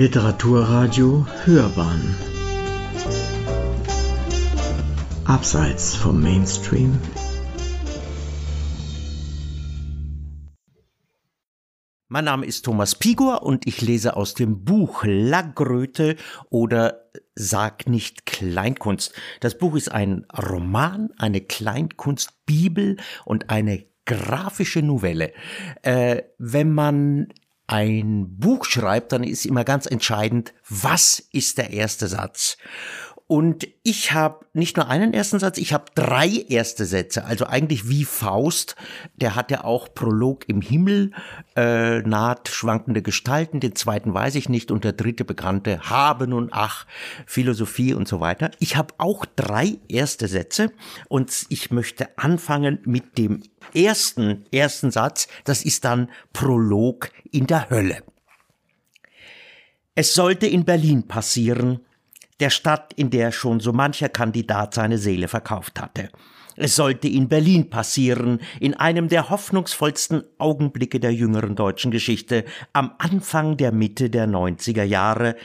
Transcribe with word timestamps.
Literaturradio 0.00 1.26
Hörbahn 1.44 2.16
Abseits 5.26 5.94
vom 5.94 6.22
Mainstream 6.22 6.98
Mein 12.08 12.24
Name 12.24 12.46
ist 12.46 12.64
Thomas 12.64 12.94
Pigor 12.94 13.42
und 13.42 13.66
ich 13.66 13.82
lese 13.82 14.16
aus 14.16 14.32
dem 14.32 14.64
Buch 14.64 15.04
La 15.04 15.42
Gröte 15.42 16.16
oder 16.48 17.10
Sag 17.34 17.86
nicht 17.86 18.24
Kleinkunst. 18.24 19.12
Das 19.40 19.58
Buch 19.58 19.76
ist 19.76 19.92
ein 19.92 20.24
Roman, 20.34 21.10
eine 21.18 21.42
Kleinkunstbibel 21.42 22.96
und 23.26 23.50
eine 23.50 23.84
grafische 24.06 24.80
Novelle. 24.80 25.34
Äh, 25.82 26.22
wenn 26.38 26.72
man 26.72 27.28
ein 27.70 28.36
Buch 28.36 28.64
schreibt, 28.64 29.12
dann 29.12 29.22
ist 29.22 29.46
immer 29.46 29.62
ganz 29.62 29.86
entscheidend, 29.86 30.52
was 30.68 31.22
ist 31.32 31.56
der 31.56 31.70
erste 31.70 32.08
Satz? 32.08 32.56
Und 33.30 33.68
ich 33.84 34.10
habe 34.10 34.44
nicht 34.54 34.76
nur 34.76 34.88
einen 34.88 35.14
ersten 35.14 35.38
Satz, 35.38 35.56
ich 35.58 35.72
habe 35.72 35.84
drei 35.94 36.26
erste 36.48 36.84
Sätze. 36.84 37.24
Also 37.26 37.46
eigentlich 37.46 37.88
wie 37.88 38.04
Faust, 38.04 38.74
der 39.14 39.36
hat 39.36 39.52
ja 39.52 39.62
auch 39.62 39.94
Prolog 39.94 40.48
im 40.48 40.60
Himmel, 40.60 41.12
äh, 41.54 42.00
naht 42.00 42.48
schwankende 42.48 43.02
Gestalten, 43.02 43.60
den 43.60 43.76
zweiten 43.76 44.12
weiß 44.12 44.34
ich 44.34 44.48
nicht 44.48 44.72
und 44.72 44.82
der 44.82 44.94
dritte 44.94 45.24
bekannte 45.24 45.78
Haben 45.82 46.32
und 46.32 46.48
Ach, 46.52 46.86
Philosophie 47.24 47.94
und 47.94 48.08
so 48.08 48.18
weiter. 48.18 48.50
Ich 48.58 48.74
habe 48.74 48.94
auch 48.98 49.24
drei 49.36 49.78
erste 49.86 50.26
Sätze 50.26 50.72
und 51.08 51.30
ich 51.50 51.70
möchte 51.70 52.18
anfangen 52.18 52.80
mit 52.84 53.16
dem 53.16 53.44
ersten, 53.72 54.44
ersten 54.50 54.90
Satz. 54.90 55.28
Das 55.44 55.64
ist 55.64 55.84
dann 55.84 56.10
Prolog 56.32 57.10
in 57.30 57.46
der 57.46 57.70
Hölle. 57.70 58.02
Es 59.94 60.14
sollte 60.14 60.48
in 60.48 60.64
Berlin 60.64 61.06
passieren, 61.06 61.78
der 62.40 62.50
Stadt, 62.50 62.92
in 62.94 63.10
der 63.10 63.32
schon 63.32 63.60
so 63.60 63.72
mancher 63.72 64.08
Kandidat 64.08 64.74
seine 64.74 64.98
Seele 64.98 65.28
verkauft 65.28 65.80
hatte. 65.80 66.10
Es 66.56 66.76
sollte 66.76 67.08
in 67.08 67.28
Berlin 67.28 67.70
passieren, 67.70 68.40
in 68.58 68.74
einem 68.74 69.08
der 69.08 69.30
hoffnungsvollsten 69.30 70.24
Augenblicke 70.38 71.00
der 71.00 71.14
jüngeren 71.14 71.56
deutschen 71.56 71.90
Geschichte, 71.90 72.44
am 72.72 72.92
Anfang 72.98 73.56
der 73.56 73.72
Mitte 73.72 74.10
der 74.10 74.26
90er 74.26 74.82
Jahre, 74.82 75.36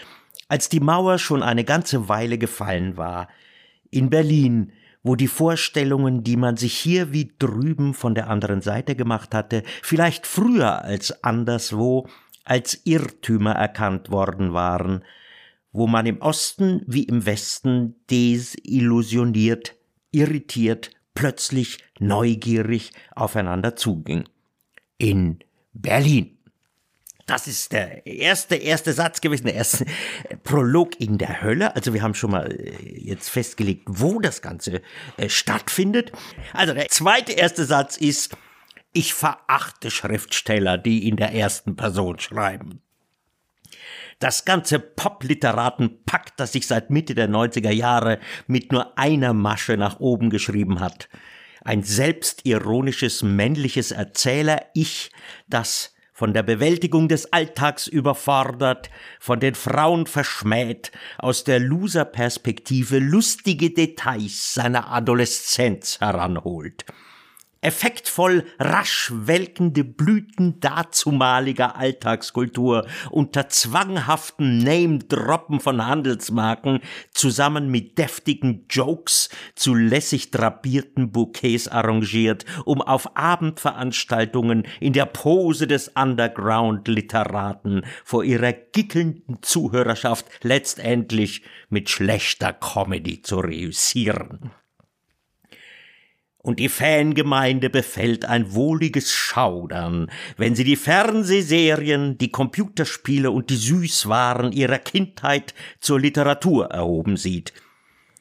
als 0.50 0.70
die 0.70 0.80
Mauer 0.80 1.18
schon 1.18 1.42
eine 1.42 1.64
ganze 1.64 2.10
Weile 2.10 2.38
gefallen 2.38 2.98
war. 2.98 3.30
In 3.92 4.10
Berlin, 4.10 4.74
wo 5.04 5.16
die 5.16 5.28
Vorstellungen, 5.28 6.24
die 6.24 6.36
man 6.36 6.58
sich 6.58 6.74
hier 6.74 7.14
wie 7.14 7.32
drüben 7.40 7.94
von 7.94 8.16
der 8.16 8.30
anderen 8.30 8.62
Seite 8.62 8.96
gemacht 8.96 9.34
hatte, 9.34 9.64
vielleicht 9.84 10.28
früher 10.28 10.84
als 10.84 11.24
anderswo, 11.24 12.08
als 12.44 12.82
Irrtümer 12.84 13.54
erkannt 13.54 14.12
worden 14.12 14.54
waren, 14.54 15.04
wo 15.76 15.88
man 15.88 16.06
im 16.06 16.22
Osten 16.22 16.82
wie 16.88 17.04
im 17.04 17.26
Westen 17.26 17.96
desillusioniert, 18.10 19.76
irritiert, 20.12 20.92
plötzlich 21.14 21.80
neugierig 22.00 22.92
aufeinander 23.14 23.76
zuging. 23.76 24.24
In 24.98 25.40
Berlin. 25.74 26.38
Das 27.26 27.48
ist 27.48 27.74
der 27.74 28.06
erste, 28.06 28.56
erste 28.56 28.94
Satz 28.94 29.20
gewesen, 29.20 29.48
der 29.48 29.56
erste 29.56 29.86
Prolog 30.44 31.02
in 31.02 31.18
der 31.18 31.42
Hölle. 31.42 31.76
Also 31.76 31.94
wir 31.94 32.04
haben 32.04 32.14
schon 32.14 32.32
mal 32.32 32.52
äh, 32.52 33.00
jetzt 33.00 33.30
festgelegt, 33.30 33.84
wo 33.88 34.20
das 34.20 34.42
Ganze 34.42 34.82
äh, 35.18 35.28
stattfindet. 35.28 36.12
Also 36.54 36.74
der 36.74 36.88
zweite 36.88 37.34
erste 37.34 37.66
Satz 37.66 37.98
ist, 37.98 38.38
ich 38.94 39.14
verachte 39.14 39.92
Schriftsteller, 39.92 40.78
die 40.78 41.10
in 41.10 41.18
der 41.18 41.34
ersten 41.34 41.76
Person 41.76 42.20
schreiben. 42.20 42.82
Das 44.20 44.46
ganze 44.46 44.80
Popliteratenpack, 44.80 46.38
das 46.38 46.54
sich 46.54 46.68
seit 46.68 46.90
Mitte 46.90 47.16
der 47.16 47.30
90er 47.30 47.72
Jahre 47.72 48.20
mit 48.48 48.72
nur 48.72 48.98
einer 48.98 49.34
Masche 49.34 49.76
nach 49.76 50.00
oben 50.00 50.30
geschrieben 50.30 50.80
hat. 50.80 51.10
Ein 51.64 51.84
selbstironisches 51.84 53.24
männliches 53.24 53.92
Erzähler-Ich, 53.92 55.12
das 55.48 55.96
von 56.14 56.34
der 56.34 56.44
Bewältigung 56.44 57.10
des 57.10 57.34
Alltags 57.34 57.88
überfordert, 57.88 58.90
von 59.20 59.42
den 59.42 59.54
Frauen 59.54 60.08
verschmäht, 60.08 60.94
aus 61.18 61.44
der 61.44 61.60
Loser-Perspektive 61.60 63.00
lustige 63.00 63.72
Details 63.72 64.54
seiner 64.54 64.92
Adoleszenz 64.94 66.00
heranholt 66.00 66.86
effektvoll 67.66 68.46
rasch 68.60 69.12
welkende 69.12 69.84
Blüten 69.84 70.60
dazumaliger 70.60 71.76
Alltagskultur 71.76 72.86
unter 73.10 73.50
zwanghaften 73.50 74.60
Name-Droppen 74.60 75.60
von 75.60 75.86
Handelsmarken 75.86 76.82
zusammen 77.12 77.72
mit 77.72 77.98
deftigen 77.98 78.66
Jokes 78.70 79.30
zu 79.56 79.74
lässig 79.74 80.30
drapierten 80.30 81.12
Bouquets 81.12 81.68
arrangiert, 81.68 82.46
um 82.66 82.82
auf 82.82 83.18
Abendveranstaltungen 83.18 84.68
in 84.80 84.94
der 84.94 85.06
Pose 85.06 85.66
des 85.66 85.88
Underground-Literaten 85.96 87.82
vor 88.04 88.24
ihrer 88.24 88.54
gickelnden 88.54 89.42
Zuhörerschaft 89.42 90.28
letztendlich 90.44 91.42
mit 91.70 91.90
schlechter 91.90 92.54
Comedy 92.54 93.24
zu 93.24 93.40
reüssieren 93.40 94.52
und 96.46 96.60
die 96.60 96.70
Fangemeinde 96.70 97.72
befällt 97.72 98.26
ein 98.26 98.54
wohliges 98.54 99.12
Schaudern, 99.12 100.12
wenn 100.38 100.54
sie 100.56 100.64
die 100.64 100.76
Fernsehserien, 100.76 102.20
die 102.20 102.30
Computerspiele 102.30 103.32
und 103.32 103.50
die 103.50 103.56
Süßwaren 103.56 104.52
ihrer 104.52 104.78
Kindheit 104.78 105.56
zur 105.80 106.00
Literatur 106.00 106.68
erhoben 106.68 107.18
sieht. 107.18 107.52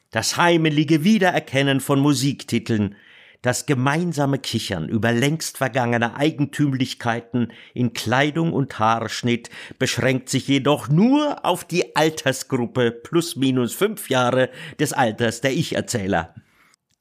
Das 0.09 0.37
heimelige 0.37 1.03
Wiedererkennen 1.03 1.79
von 1.81 1.99
Musiktiteln, 1.99 2.95
das 3.43 3.67
gemeinsame 3.67 4.39
Kichern 4.39 4.89
über 4.89 5.11
längst 5.11 5.59
vergangene 5.59 6.15
Eigentümlichkeiten 6.15 7.53
in 7.75 7.93
Kleidung 7.93 8.53
und 8.53 8.79
Haarschnitt 8.79 9.51
beschränkt 9.77 10.29
sich 10.29 10.47
jedoch 10.47 10.89
nur 10.89 11.45
auf 11.45 11.63
die 11.63 11.95
Altersgruppe 11.95 12.89
plus 12.89 13.35
minus 13.35 13.75
fünf 13.75 14.09
Jahre 14.09 14.49
des 14.79 14.93
Alters 14.93 15.41
der 15.41 15.53
Ich-Erzähler. 15.53 16.33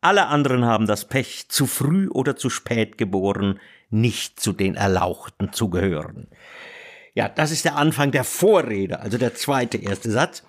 Alle 0.04 0.26
anderen 0.26 0.66
haben 0.66 0.86
das 0.86 1.06
Pech, 1.06 1.48
zu 1.48 1.64
früh 1.64 2.08
oder 2.08 2.36
zu 2.36 2.50
spät 2.50 2.98
geboren, 2.98 3.58
nicht 3.88 4.38
zu 4.38 4.52
den 4.52 4.74
Erlauchten 4.74 5.54
zu 5.54 5.70
gehören. 5.70 6.28
Ja, 7.14 7.30
das 7.30 7.50
ist 7.50 7.64
der 7.64 7.76
Anfang 7.76 8.10
der 8.10 8.24
Vorrede, 8.24 9.00
also 9.00 9.16
der 9.16 9.34
zweite 9.34 9.78
erste 9.78 10.10
Satz. 10.10 10.42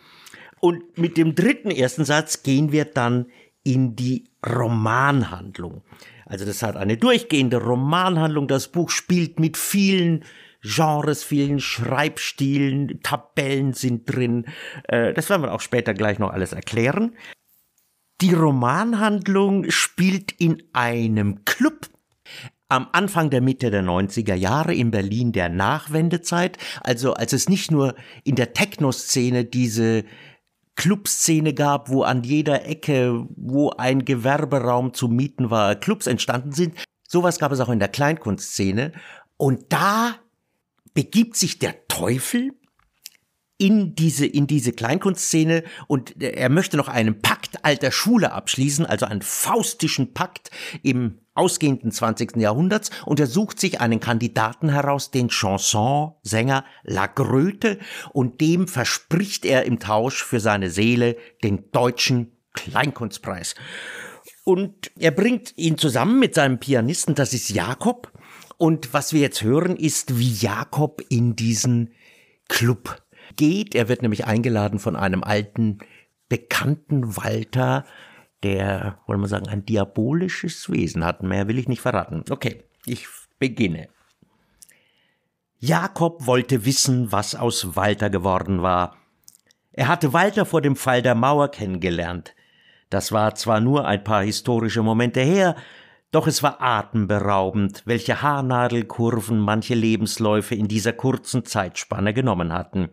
Und 0.60 0.98
mit 0.98 1.16
dem 1.16 1.36
dritten 1.36 1.72
ersten 1.72 2.04
Satz 2.04 2.44
gehen 2.44 2.74
wir 2.74 2.84
dann 2.84 3.28
in 3.64 3.96
die 3.96 4.26
Romanhandlung. 4.46 5.84
Also 6.26 6.44
das 6.44 6.62
hat 6.62 6.76
eine 6.76 6.98
durchgehende 6.98 7.64
Romanhandlung. 7.64 8.50
Das 8.50 8.68
Buch 8.68 8.90
spielt 8.90 9.40
mit 9.40 9.56
vielen 9.56 10.26
Genres, 10.64 11.24
vielen 11.24 11.62
Schreibstilen, 11.62 13.00
Tabellen 13.04 13.72
sind 13.72 14.14
drin. 14.14 14.48
Äh, 14.90 15.14
das 15.14 15.30
werden 15.30 15.44
wir 15.44 15.54
auch 15.54 15.62
später 15.62 15.94
gleich 15.94 16.20
noch 16.20 16.32
alles 16.32 16.52
erklären. 16.52 17.16
Die 18.22 18.34
Romanhandlung 18.34 19.70
spielt 19.70 20.32
in 20.32 20.64
einem 20.72 21.44
Club 21.44 21.90
am 22.70 22.88
Anfang 22.94 23.30
der 23.30 23.42
Mitte 23.42 23.72
der 23.72 23.84
90er 23.84 24.36
Jahre 24.36 24.74
in 24.74 24.90
Berlin 24.90 25.32
der 25.34 25.50
Nachwendezeit, 25.50 26.58
also 26.82 27.14
als 27.14 27.34
es 27.34 27.50
nicht 27.50 27.72
nur 27.72 27.96
in 28.24 28.36
der 28.36 28.54
Techno-Szene 28.54 29.46
diese 29.46 30.06
Clubszene 30.76 31.54
gab, 31.54 31.90
wo 31.90 32.04
an 32.04 32.24
jeder 32.24 32.66
Ecke, 32.66 33.26
wo 33.36 33.70
ein 33.72 34.06
Gewerberaum 34.06 34.94
zu 34.94 35.08
mieten 35.08 35.50
war, 35.50 35.76
Clubs 35.76 36.08
entstanden 36.08 36.54
sind. 36.54 36.76
Sowas 37.08 37.38
gab 37.40 37.52
es 37.52 37.60
auch 37.60 37.70
in 37.70 37.80
der 37.80 37.88
Kleinkunstszene. 37.88 38.92
Und 39.38 39.72
da 39.72 40.16
begibt 40.94 41.36
sich 41.36 41.60
der 41.60 41.88
Teufel 41.88 42.54
in 43.58 43.96
diese, 43.96 44.26
in 44.26 44.48
diese 44.48 44.74
Kleinkunstszene 44.74 45.64
und 45.88 46.22
er 46.22 46.50
möchte 46.50 46.76
noch 46.76 46.90
einen 46.90 47.22
Pakt 47.22 47.64
alter 47.64 47.92
Schule 47.92 48.34
abschließen, 48.34 48.86
also 48.86 49.06
einen 49.06 49.22
faustischen 49.22 50.14
Pakt 50.14 50.52
im 50.84 51.20
ausgehenden 51.36 51.92
20. 51.92 52.38
Jahrhunderts 52.38 52.90
und 53.06 53.20
er 53.20 53.28
sucht 53.28 53.60
sich 53.60 53.80
einen 53.80 54.00
Kandidaten 54.00 54.70
heraus, 54.70 55.12
den 55.12 55.30
Chansonsänger 55.30 56.66
Lagröte 56.84 57.80
und 58.12 58.42
dem 58.42 58.68
verspricht 58.68 59.46
er 59.46 59.66
im 59.66 59.80
Tausch 59.80 60.24
für 60.24 60.40
seine 60.40 60.70
Seele 60.70 61.16
den 61.44 61.72
deutschen 61.72 62.34
Kleinkunstpreis. 62.54 63.56
Und 64.44 64.92
er 64.98 65.12
bringt 65.12 65.58
ihn 65.58 65.78
zusammen 65.78 66.20
mit 66.20 66.36
seinem 66.36 66.60
Pianisten, 66.60 67.16
das 67.16 67.34
ist 67.34 67.50
Jakob. 67.50 68.12
Und 68.58 68.94
was 68.94 69.12
wir 69.12 69.22
jetzt 69.22 69.42
hören, 69.42 69.76
ist, 69.76 70.18
wie 70.18 70.32
Jakob 70.32 71.02
in 71.10 71.36
diesen 71.36 71.94
Club 72.48 73.02
geht. 73.36 73.76
Er 73.76 73.90
wird 73.90 74.02
nämlich 74.02 74.26
eingeladen 74.26 74.80
von 74.80 74.96
einem 74.96 75.24
alten 75.24 75.80
bekannten 76.30 77.16
Walter, 77.18 77.86
der, 78.44 79.00
wollen 79.08 79.22
wir 79.22 79.28
sagen, 79.28 79.48
ein 79.48 79.66
diabolisches 79.66 80.70
Wesen 80.72 81.06
hat. 81.06 81.24
Mehr 81.24 81.48
will 81.48 81.60
ich 81.60 81.68
nicht 81.68 81.82
verraten. 81.82 82.24
Okay, 82.30 82.64
ich 82.86 83.08
beginne. 83.40 83.90
Jakob 85.60 86.28
wollte 86.28 86.66
wissen, 86.66 87.12
was 87.12 87.34
aus 87.36 87.76
Walter 87.76 88.10
geworden 88.10 88.62
war. 88.62 88.98
Er 89.72 89.88
hatte 89.88 90.14
Walter 90.14 90.46
vor 90.46 90.62
dem 90.62 90.76
Fall 90.76 91.02
der 91.02 91.16
Mauer 91.16 91.50
kennengelernt. 91.50 92.36
Das 92.90 93.12
war 93.12 93.36
zwar 93.36 93.60
nur 93.60 93.86
ein 93.88 94.04
paar 94.04 94.24
historische 94.24 94.84
Momente 94.84 95.22
her, 95.22 95.56
doch 96.12 96.28
es 96.28 96.44
war 96.44 96.62
atemberaubend, 96.62 97.82
welche 97.86 98.22
Haarnadelkurven 98.22 99.38
manche 99.38 99.74
Lebensläufe 99.74 100.56
in 100.56 100.68
dieser 100.68 100.94
kurzen 100.94 101.44
Zeitspanne 101.46 102.14
genommen 102.14 102.54
hatten. 102.54 102.90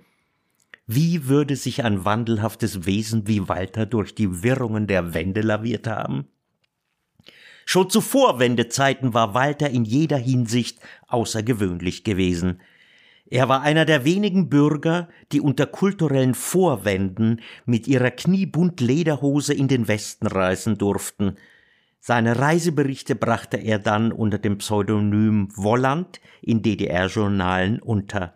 Wie 0.95 1.27
würde 1.27 1.57
sich 1.57 1.85
ein 1.85 2.05
wandelhaftes 2.05 2.85
Wesen 2.85 3.27
wie 3.27 3.49
Walter 3.49 3.87
durch 3.87 4.15
die 4.15 4.43
Wirrungen 4.43 4.87
der 4.87 5.15
Wände 5.15 5.41
laviert 5.41 5.87
haben? 5.87 6.27
Schon 7.65 7.89
zu 7.89 8.03
Vorwendezeiten 8.03 9.15
war 9.15 9.33
Walter 9.33 9.71
in 9.71 9.85
jeder 9.87 10.19
Hinsicht 10.19 10.81
außergewöhnlich 11.09 12.05
gewesen. 12.05 12.61
Er 13.25 13.49
war 13.49 13.63
einer 13.63 13.87
der 13.87 14.05
wenigen 14.05 14.51
Bürger, 14.51 15.09
die 15.33 15.41
unter 15.41 15.65
kulturellen 15.65 16.35
Vorwänden 16.35 17.41
mit 17.65 17.89
ihrer 17.89 18.11
kniebunt 18.11 18.83
Lederhose 18.83 19.55
in 19.55 19.69
den 19.69 19.89
Westen 19.89 20.27
reisen 20.27 20.77
durften. 20.77 21.37
Seine 22.01 22.39
Reiseberichte 22.39 23.15
brachte 23.15 23.57
er 23.57 23.79
dann 23.79 24.13
unter 24.13 24.37
dem 24.37 24.59
Pseudonym 24.59 25.49
Wolland 25.57 26.21
in 26.43 26.61
DDR-Journalen 26.61 27.81
unter. 27.81 28.35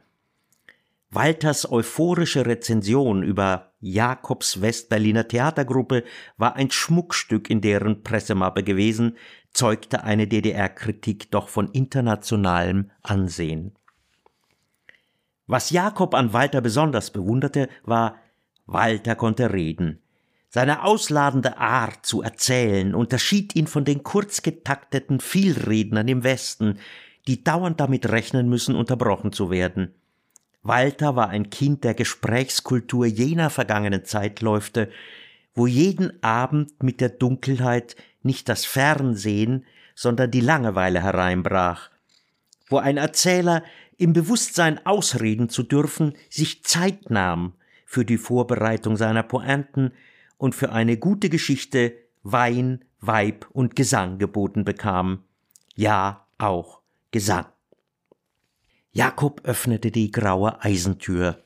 Walters 1.16 1.72
euphorische 1.72 2.44
Rezension 2.44 3.22
über 3.22 3.72
Jakobs 3.80 4.60
Westberliner 4.60 5.26
Theatergruppe 5.26 6.04
war 6.36 6.56
ein 6.56 6.70
Schmuckstück 6.70 7.48
in 7.48 7.62
deren 7.62 8.02
Pressemappe 8.02 8.62
gewesen, 8.62 9.16
zeugte 9.50 10.04
eine 10.04 10.26
DDR-Kritik 10.26 11.30
doch 11.30 11.48
von 11.48 11.70
internationalem 11.70 12.90
Ansehen. 13.02 13.72
Was 15.46 15.70
Jakob 15.70 16.14
an 16.14 16.34
Walter 16.34 16.60
besonders 16.60 17.10
bewunderte, 17.10 17.70
war, 17.82 18.16
Walter 18.66 19.14
konnte 19.14 19.54
reden. 19.54 20.02
Seine 20.50 20.84
ausladende 20.84 21.56
Art 21.56 22.04
zu 22.04 22.20
erzählen 22.20 22.94
unterschied 22.94 23.56
ihn 23.56 23.68
von 23.68 23.86
den 23.86 24.02
kurzgetakteten 24.02 25.20
Vielrednern 25.20 26.08
im 26.08 26.24
Westen, 26.24 26.78
die 27.26 27.42
dauernd 27.42 27.80
damit 27.80 28.06
rechnen 28.10 28.50
müssen, 28.50 28.76
unterbrochen 28.76 29.32
zu 29.32 29.48
werden. 29.48 29.94
Walter 30.66 31.16
war 31.16 31.28
ein 31.28 31.50
Kind 31.50 31.84
der 31.84 31.94
Gesprächskultur 31.94 33.06
jener 33.06 33.50
vergangenen 33.50 34.04
Zeitläufte, 34.04 34.90
wo 35.54 35.66
jeden 35.66 36.22
Abend 36.22 36.82
mit 36.82 37.00
der 37.00 37.08
Dunkelheit 37.08 37.96
nicht 38.22 38.48
das 38.48 38.64
Fernsehen, 38.64 39.64
sondern 39.94 40.30
die 40.30 40.40
Langeweile 40.40 41.02
hereinbrach, 41.02 41.90
wo 42.68 42.78
ein 42.78 42.96
Erzähler 42.96 43.62
im 43.96 44.12
Bewusstsein 44.12 44.84
ausreden 44.84 45.48
zu 45.48 45.62
dürfen, 45.62 46.14
sich 46.28 46.64
Zeit 46.64 47.10
nahm 47.10 47.54
für 47.86 48.04
die 48.04 48.18
Vorbereitung 48.18 48.96
seiner 48.96 49.22
Pointen 49.22 49.92
und 50.36 50.54
für 50.54 50.72
eine 50.72 50.98
gute 50.98 51.30
Geschichte 51.30 51.94
Wein, 52.22 52.84
Weib 53.00 53.46
und 53.52 53.76
Gesang 53.76 54.18
geboten 54.18 54.64
bekam. 54.64 55.22
Ja, 55.74 56.26
auch 56.38 56.80
Gesang. 57.10 57.46
Jakob 58.96 59.42
öffnete 59.44 59.90
die 59.90 60.10
graue 60.10 60.64
Eisentür. 60.64 61.44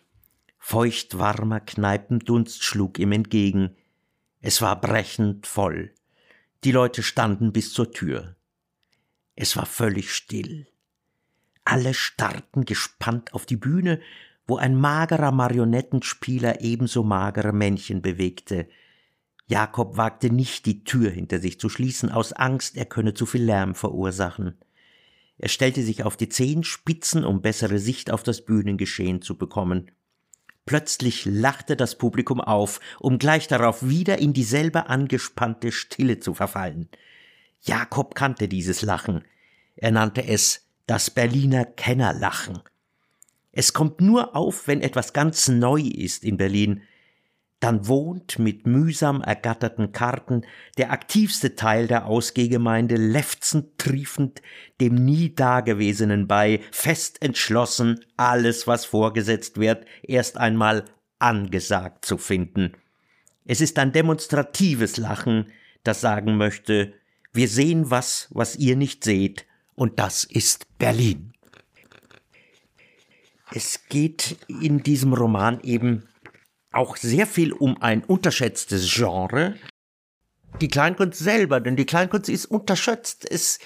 Feuchtwarmer 0.61 1.59
Kneipendunst 1.59 2.63
schlug 2.63 3.01
ihm 3.01 3.11
entgegen. 3.11 3.75
Es 4.41 4.63
war 4.63 4.81
brechend 4.81 5.49
voll. 5.49 5.93
Die 6.63 6.71
Leute 6.71 7.03
standen 7.03 7.51
bis 7.51 7.73
zur 7.73 7.91
Tür. 7.91 8.37
Es 9.35 9.57
war 9.57 9.67
völlig 9.67 10.15
still. 10.15 10.69
Alle 11.65 11.93
starrten 11.93 12.67
gespannt 12.67 13.35
auf 13.35 13.47
die 13.47 13.57
Bühne, 13.57 14.01
wo 14.47 14.57
ein 14.57 14.77
magerer 14.77 15.33
Marionettenspieler 15.33 16.61
ebenso 16.61 17.03
magere 17.03 17.53
Männchen 17.53 18.01
bewegte. 18.01 18.69
Jakob 19.49 19.97
wagte 19.97 20.31
nicht, 20.31 20.67
die 20.67 20.85
Tür 20.85 21.11
hinter 21.11 21.41
sich 21.41 21.59
zu 21.59 21.69
schließen, 21.69 22.13
aus 22.13 22.33
Angst, 22.33 22.77
er 22.77 22.87
könne 22.87 23.13
zu 23.13 23.27
viel 23.27 23.43
Lärm 23.43 23.75
verursachen. 23.75 24.57
Er 25.43 25.49
stellte 25.49 25.83
sich 25.83 26.05
auf 26.05 26.19
die 26.19 26.29
Zehenspitzen, 26.29 27.25
um 27.25 27.41
bessere 27.41 27.79
Sicht 27.79 28.11
auf 28.11 28.23
das 28.23 28.45
Bühnengeschehen 28.45 29.23
zu 29.23 29.39
bekommen. 29.39 29.91
Plötzlich 30.67 31.25
lachte 31.25 31.77
das 31.77 31.97
Publikum 31.97 32.43
auf, 32.43 32.79
um 32.99 33.19
gleich 33.19 33.49
darauf 33.49 33.89
wieder 33.89 34.19
in 34.19 34.35
dieselbe 34.35 34.91
angespannte 34.91 35.73
Stille 35.73 36.21
zu 36.21 36.35
verfallen. 36.35 36.91
Jakob 37.63 38.15
kannte 38.15 38.49
dieses 38.49 38.83
Lachen. 38.83 39.25
Er 39.77 39.93
nannte 39.93 40.27
es 40.27 40.67
das 40.87 41.09
Berliner 41.09 41.65
Kennerlachen. 41.65 42.59
Es 43.51 43.73
kommt 43.73 44.03
nur 44.03 44.37
auf, 44.37 44.69
wenn 44.69 44.83
etwas 44.83 45.15
ganz 45.15 45.49
neu 45.49 45.81
ist 45.81 46.23
in 46.23 46.37
Berlin, 46.37 46.83
dann 47.61 47.87
wohnt 47.87 48.39
mit 48.39 48.67
mühsam 48.67 49.21
ergatterten 49.21 49.93
Karten 49.93 50.47
der 50.79 50.91
aktivste 50.91 51.55
Teil 51.55 51.87
der 51.87 52.07
Ausgehgemeinde 52.07 52.97
lefzend 52.97 53.79
triefend 53.79 54.41
dem 54.81 54.95
nie 54.95 55.35
Dagewesenen 55.35 56.27
bei, 56.27 56.61
fest 56.73 57.23
entschlossen, 57.23 58.01
alles, 58.17 58.67
was 58.67 58.87
vorgesetzt 58.87 59.61
wird, 59.61 59.85
erst 60.03 60.39
einmal 60.39 60.87
angesagt 61.19 62.07
zu 62.07 62.17
finden. 62.17 62.73
Es 63.45 63.61
ist 63.61 63.79
ein 63.79 63.93
demonstratives 63.93 64.97
Lachen, 64.97 65.53
das 65.85 66.01
sagen 66.01 66.37
möchte, 66.37 66.95
wir 67.33 67.49
sehen 67.49 67.91
was, 67.91 68.29
was 68.31 68.57
ihr 68.57 68.77
nicht 68.77 69.05
seht, 69.05 69.47
und 69.75 69.99
das 69.99 70.25
ist 70.25 70.67
Berlin. 70.79 71.33
Es 73.53 73.87
geht 73.89 74.37
in 74.49 74.83
diesem 74.83 75.13
Roman 75.13 75.61
eben 75.63 76.05
auch 76.73 76.97
sehr 76.97 77.27
viel 77.27 77.53
um 77.53 77.81
ein 77.83 78.05
unterschätztes 78.05 78.93
Genre. 78.93 79.57
Die 80.61 80.69
Kleinkunst 80.69 81.19
selber, 81.19 81.61
denn 81.61 81.77
die 81.77 81.87
Kleinkunst 81.87 82.29
ist 82.29 82.47
unterschätzt. 82.47 83.31
Es 83.31 83.61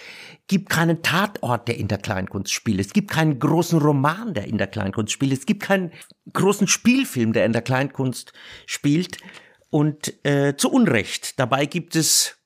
gibt 0.49 0.69
keinen 0.69 1.03
Tatort, 1.03 1.67
der 1.67 1.79
in 1.79 1.89
der 1.89 1.99
Kleinkunst 1.99 2.53
spielt. 2.53 2.81
Es 2.81 2.93
gibt 2.93 3.11
keinen 3.11 3.39
großen 3.39 3.79
Roman, 3.79 4.35
der 4.35 4.47
in 4.47 4.59
der 4.59 4.67
Kleinkunst 4.67 5.13
spielt. 5.13 5.33
Es 5.33 5.47
gibt 5.47 5.63
keinen 5.63 5.93
großen 6.33 6.69
Spielfilm, 6.69 7.33
der 7.33 7.47
in 7.47 7.53
der 7.53 7.63
Kleinkunst 7.63 8.33
spielt. 8.67 9.19
Und 9.71 10.25
äh, 10.25 10.57
zu 10.57 10.71
Unrecht. 10.71 11.41
Dabei 11.41 11.67
gibt 11.67 11.97
es 11.97 12.37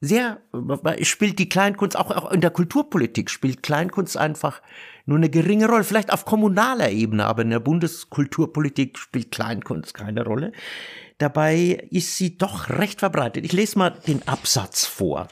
sehr, 0.00 0.40
spielt 1.00 1.38
die 1.38 1.48
Kleinkunst 1.48 1.96
auch, 1.96 2.10
auch 2.10 2.30
in 2.30 2.40
der 2.40 2.50
Kulturpolitik, 2.50 3.30
spielt 3.30 3.62
Kleinkunst 3.62 4.16
einfach 4.16 4.60
nur 5.06 5.18
eine 5.18 5.28
geringe 5.28 5.68
Rolle, 5.68 5.84
vielleicht 5.84 6.12
auf 6.12 6.24
kommunaler 6.24 6.90
Ebene, 6.90 7.26
aber 7.26 7.42
in 7.42 7.50
der 7.50 7.60
Bundeskulturpolitik 7.60 8.98
spielt 8.98 9.30
Kleinkunst 9.30 9.94
keine 9.94 10.24
Rolle. 10.24 10.52
Dabei 11.18 11.86
ist 11.90 12.16
sie 12.16 12.38
doch 12.38 12.70
recht 12.70 13.00
verbreitet. 13.00 13.44
Ich 13.44 13.52
lese 13.52 13.78
mal 13.78 13.90
den 13.90 14.26
Absatz 14.26 14.86
vor. 14.86 15.28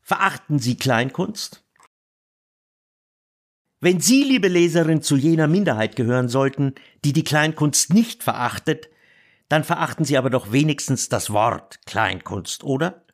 Verachten 0.00 0.58
Sie 0.58 0.76
Kleinkunst? 0.76 1.64
Wenn 3.80 4.00
Sie, 4.00 4.22
liebe 4.22 4.48
Leserin, 4.48 5.02
zu 5.02 5.16
jener 5.16 5.48
Minderheit 5.48 5.96
gehören 5.96 6.28
sollten, 6.28 6.74
die 7.04 7.12
die 7.12 7.24
Kleinkunst 7.24 7.92
nicht 7.92 8.22
verachtet, 8.22 8.88
dann 9.48 9.64
verachten 9.64 10.04
Sie 10.04 10.16
aber 10.16 10.30
doch 10.30 10.50
wenigstens 10.50 11.08
das 11.08 11.30
Wort 11.30 11.80
Kleinkunst, 11.84 12.64
oder? 12.64 13.04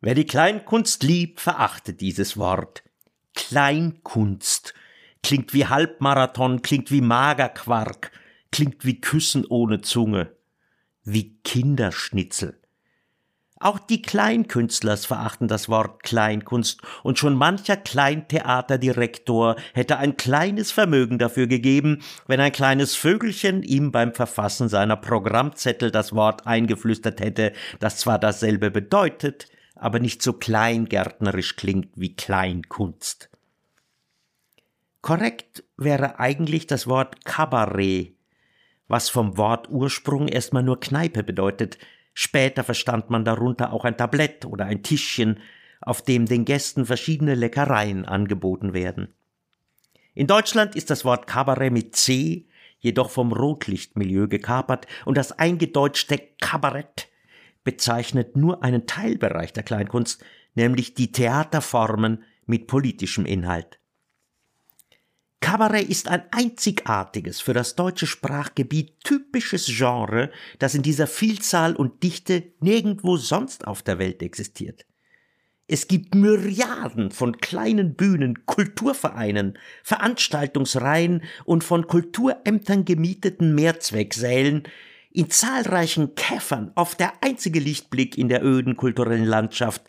Wer 0.00 0.14
die 0.14 0.26
Kleinkunst 0.26 1.02
liebt, 1.02 1.40
verachtet 1.40 2.00
dieses 2.00 2.36
Wort. 2.36 2.82
Kleinkunst 3.48 4.74
klingt 5.22 5.54
wie 5.54 5.66
Halbmarathon, 5.66 6.60
klingt 6.60 6.90
wie 6.90 7.00
Magerquark, 7.00 8.12
klingt 8.52 8.84
wie 8.84 9.00
Küssen 9.00 9.46
ohne 9.46 9.80
Zunge, 9.80 10.36
wie 11.04 11.38
Kinderschnitzel. 11.42 12.60
Auch 13.58 13.78
die 13.78 14.02
Kleinkünstlers 14.02 15.06
verachten 15.06 15.48
das 15.48 15.70
Wort 15.70 16.02
Kleinkunst, 16.02 16.82
und 17.02 17.18
schon 17.18 17.34
mancher 17.34 17.78
Kleintheaterdirektor 17.78 19.56
hätte 19.72 19.96
ein 19.96 20.18
kleines 20.18 20.70
Vermögen 20.70 21.18
dafür 21.18 21.46
gegeben, 21.46 22.02
wenn 22.26 22.40
ein 22.40 22.52
kleines 22.52 22.94
Vögelchen 22.94 23.62
ihm 23.62 23.90
beim 23.90 24.12
Verfassen 24.12 24.68
seiner 24.68 24.96
Programmzettel 24.96 25.90
das 25.90 26.14
Wort 26.14 26.46
eingeflüstert 26.46 27.20
hätte, 27.20 27.54
das 27.78 27.96
zwar 27.96 28.18
dasselbe 28.18 28.70
bedeutet, 28.70 29.48
aber 29.74 29.98
nicht 29.98 30.22
so 30.22 30.34
kleingärtnerisch 30.34 31.56
klingt 31.56 31.88
wie 31.96 32.14
Kleinkunst. 32.14 33.29
Korrekt 35.02 35.64
wäre 35.76 36.18
eigentlich 36.18 36.66
das 36.66 36.86
Wort 36.86 37.24
Kabarett, 37.24 38.14
was 38.88 39.08
vom 39.08 39.36
Wortursprung 39.36 40.28
erstmal 40.28 40.62
nur 40.62 40.80
Kneipe 40.80 41.22
bedeutet, 41.22 41.78
Später 42.22 42.64
verstand 42.64 43.08
man 43.08 43.24
darunter 43.24 43.72
auch 43.72 43.86
ein 43.86 43.96
Tablett 43.96 44.44
oder 44.44 44.66
ein 44.66 44.82
Tischchen, 44.82 45.38
auf 45.80 46.02
dem 46.02 46.26
den 46.26 46.44
Gästen 46.44 46.84
verschiedene 46.84 47.34
Leckereien 47.34 48.04
angeboten 48.04 48.74
werden. 48.74 49.14
In 50.14 50.26
Deutschland 50.26 50.76
ist 50.76 50.90
das 50.90 51.06
Wort 51.06 51.26
Kabarett 51.26 51.72
mit 51.72 51.96
C 51.96 52.46
jedoch 52.78 53.08
vom 53.08 53.32
Rotlichtmilieu 53.32 54.28
gekapert 54.28 54.86
und 55.06 55.16
das 55.16 55.32
eingedeutschte 55.32 56.20
Kabarett 56.42 57.08
bezeichnet 57.64 58.36
nur 58.36 58.62
einen 58.62 58.86
Teilbereich 58.86 59.54
der 59.54 59.62
Kleinkunst, 59.62 60.22
nämlich 60.54 60.92
die 60.92 61.12
Theaterformen 61.12 62.22
mit 62.44 62.66
politischem 62.66 63.24
Inhalt. 63.24 63.79
Kabarett 65.40 65.88
ist 65.88 66.06
ein 66.08 66.22
einzigartiges, 66.30 67.40
für 67.40 67.54
das 67.54 67.74
deutsche 67.74 68.06
Sprachgebiet 68.06 69.00
typisches 69.02 69.66
Genre, 69.66 70.30
das 70.58 70.74
in 70.74 70.82
dieser 70.82 71.06
Vielzahl 71.06 71.74
und 71.74 72.02
Dichte 72.02 72.52
nirgendwo 72.60 73.16
sonst 73.16 73.66
auf 73.66 73.82
der 73.82 73.98
Welt 73.98 74.22
existiert. 74.22 74.84
Es 75.66 75.88
gibt 75.88 76.14
Myriaden 76.14 77.10
von 77.10 77.38
kleinen 77.38 77.94
Bühnen, 77.94 78.44
Kulturvereinen, 78.44 79.56
Veranstaltungsreihen 79.84 81.22
und 81.44 81.64
von 81.64 81.86
Kulturämtern 81.86 82.84
gemieteten 82.84 83.54
Mehrzwecksälen, 83.54 84.64
in 85.12 85.30
zahlreichen 85.30 86.14
Käfern 86.16 86.72
oft 86.74 87.00
der 87.00 87.12
einzige 87.22 87.60
Lichtblick 87.60 88.18
in 88.18 88.28
der 88.28 88.44
öden 88.44 88.76
kulturellen 88.76 89.24
Landschaft, 89.24 89.82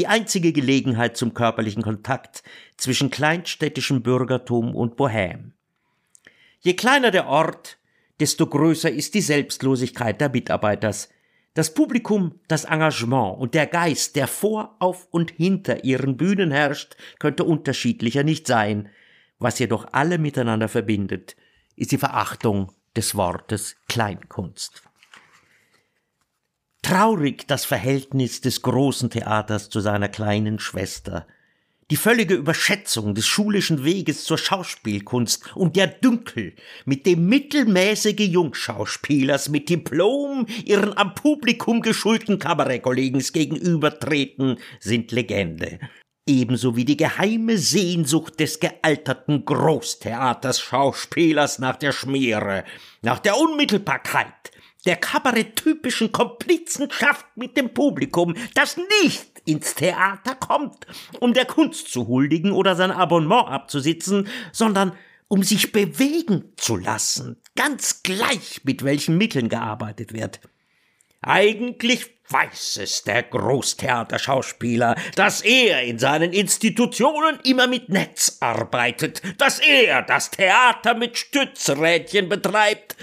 die 0.00 0.06
einzige 0.06 0.54
Gelegenheit 0.54 1.18
zum 1.18 1.34
körperlichen 1.34 1.82
Kontakt 1.82 2.42
zwischen 2.78 3.10
kleinstädtischem 3.10 4.02
Bürgertum 4.02 4.74
und 4.74 4.94
Bohème. 4.94 5.50
Je 6.60 6.72
kleiner 6.72 7.10
der 7.10 7.26
Ort, 7.26 7.76
desto 8.18 8.46
größer 8.46 8.90
ist 8.90 9.12
die 9.12 9.20
Selbstlosigkeit 9.20 10.18
der 10.18 10.30
Mitarbeiters. 10.30 11.10
Das 11.52 11.74
Publikum, 11.74 12.40
das 12.48 12.64
Engagement 12.64 13.38
und 13.38 13.52
der 13.52 13.66
Geist, 13.66 14.16
der 14.16 14.26
vor, 14.26 14.74
auf 14.78 15.06
und 15.10 15.32
hinter 15.32 15.84
ihren 15.84 16.16
Bühnen 16.16 16.50
herrscht, 16.50 16.96
könnte 17.18 17.44
unterschiedlicher 17.44 18.22
nicht 18.22 18.46
sein. 18.46 18.88
Was 19.38 19.58
jedoch 19.58 19.86
alle 19.92 20.16
miteinander 20.16 20.68
verbindet, 20.68 21.36
ist 21.76 21.92
die 21.92 21.98
Verachtung 21.98 22.72
des 22.96 23.14
Wortes 23.16 23.76
Kleinkunst. 23.86 24.82
Traurig 26.82 27.46
das 27.46 27.64
Verhältnis 27.64 28.40
des 28.40 28.62
großen 28.62 29.10
Theaters 29.10 29.68
zu 29.68 29.80
seiner 29.80 30.08
kleinen 30.08 30.58
Schwester, 30.58 31.26
die 31.90 31.96
völlige 31.96 32.34
Überschätzung 32.34 33.14
des 33.14 33.26
schulischen 33.26 33.84
Weges 33.84 34.24
zur 34.24 34.38
Schauspielkunst 34.38 35.56
und 35.56 35.76
der 35.76 35.88
Dünkel, 35.88 36.54
mit 36.84 37.04
dem 37.04 37.26
mittelmäßige 37.26 38.28
Jungschauspielers 38.28 39.48
mit 39.48 39.68
Diplom 39.68 40.46
ihren 40.64 40.96
am 40.96 41.14
Publikum 41.14 41.82
geschulten 41.82 42.38
Kabarettkollegen 42.38 43.20
gegenübertreten, 43.20 44.58
sind 44.78 45.10
Legende. 45.10 45.80
Ebenso 46.26 46.76
wie 46.76 46.84
die 46.84 46.96
geheime 46.96 47.58
Sehnsucht 47.58 48.38
des 48.38 48.60
gealterten 48.60 49.44
Großtheaters 49.44 50.60
Schauspielers 50.60 51.58
nach 51.58 51.76
der 51.76 51.90
Schmiere, 51.90 52.64
nach 53.02 53.18
der 53.18 53.36
Unmittelbarkeit, 53.36 54.49
der 54.86 54.96
kabaretttypischen 54.96 56.12
Komplizenschaft 56.12 57.26
mit 57.36 57.56
dem 57.56 57.74
Publikum, 57.74 58.34
das 58.54 58.78
nicht 59.02 59.42
ins 59.44 59.74
Theater 59.74 60.34
kommt, 60.34 60.86
um 61.20 61.32
der 61.32 61.46
Kunst 61.46 61.88
zu 61.88 62.08
huldigen 62.08 62.52
oder 62.52 62.76
sein 62.76 62.90
Abonnement 62.90 63.48
abzusitzen, 63.48 64.28
sondern 64.52 64.92
um 65.28 65.42
sich 65.42 65.72
bewegen 65.72 66.52
zu 66.56 66.76
lassen, 66.76 67.40
ganz 67.54 68.02
gleich 68.02 68.62
mit 68.64 68.84
welchen 68.84 69.16
Mitteln 69.16 69.48
gearbeitet 69.48 70.12
wird. 70.12 70.40
Eigentlich 71.22 72.10
weiß 72.30 72.78
es 72.82 73.02
der 73.02 73.24
Großtheaterschauspieler, 73.24 74.94
dass 75.16 75.42
er 75.42 75.82
in 75.82 75.98
seinen 75.98 76.32
Institutionen 76.32 77.38
immer 77.44 77.66
mit 77.66 77.88
Netz 77.88 78.38
arbeitet, 78.40 79.20
dass 79.38 79.58
er 79.58 80.02
das 80.02 80.30
Theater 80.30 80.94
mit 80.94 81.18
Stützrädchen 81.18 82.28
betreibt, 82.28 82.96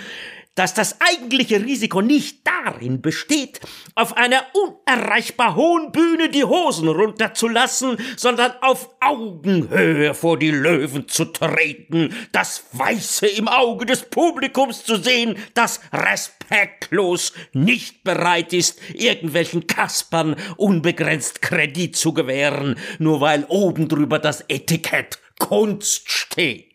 dass 0.58 0.74
das 0.74 0.98
eigentliche 1.00 1.64
Risiko 1.64 2.02
nicht 2.02 2.40
darin 2.46 3.00
besteht, 3.02 3.62
auf 3.94 4.18
einer 4.18 4.44
unerreichbar 4.54 5.56
hohen 5.56 5.92
Bühne 5.92 6.30
die 6.30 6.44
Hosen 6.44 6.88
runterzulassen, 6.88 7.98
sondern 8.18 8.52
auf 8.62 8.90
Augenhöhe 9.00 10.16
vor 10.16 10.40
die 10.40 10.50
Löwen 10.50 11.08
zu 11.08 11.26
treten, 11.26 12.14
das 12.32 12.64
Weiße 12.74 13.28
im 13.28 13.48
Auge 13.48 13.86
des 13.86 14.10
Publikums 14.10 14.84
zu 14.84 14.96
sehen, 14.96 15.38
das 15.54 15.80
respektlos 15.94 17.34
nicht 17.54 18.04
bereit 18.04 18.52
ist, 18.52 18.80
irgendwelchen 18.96 19.68
Kaspern 19.68 20.36
unbegrenzt 20.58 21.44
Kredit 21.44 21.96
zu 21.96 22.14
gewähren, 22.14 22.80
nur 22.98 23.22
weil 23.22 23.46
oben 23.48 23.88
drüber 23.88 24.18
das 24.18 24.44
Etikett 24.48 25.20
Kunst 25.40 26.10
steht. 26.10 26.67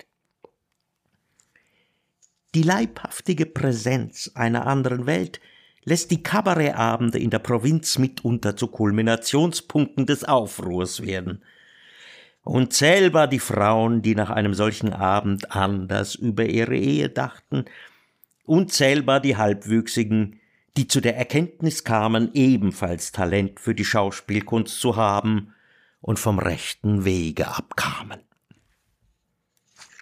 Die 2.54 2.62
leibhaftige 2.62 3.46
Präsenz 3.46 4.30
einer 4.34 4.66
anderen 4.66 5.06
Welt 5.06 5.40
lässt 5.84 6.10
die 6.10 6.22
Kabarettabende 6.22 7.18
in 7.18 7.30
der 7.30 7.38
Provinz 7.38 7.98
mitunter 7.98 8.56
zu 8.56 8.66
Kulminationspunkten 8.66 10.06
des 10.06 10.24
Aufruhrs 10.24 11.02
werden. 11.02 11.42
Unzählbar 12.44 13.26
die 13.26 13.38
Frauen, 13.38 14.02
die 14.02 14.14
nach 14.14 14.30
einem 14.30 14.54
solchen 14.54 14.92
Abend 14.92 15.52
anders 15.52 16.14
über 16.14 16.44
ihre 16.44 16.76
Ehe 16.76 17.08
dachten, 17.08 17.64
unzählbar 18.44 19.20
die 19.20 19.36
Halbwüchsigen, 19.36 20.40
die 20.76 20.88
zu 20.88 21.00
der 21.00 21.16
Erkenntnis 21.16 21.84
kamen, 21.84 22.30
ebenfalls 22.34 23.12
Talent 23.12 23.60
für 23.60 23.74
die 23.74 23.84
Schauspielkunst 23.84 24.80
zu 24.80 24.96
haben 24.96 25.54
und 26.00 26.18
vom 26.18 26.38
rechten 26.38 27.04
Wege 27.04 27.48
abkamen. 27.48 28.20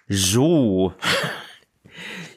So, 0.07 0.93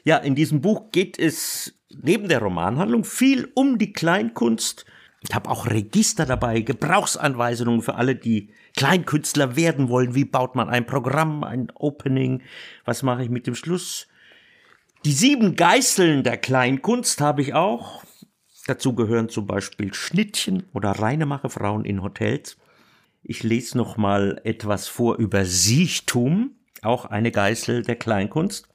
ja, 0.05 0.17
in 0.17 0.35
diesem 0.35 0.61
Buch 0.61 0.91
geht 0.91 1.17
es 1.17 1.73
neben 1.89 2.29
der 2.29 2.39
Romanhandlung 2.39 3.03
viel 3.03 3.51
um 3.55 3.79
die 3.79 3.91
Kleinkunst. 3.91 4.85
Ich 5.21 5.33
habe 5.33 5.49
auch 5.49 5.65
Register 5.65 6.27
dabei, 6.27 6.61
Gebrauchsanweisungen 6.61 7.81
für 7.81 7.95
alle, 7.95 8.15
die 8.15 8.51
Kleinkünstler 8.77 9.55
werden 9.55 9.89
wollen. 9.89 10.13
Wie 10.13 10.25
baut 10.25 10.55
man 10.55 10.69
ein 10.69 10.85
Programm, 10.85 11.43
ein 11.43 11.71
Opening? 11.73 12.43
Was 12.85 13.01
mache 13.01 13.23
ich 13.23 13.29
mit 13.29 13.47
dem 13.47 13.55
Schluss? 13.55 14.07
Die 15.05 15.11
sieben 15.11 15.55
Geißeln 15.55 16.23
der 16.23 16.37
Kleinkunst 16.37 17.19
habe 17.19 17.41
ich 17.41 17.55
auch. 17.55 18.03
Dazu 18.67 18.93
gehören 18.93 19.29
zum 19.29 19.47
Beispiel 19.47 19.91
Schnittchen 19.95 20.67
oder 20.73 20.91
Reinemacherfrauen 20.91 21.83
in 21.83 22.03
Hotels. 22.03 22.57
Ich 23.23 23.41
lese 23.41 23.75
noch 23.75 23.97
mal 23.97 24.39
etwas 24.43 24.87
vor 24.87 25.15
über 25.15 25.45
Siechtum, 25.45 26.51
auch 26.83 27.05
eine 27.05 27.31
Geißel 27.31 27.81
der 27.81 27.95
Kleinkunst. 27.95 28.67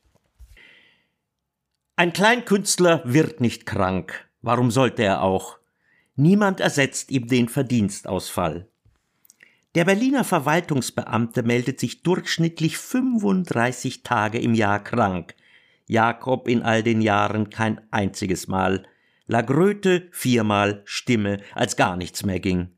Ein 2.00 2.14
Kleinkünstler 2.14 3.02
wird 3.04 3.42
nicht 3.42 3.66
krank. 3.66 4.26
Warum 4.40 4.70
sollte 4.70 5.02
er 5.02 5.20
auch? 5.20 5.58
Niemand 6.16 6.58
ersetzt 6.58 7.10
ihm 7.10 7.26
den 7.26 7.50
Verdienstausfall. 7.50 8.66
Der 9.74 9.84
Berliner 9.84 10.24
Verwaltungsbeamte 10.24 11.42
meldet 11.42 11.78
sich 11.78 12.02
durchschnittlich 12.02 12.78
35 12.78 14.02
Tage 14.02 14.38
im 14.38 14.54
Jahr 14.54 14.82
krank. 14.82 15.34
Jakob 15.84 16.48
in 16.48 16.62
all 16.62 16.82
den 16.82 17.02
Jahren 17.02 17.50
kein 17.50 17.82
einziges 17.90 18.48
Mal. 18.48 18.86
Lagröte 19.26 20.08
viermal 20.10 20.80
Stimme, 20.86 21.42
als 21.54 21.76
gar 21.76 21.98
nichts 21.98 22.24
mehr 22.24 22.40
ging. 22.40 22.70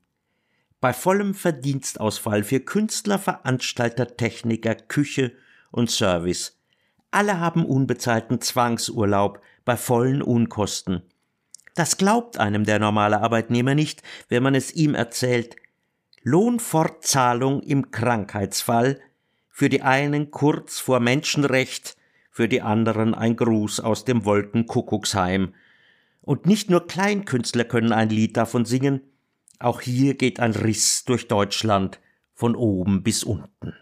Bei 0.81 0.93
vollem 0.93 1.35
Verdienstausfall 1.35 2.43
für 2.43 2.59
Künstler, 2.59 3.21
Veranstalter, 3.21 4.17
Techniker, 4.17 4.75
Küche 4.75 5.31
und 5.71 5.93
Service 5.93 6.61
alle 7.13 7.39
haben 7.39 7.65
unbezahlten 7.65 8.41
Zwangsurlaub 8.41 9.41
bei 9.65 9.77
vollen 9.77 10.23
Unkosten. 10.23 11.03
Das 11.75 11.97
glaubt 11.97 12.39
einem 12.39 12.65
der 12.65 12.79
normale 12.79 13.21
Arbeitnehmer 13.21 13.75
nicht, 13.75 14.03
wenn 14.29 14.43
man 14.43 14.55
es 14.55 14.75
ihm 14.75 14.95
erzählt. 14.95 15.57
Lohnfortzahlung 16.23 17.63
im 17.63 17.91
Krankheitsfall, 17.91 19.01
für 19.49 19.69
die 19.69 19.83
einen 19.83 20.31
kurz 20.31 20.79
vor 20.79 21.01
Menschenrecht, 21.01 21.97
für 22.31 22.49
die 22.49 22.63
anderen 22.63 23.15
ein 23.15 23.37
Gruß 23.37 23.81
aus 23.81 24.05
dem 24.05 24.25
Wolkenkuckucksheim. 24.25 25.55
Und 26.23 26.47
nicht 26.47 26.71
nur 26.71 26.87
Kleinkünstler 26.87 27.65
können 27.65 27.93
ein 27.93 28.09
Lied 28.09 28.37
davon 28.37 28.65
singen, 28.65 29.03
auch 29.59 29.81
hier 29.81 30.15
geht 30.15 30.41
ein 30.41 30.53
Riss 30.53 31.05
durch 31.05 31.29
Deutschland 31.29 32.01
von 32.35 32.57
oben 32.57 33.03
bis 33.03 33.23
unten. 33.23 33.75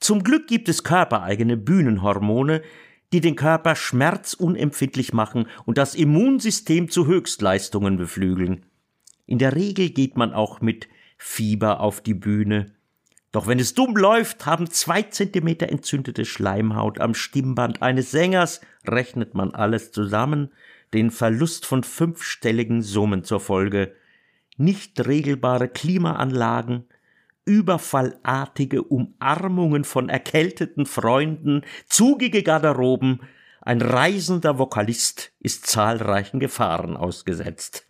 Zum 0.00 0.24
Glück 0.24 0.46
gibt 0.46 0.68
es 0.68 0.82
körpereigene 0.82 1.58
Bühnenhormone, 1.58 2.62
die 3.12 3.20
den 3.20 3.36
Körper 3.36 3.76
schmerzunempfindlich 3.76 5.12
machen 5.12 5.46
und 5.66 5.78
das 5.78 5.94
Immunsystem 5.94 6.90
zu 6.90 7.06
Höchstleistungen 7.06 7.96
beflügeln. 7.96 8.64
In 9.26 9.38
der 9.38 9.54
Regel 9.54 9.90
geht 9.90 10.16
man 10.16 10.32
auch 10.32 10.60
mit 10.60 10.88
Fieber 11.18 11.80
auf 11.80 12.00
die 12.00 12.14
Bühne. 12.14 12.72
Doch 13.30 13.46
wenn 13.46 13.60
es 13.60 13.74
dumm 13.74 13.96
läuft, 13.96 14.46
haben 14.46 14.70
zwei 14.70 15.02
Zentimeter 15.02 15.68
entzündete 15.68 16.24
Schleimhaut 16.24 17.00
am 17.00 17.14
Stimmband 17.14 17.82
eines 17.82 18.10
Sängers, 18.10 18.60
rechnet 18.86 19.34
man 19.34 19.54
alles 19.54 19.92
zusammen, 19.92 20.50
den 20.94 21.10
Verlust 21.10 21.66
von 21.66 21.84
fünfstelligen 21.84 22.82
Summen 22.82 23.22
zur 23.22 23.38
Folge. 23.38 23.94
Nicht 24.56 25.06
regelbare 25.06 25.68
Klimaanlagen, 25.68 26.86
überfallartige 27.44 28.82
Umarmungen 28.82 29.84
von 29.84 30.08
erkälteten 30.08 30.86
Freunden, 30.86 31.62
zugige 31.88 32.42
Garderoben, 32.42 33.20
ein 33.62 33.82
reisender 33.82 34.58
Vokalist 34.58 35.32
ist 35.40 35.66
zahlreichen 35.66 36.40
Gefahren 36.40 36.96
ausgesetzt. 36.96 37.86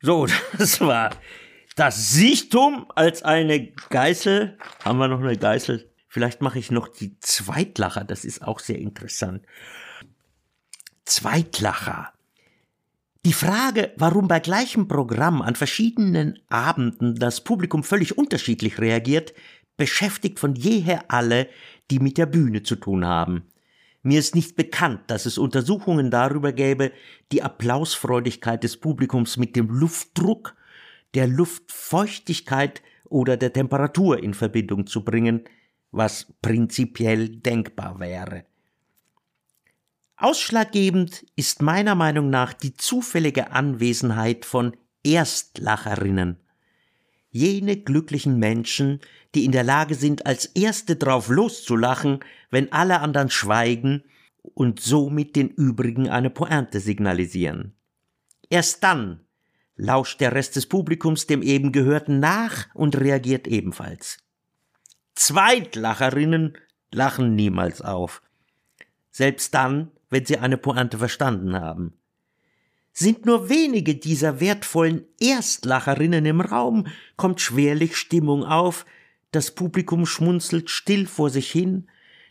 So, 0.00 0.26
das 0.58 0.80
war 0.80 1.10
das 1.76 2.12
Sichtum 2.12 2.86
als 2.94 3.22
eine 3.22 3.72
Geißel. 3.72 4.58
Haben 4.84 4.98
wir 4.98 5.08
noch 5.08 5.20
eine 5.20 5.36
Geißel? 5.36 5.90
Vielleicht 6.08 6.40
mache 6.40 6.58
ich 6.58 6.70
noch 6.70 6.88
die 6.88 7.18
Zweitlacher, 7.18 8.04
das 8.04 8.24
ist 8.24 8.42
auch 8.42 8.60
sehr 8.60 8.78
interessant. 8.78 9.44
Zweitlacher. 11.04 12.13
Die 13.24 13.32
Frage, 13.32 13.92
warum 13.96 14.28
bei 14.28 14.38
gleichem 14.38 14.86
Programm 14.86 15.40
an 15.40 15.54
verschiedenen 15.54 16.38
Abenden 16.50 17.14
das 17.14 17.42
Publikum 17.42 17.82
völlig 17.82 18.18
unterschiedlich 18.18 18.78
reagiert, 18.78 19.32
beschäftigt 19.78 20.38
von 20.38 20.54
jeher 20.54 21.10
alle, 21.10 21.48
die 21.90 22.00
mit 22.00 22.18
der 22.18 22.26
Bühne 22.26 22.64
zu 22.64 22.76
tun 22.76 23.06
haben. 23.06 23.44
Mir 24.02 24.18
ist 24.18 24.34
nicht 24.34 24.56
bekannt, 24.56 25.00
dass 25.06 25.24
es 25.24 25.38
Untersuchungen 25.38 26.10
darüber 26.10 26.52
gäbe, 26.52 26.92
die 27.32 27.42
Applausfreudigkeit 27.42 28.62
des 28.62 28.76
Publikums 28.76 29.38
mit 29.38 29.56
dem 29.56 29.70
Luftdruck, 29.70 30.54
der 31.14 31.26
Luftfeuchtigkeit 31.26 32.82
oder 33.08 33.38
der 33.38 33.54
Temperatur 33.54 34.22
in 34.22 34.34
Verbindung 34.34 34.86
zu 34.86 35.02
bringen, 35.02 35.44
was 35.92 36.30
prinzipiell 36.42 37.30
denkbar 37.30 37.98
wäre. 38.00 38.44
Ausschlaggebend 40.16 41.26
ist 41.34 41.60
meiner 41.60 41.96
Meinung 41.96 42.30
nach 42.30 42.52
die 42.52 42.74
zufällige 42.74 43.50
Anwesenheit 43.50 44.44
von 44.44 44.76
Erstlacherinnen. 45.02 46.38
Jene 47.30 47.76
glücklichen 47.76 48.38
Menschen, 48.38 49.00
die 49.34 49.44
in 49.44 49.50
der 49.50 49.64
Lage 49.64 49.96
sind, 49.96 50.24
als 50.24 50.46
Erste 50.46 50.94
drauf 50.94 51.28
loszulachen, 51.28 52.20
wenn 52.50 52.70
alle 52.72 53.00
anderen 53.00 53.28
schweigen 53.28 54.04
und 54.54 54.78
somit 54.78 55.34
den 55.34 55.48
übrigen 55.48 56.08
eine 56.08 56.30
Pointe 56.30 56.78
signalisieren. 56.78 57.74
Erst 58.48 58.84
dann 58.84 59.20
lauscht 59.74 60.20
der 60.20 60.32
Rest 60.32 60.54
des 60.54 60.66
Publikums 60.66 61.26
dem 61.26 61.42
eben 61.42 61.72
Gehörten 61.72 62.20
nach 62.20 62.72
und 62.74 62.96
reagiert 62.96 63.48
ebenfalls. 63.48 64.18
Zweitlacherinnen 65.16 66.56
lachen 66.92 67.34
niemals 67.34 67.82
auf. 67.82 68.22
Selbst 69.10 69.54
dann, 69.54 69.90
wenn 70.14 70.24
sie 70.24 70.38
eine 70.38 70.56
Pointe 70.56 70.96
verstanden 70.96 71.56
haben. 71.56 71.92
Sind 72.92 73.26
nur 73.26 73.48
wenige 73.48 73.96
dieser 73.96 74.38
wertvollen 74.38 75.04
Erstlacherinnen 75.20 76.24
im 76.24 76.40
Raum, 76.40 76.86
kommt 77.16 77.40
schwerlich 77.40 77.96
Stimmung 77.96 78.44
auf, 78.44 78.86
das 79.32 79.50
Publikum 79.50 80.06
schmunzelt 80.06 80.70
still 80.70 81.08
vor 81.08 81.30
sich 81.30 81.50
hin, 81.50 81.88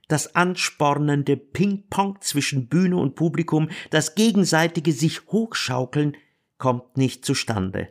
das 0.08 0.34
anspornende 0.34 1.36
Ping-Pong 1.36 2.22
zwischen 2.22 2.70
Bühne 2.70 2.96
und 2.96 3.16
Publikum, 3.16 3.70
das 3.90 4.16
gegenseitige 4.16 4.94
sich 4.94 5.28
hochschaukeln, 5.28 6.16
kommt 6.58 6.96
nicht 6.96 7.26
zustande. 7.26 7.90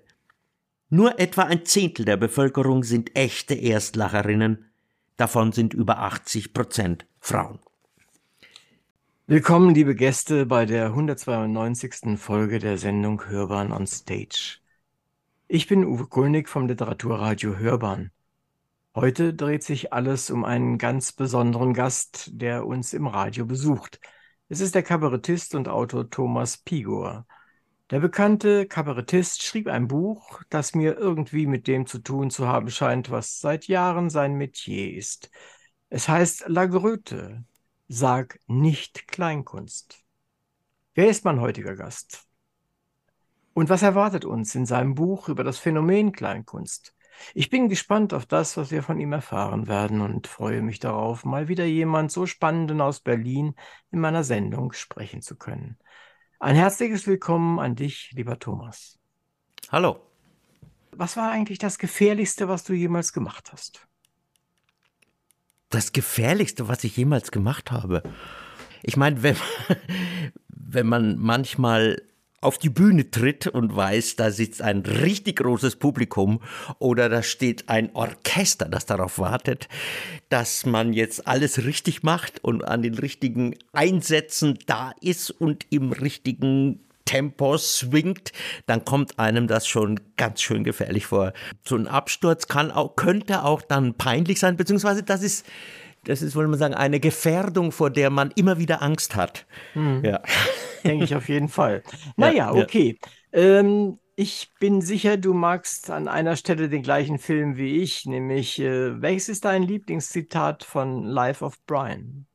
Nur 0.89 1.21
etwa 1.21 1.43
ein 1.43 1.67
Zehntel 1.67 2.07
der 2.07 2.17
Bevölkerung 2.17 2.83
sind 2.83 3.15
echte 3.15 3.53
Erstlacherinnen, 3.53 4.71
davon 5.19 5.53
sind 5.53 5.75
über 5.75 5.99
80 5.99 6.55
Prozent 6.55 7.05
Frauen. 7.21 7.59
Willkommen, 9.29 9.73
liebe 9.73 9.95
Gäste, 9.95 10.47
bei 10.47 10.67
der 10.67 10.87
192. 10.87 12.19
Folge 12.19 12.59
der 12.59 12.77
Sendung 12.77 13.25
Hörbahn 13.29 13.71
on 13.71 13.87
Stage. 13.87 14.59
Ich 15.47 15.69
bin 15.69 15.85
Uwe 15.85 16.09
Kulnig 16.09 16.49
vom 16.49 16.67
Literaturradio 16.67 17.57
Hörbahn. 17.57 18.11
Heute 18.97 19.33
dreht 19.33 19.63
sich 19.63 19.93
alles 19.93 20.29
um 20.33 20.45
einen 20.45 20.77
ganz 20.77 21.13
besonderen 21.13 21.73
Gast, 21.73 22.31
der 22.33 22.67
uns 22.67 22.95
im 22.95 23.07
Radio 23.07 23.47
besucht. 23.47 24.01
Es 24.49 24.61
ist 24.61 24.75
der 24.75 24.83
Kabarettist 24.83 25.55
und 25.55 25.69
Autor 25.69 26.11
Thomas 26.11 26.59
Pigor. 26.59 27.25
Der 27.91 28.01
bekannte 28.01 28.67
Kabarettist 28.67 29.45
schrieb 29.45 29.69
ein 29.69 29.87
Buch, 29.87 30.43
das 30.51 30.75
mir 30.75 30.99
irgendwie 30.99 31.47
mit 31.47 31.69
dem 31.69 31.87
zu 31.87 32.01
tun 32.01 32.31
zu 32.31 32.49
haben 32.49 32.71
scheint, 32.71 33.09
was 33.13 33.39
seit 33.39 33.69
Jahren 33.69 34.11
sein 34.11 34.35
Metier 34.35 34.97
ist. 34.97 35.31
Es 35.91 36.09
heißt 36.09 36.49
La 36.49 36.67
Gröte, 36.67 37.45
Sag 37.89 38.39
nicht 38.47 39.09
Kleinkunst. 39.09 40.03
Wer 40.95 41.09
ist 41.09 41.25
mein 41.25 41.41
heutiger 41.41 41.77
Gast? 41.77 42.27
Und 43.55 43.69
was 43.69 43.83
erwartet 43.83 44.25
uns 44.25 44.55
in 44.55 44.67
seinem 44.67 44.95
Buch 44.95 45.29
über 45.29 45.45
das 45.45 45.59
Phänomen 45.59 46.13
Kleinkunst? 46.13 46.95
Ich 47.35 47.51
bin 47.51 47.69
gespannt 47.69 48.15
auf 48.15 48.25
das, 48.25 48.57
was 48.57 48.71
wir 48.71 48.83
von 48.83 48.99
ihm 48.99 49.13
erfahren 49.13 49.67
werden 49.69 50.01
und 50.01 50.27
freue 50.27 50.63
mich 50.63 50.79
darauf, 50.79 51.25
mal 51.25 51.49
wieder 51.49 51.65
jemand 51.65 52.11
so 52.11 52.25
Spannenden 52.25 52.81
aus 52.81 53.01
Berlin 53.01 53.55
in 53.91 54.01
meiner 54.01 54.25
Sendung 54.25 54.73
sprechen 54.73 55.21
zu 55.21 55.37
können. 55.37 55.79
Ein 56.41 56.57
herzliches 56.57 57.07
Willkommen 57.07 57.59
an 57.59 57.77
dich, 57.77 58.11
lieber 58.15 58.39
Thomas. 58.39 58.99
Hallo. 59.71 60.01
Was 60.93 61.17
war 61.17 61.31
eigentlich 61.31 61.59
das 61.59 61.79
Gefährlichste, 61.79 62.49
was 62.49 62.65
du 62.65 62.73
jemals 62.73 63.13
gemacht 63.13 63.53
hast? 63.53 63.87
Das 65.75 65.93
Gefährlichste, 65.93 66.69
was 66.69 66.85
ich 66.85 66.97
jemals 66.97 67.31
gemacht 67.31 67.73
habe. 67.73 68.03
Ich 68.83 68.97
meine, 68.97 69.23
wenn, 69.23 69.37
wenn 70.49 70.87
man 70.87 71.19
manchmal 71.19 72.03
auf 72.43 72.59
die 72.59 72.71
Bühne 72.71 73.11
tritt 73.11 73.47
und 73.47 73.75
weiß, 73.75 74.17
da 74.17 74.31
sitzt 74.31 74.63
ein 74.63 74.81
richtig 74.81 75.37
großes 75.37 75.77
Publikum 75.77 76.41
oder 76.81 77.09
da 77.09 77.23
steht 77.23 77.69
ein 77.69 77.95
Orchester, 77.95 78.69
das 78.69 78.85
darauf 78.85 79.19
wartet, 79.19 79.69
dass 80.29 80.67
man 80.67 80.93
jetzt 80.93 81.27
alles 81.27 81.65
richtig 81.65 82.03
macht 82.03 82.43
und 82.43 82.65
an 82.65 82.83
den 82.83 82.95
richtigen 82.95 83.55
Einsätzen 83.73 84.59
da 84.67 84.93
ist 85.01 85.31
und 85.31 85.67
im 85.71 85.93
richtigen 85.93 86.81
Tempo 87.05 87.57
swingt, 87.59 88.33
dann 88.67 88.85
kommt 88.85 89.19
einem 89.19 89.47
das 89.47 89.67
schon 89.67 90.01
ganz 90.17 90.43
schön 90.43 90.65
gefährlich 90.65 91.07
vor. 91.07 91.33
So 91.65 91.77
ein 91.77 91.87
Absturz 91.87 92.49
kann 92.49 92.71
auch, 92.71 92.97
könnte 92.97 93.45
auch 93.45 93.63
dann 93.63 93.95
peinlich 93.95 94.39
sein, 94.39 94.57
beziehungsweise 94.57 95.03
das 95.03 95.23
ist, 95.23 95.47
das 96.05 96.23
ist, 96.23 96.35
wollen 96.35 96.51
wir 96.51 96.57
sagen, 96.57 96.75
eine 96.75 97.01
Gefährdung, 97.01 97.73
vor 97.73 97.91
der 97.91 98.11
man 98.11 98.31
immer 98.33 98.59
wieder 98.59 98.83
Angst 98.83 99.15
hat. 99.17 99.47
Hm. 99.75 100.05
Ja. 100.05 100.23
Denke 100.85 101.05
ich 101.05 101.15
auf 101.15 101.29
jeden 101.29 101.49
Fall. 101.49 101.83
Naja, 102.17 102.53
okay. 102.53 102.99
Ja. 103.33 103.41
Ähm, 103.41 103.99
ich 104.17 104.51
bin 104.61 104.83
sicher, 104.83 105.17
du 105.17 105.33
magst 105.33 105.91
an 105.91 106.07
einer 106.09 106.37
Stelle 106.37 106.69
den 106.69 106.83
gleichen 106.83 107.19
Film 107.19 107.57
wie 107.57 107.79
ich, 107.79 108.05
nämlich 108.05 108.61
äh, 108.61 109.01
welches 109.01 109.29
ist 109.29 109.45
dein 109.45 109.63
Lieblingszitat 109.63 110.65
von 110.65 111.05
Life 111.05 111.45
of 111.45 111.57
Brian? 111.67 112.27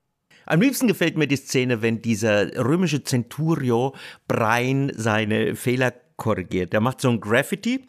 Am 0.47 0.62
liebsten 0.62 0.88
gefällt 0.88 1.17
mir 1.17 1.27
die 1.27 1.36
Szene, 1.36 1.81
wenn 1.81 2.01
dieser 2.01 2.55
römische 2.55 3.03
Centurio 3.03 3.93
Brian 4.27 4.91
seine 4.95 5.55
Fehler 5.55 5.93
korrigiert. 6.15 6.71
Der 6.71 6.79
macht 6.79 7.01
so 7.01 7.10
ein 7.10 7.19
Graffiti 7.19 7.86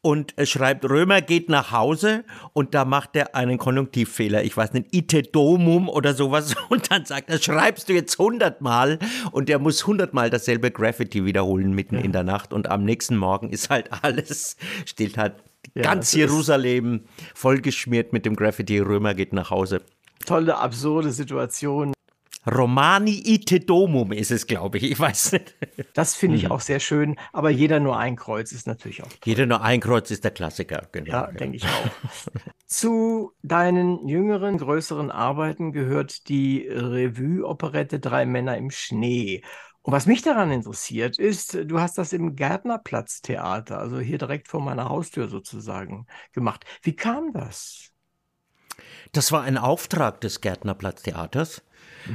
und 0.00 0.34
schreibt, 0.44 0.84
Römer 0.88 1.20
geht 1.20 1.48
nach 1.48 1.70
Hause 1.70 2.24
und 2.52 2.74
da 2.74 2.84
macht 2.84 3.14
er 3.14 3.36
einen 3.36 3.58
Konjunktivfehler. 3.58 4.42
Ich 4.42 4.56
weiß 4.56 4.72
nicht, 4.72 4.94
ite 4.94 5.22
domum 5.22 5.88
oder 5.88 6.14
sowas. 6.14 6.54
Und 6.68 6.90
dann 6.90 7.04
sagt 7.04 7.30
er, 7.30 7.38
schreibst 7.38 7.88
du 7.88 7.94
jetzt 7.94 8.18
hundertmal 8.18 8.98
und 9.32 9.48
der 9.48 9.58
muss 9.58 9.86
hundertmal 9.86 10.28
dasselbe 10.28 10.70
Graffiti 10.70 11.24
wiederholen 11.24 11.72
mitten 11.72 11.96
ja. 11.96 12.02
in 12.02 12.12
der 12.12 12.24
Nacht 12.24 12.52
und 12.52 12.68
am 12.68 12.84
nächsten 12.84 13.16
Morgen 13.16 13.50
ist 13.50 13.70
halt 13.70 13.90
alles, 14.02 14.56
steht 14.84 15.16
halt 15.16 15.36
ja, 15.74 15.82
ganz 15.82 16.12
Jerusalem 16.12 17.04
vollgeschmiert 17.34 18.12
mit 18.12 18.26
dem 18.26 18.36
Graffiti, 18.36 18.78
Römer 18.78 19.14
geht 19.14 19.32
nach 19.32 19.50
Hause 19.50 19.82
tolle, 20.24 20.58
absurde 20.58 21.12
Situation. 21.12 21.92
Romani 22.46 23.22
ite 23.24 23.60
domum 23.60 24.12
ist 24.12 24.30
es, 24.30 24.46
glaube 24.46 24.78
ich. 24.78 24.84
Ich 24.84 24.98
weiß 24.98 25.32
nicht. 25.32 25.54
Das 25.94 26.14
finde 26.14 26.36
ich 26.36 26.44
mhm. 26.44 26.52
auch 26.52 26.60
sehr 26.60 26.80
schön. 26.80 27.16
Aber 27.32 27.50
jeder 27.50 27.80
nur 27.80 27.98
ein 27.98 28.16
Kreuz 28.16 28.52
ist 28.52 28.66
natürlich 28.66 29.02
auch. 29.02 29.08
Toll. 29.08 29.18
Jeder 29.24 29.46
nur 29.46 29.62
ein 29.62 29.80
Kreuz 29.80 30.10
ist 30.10 30.24
der 30.24 30.30
Klassiker. 30.30 30.88
Genau. 30.92 31.10
Ja, 31.10 31.26
denke 31.26 31.56
ich 31.56 31.64
auch. 31.64 31.90
Zu 32.66 33.32
deinen 33.42 34.06
jüngeren, 34.08 34.58
größeren 34.58 35.10
Arbeiten 35.10 35.72
gehört 35.72 36.28
die 36.28 36.66
Revue-Operette 36.68 38.00
Drei 38.00 38.24
Männer 38.24 38.56
im 38.56 38.70
Schnee. 38.70 39.42
Und 39.82 39.92
was 39.92 40.06
mich 40.06 40.22
daran 40.22 40.50
interessiert, 40.50 41.18
ist, 41.18 41.54
du 41.64 41.80
hast 41.80 41.96
das 41.98 42.12
im 42.12 42.36
Gärtnerplatz-Theater, 42.36 43.78
also 43.78 43.98
hier 43.98 44.18
direkt 44.18 44.48
vor 44.48 44.60
meiner 44.60 44.88
Haustür 44.88 45.28
sozusagen, 45.28 46.06
gemacht. 46.32 46.66
Wie 46.82 46.94
kam 46.94 47.32
das? 47.32 47.90
Das 49.12 49.32
war 49.32 49.42
ein 49.42 49.58
Auftrag 49.58 50.20
des 50.20 50.40
Gärtnerplatztheaters. 50.40 51.62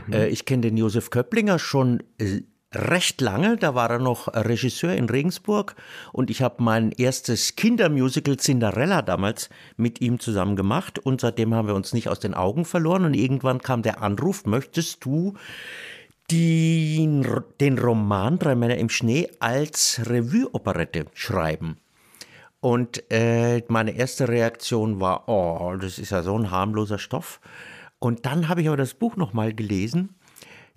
Mhm. 0.08 0.14
Äh, 0.14 0.28
ich 0.28 0.46
kenne 0.46 0.62
den 0.62 0.78
Josef 0.78 1.10
Köpplinger 1.10 1.60
schon 1.60 2.04
äh, 2.18 2.42
recht 2.74 3.22
lange. 3.22 3.58
Da 3.58 3.76
war 3.76 3.90
er 3.90 4.00
noch 4.00 4.28
Regisseur 4.28 4.94
in 4.94 5.10
Regensburg 5.10 5.76
und 6.12 6.30
ich 6.30 6.42
habe 6.42 6.64
mein 6.64 6.92
erstes 6.92 7.56
Kindermusical 7.56 8.38
Cinderella 8.38 9.02
damals 9.02 9.50
mit 9.78 10.02
ihm 10.02 10.20
zusammen 10.20 10.56
gemacht 10.56 11.00
und 11.00 11.22
seitdem 11.22 11.54
haben 11.54 11.68
wir 11.68 11.76
uns 11.76 11.94
nicht 11.94 12.10
aus 12.10 12.20
den 12.20 12.34
Augen 12.34 12.66
verloren 12.66 13.06
und 13.06 13.14
irgendwann 13.14 13.62
kam 13.62 13.82
der 13.82 14.02
Anruf, 14.02 14.46
möchtest 14.46 15.06
du 15.06 15.34
den, 16.32 17.26
den 17.60 17.78
Roman 17.78 18.40
Drei 18.40 18.56
Männer 18.56 18.78
im 18.78 18.90
Schnee 18.90 19.30
als 19.40 20.02
Revue-Operette 20.06 21.06
schreiben? 21.14 21.78
Und 22.64 23.12
äh, 23.12 23.62
meine 23.68 23.92
erste 23.92 24.30
Reaktion 24.30 25.02
war, 25.02 25.28
oh, 25.28 25.76
das 25.76 26.00
ist 26.00 26.12
ja 26.12 26.24
so 26.24 26.38
ein 26.40 26.50
harmloser 26.50 26.98
Stoff. 26.98 27.42
Und 28.00 28.26
dann 28.26 28.48
habe 28.48 28.62
ich 28.62 28.70
aber 28.70 28.78
das 28.78 28.94
Buch 28.94 29.18
nochmal 29.18 29.54
gelesen. 29.54 30.16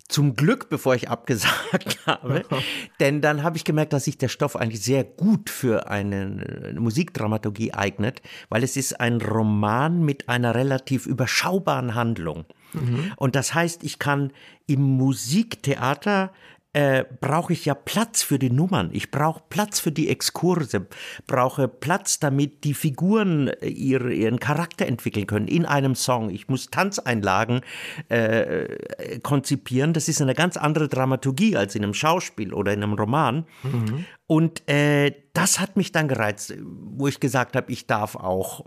zum 0.09 0.35
Glück, 0.35 0.67
bevor 0.67 0.95
ich 0.95 1.07
abgesagt 1.09 2.05
habe. 2.05 2.43
Denn 2.99 3.21
dann 3.21 3.41
habe 3.41 3.55
ich 3.55 3.63
gemerkt, 3.63 3.93
dass 3.93 4.03
sich 4.03 4.17
der 4.17 4.27
Stoff 4.27 4.57
eigentlich 4.57 4.83
sehr 4.83 5.05
gut 5.05 5.49
für 5.49 5.89
eine 5.89 6.75
Musikdramaturgie 6.77 7.73
eignet, 7.73 8.21
weil 8.49 8.65
es 8.65 8.75
ist 8.75 8.99
ein 8.99 9.21
Roman 9.21 10.03
mit 10.03 10.27
einer 10.27 10.55
relativ 10.55 11.05
überschaubaren 11.05 11.95
Handlung. 11.95 12.43
Mhm. 12.73 13.13
Und 13.15 13.37
das 13.37 13.53
heißt, 13.53 13.85
ich 13.85 13.97
kann 13.97 14.33
im 14.65 14.81
Musiktheater 14.81 16.33
äh, 16.77 17.05
brauche 17.21 17.53
ich 17.53 17.65
ja 17.65 17.73
Platz 17.73 18.21
für 18.21 18.37
die 18.37 18.51
Nummern. 18.51 18.91
Ich 18.93 19.09
brauche 19.09 19.41
Platz 19.49 19.79
für 19.79 19.91
die 19.91 20.09
Exkurse, 20.09 20.85
brauche 21.25 21.67
Platz, 21.67 22.19
damit 22.19 22.63
die 22.63 22.75
Figuren 22.75 23.47
äh, 23.47 23.67
ihre, 23.67 24.13
ihren 24.13 24.39
Charakter 24.39 24.85
entwickeln 24.85 25.25
können 25.25 25.47
in 25.47 25.65
einem 25.65 25.95
Song. 25.95 26.29
Ich 26.29 26.49
muss 26.49 26.69
Tanzeinlagen 26.69 27.61
äh, 28.09 29.17
konzipieren. 29.23 29.93
Das 29.93 30.07
ist 30.07 30.21
eine 30.21 30.35
ganz 30.35 30.55
andere 30.55 30.87
Dramaturgie 30.87 31.57
als 31.57 31.73
in 31.73 31.83
einem 31.83 31.95
Schauspiel 31.95 32.53
oder 32.53 32.73
in 32.73 32.83
einem 32.83 32.93
Roman. 32.93 33.45
Mhm. 33.63 34.05
Und 34.27 34.69
äh, 34.69 35.15
das 35.33 35.59
hat 35.59 35.77
mich 35.77 35.91
dann 35.93 36.07
gereizt, 36.07 36.53
wo 36.61 37.07
ich 37.07 37.19
gesagt 37.19 37.55
habe, 37.55 37.71
ich 37.71 37.87
darf 37.87 38.15
auch 38.15 38.65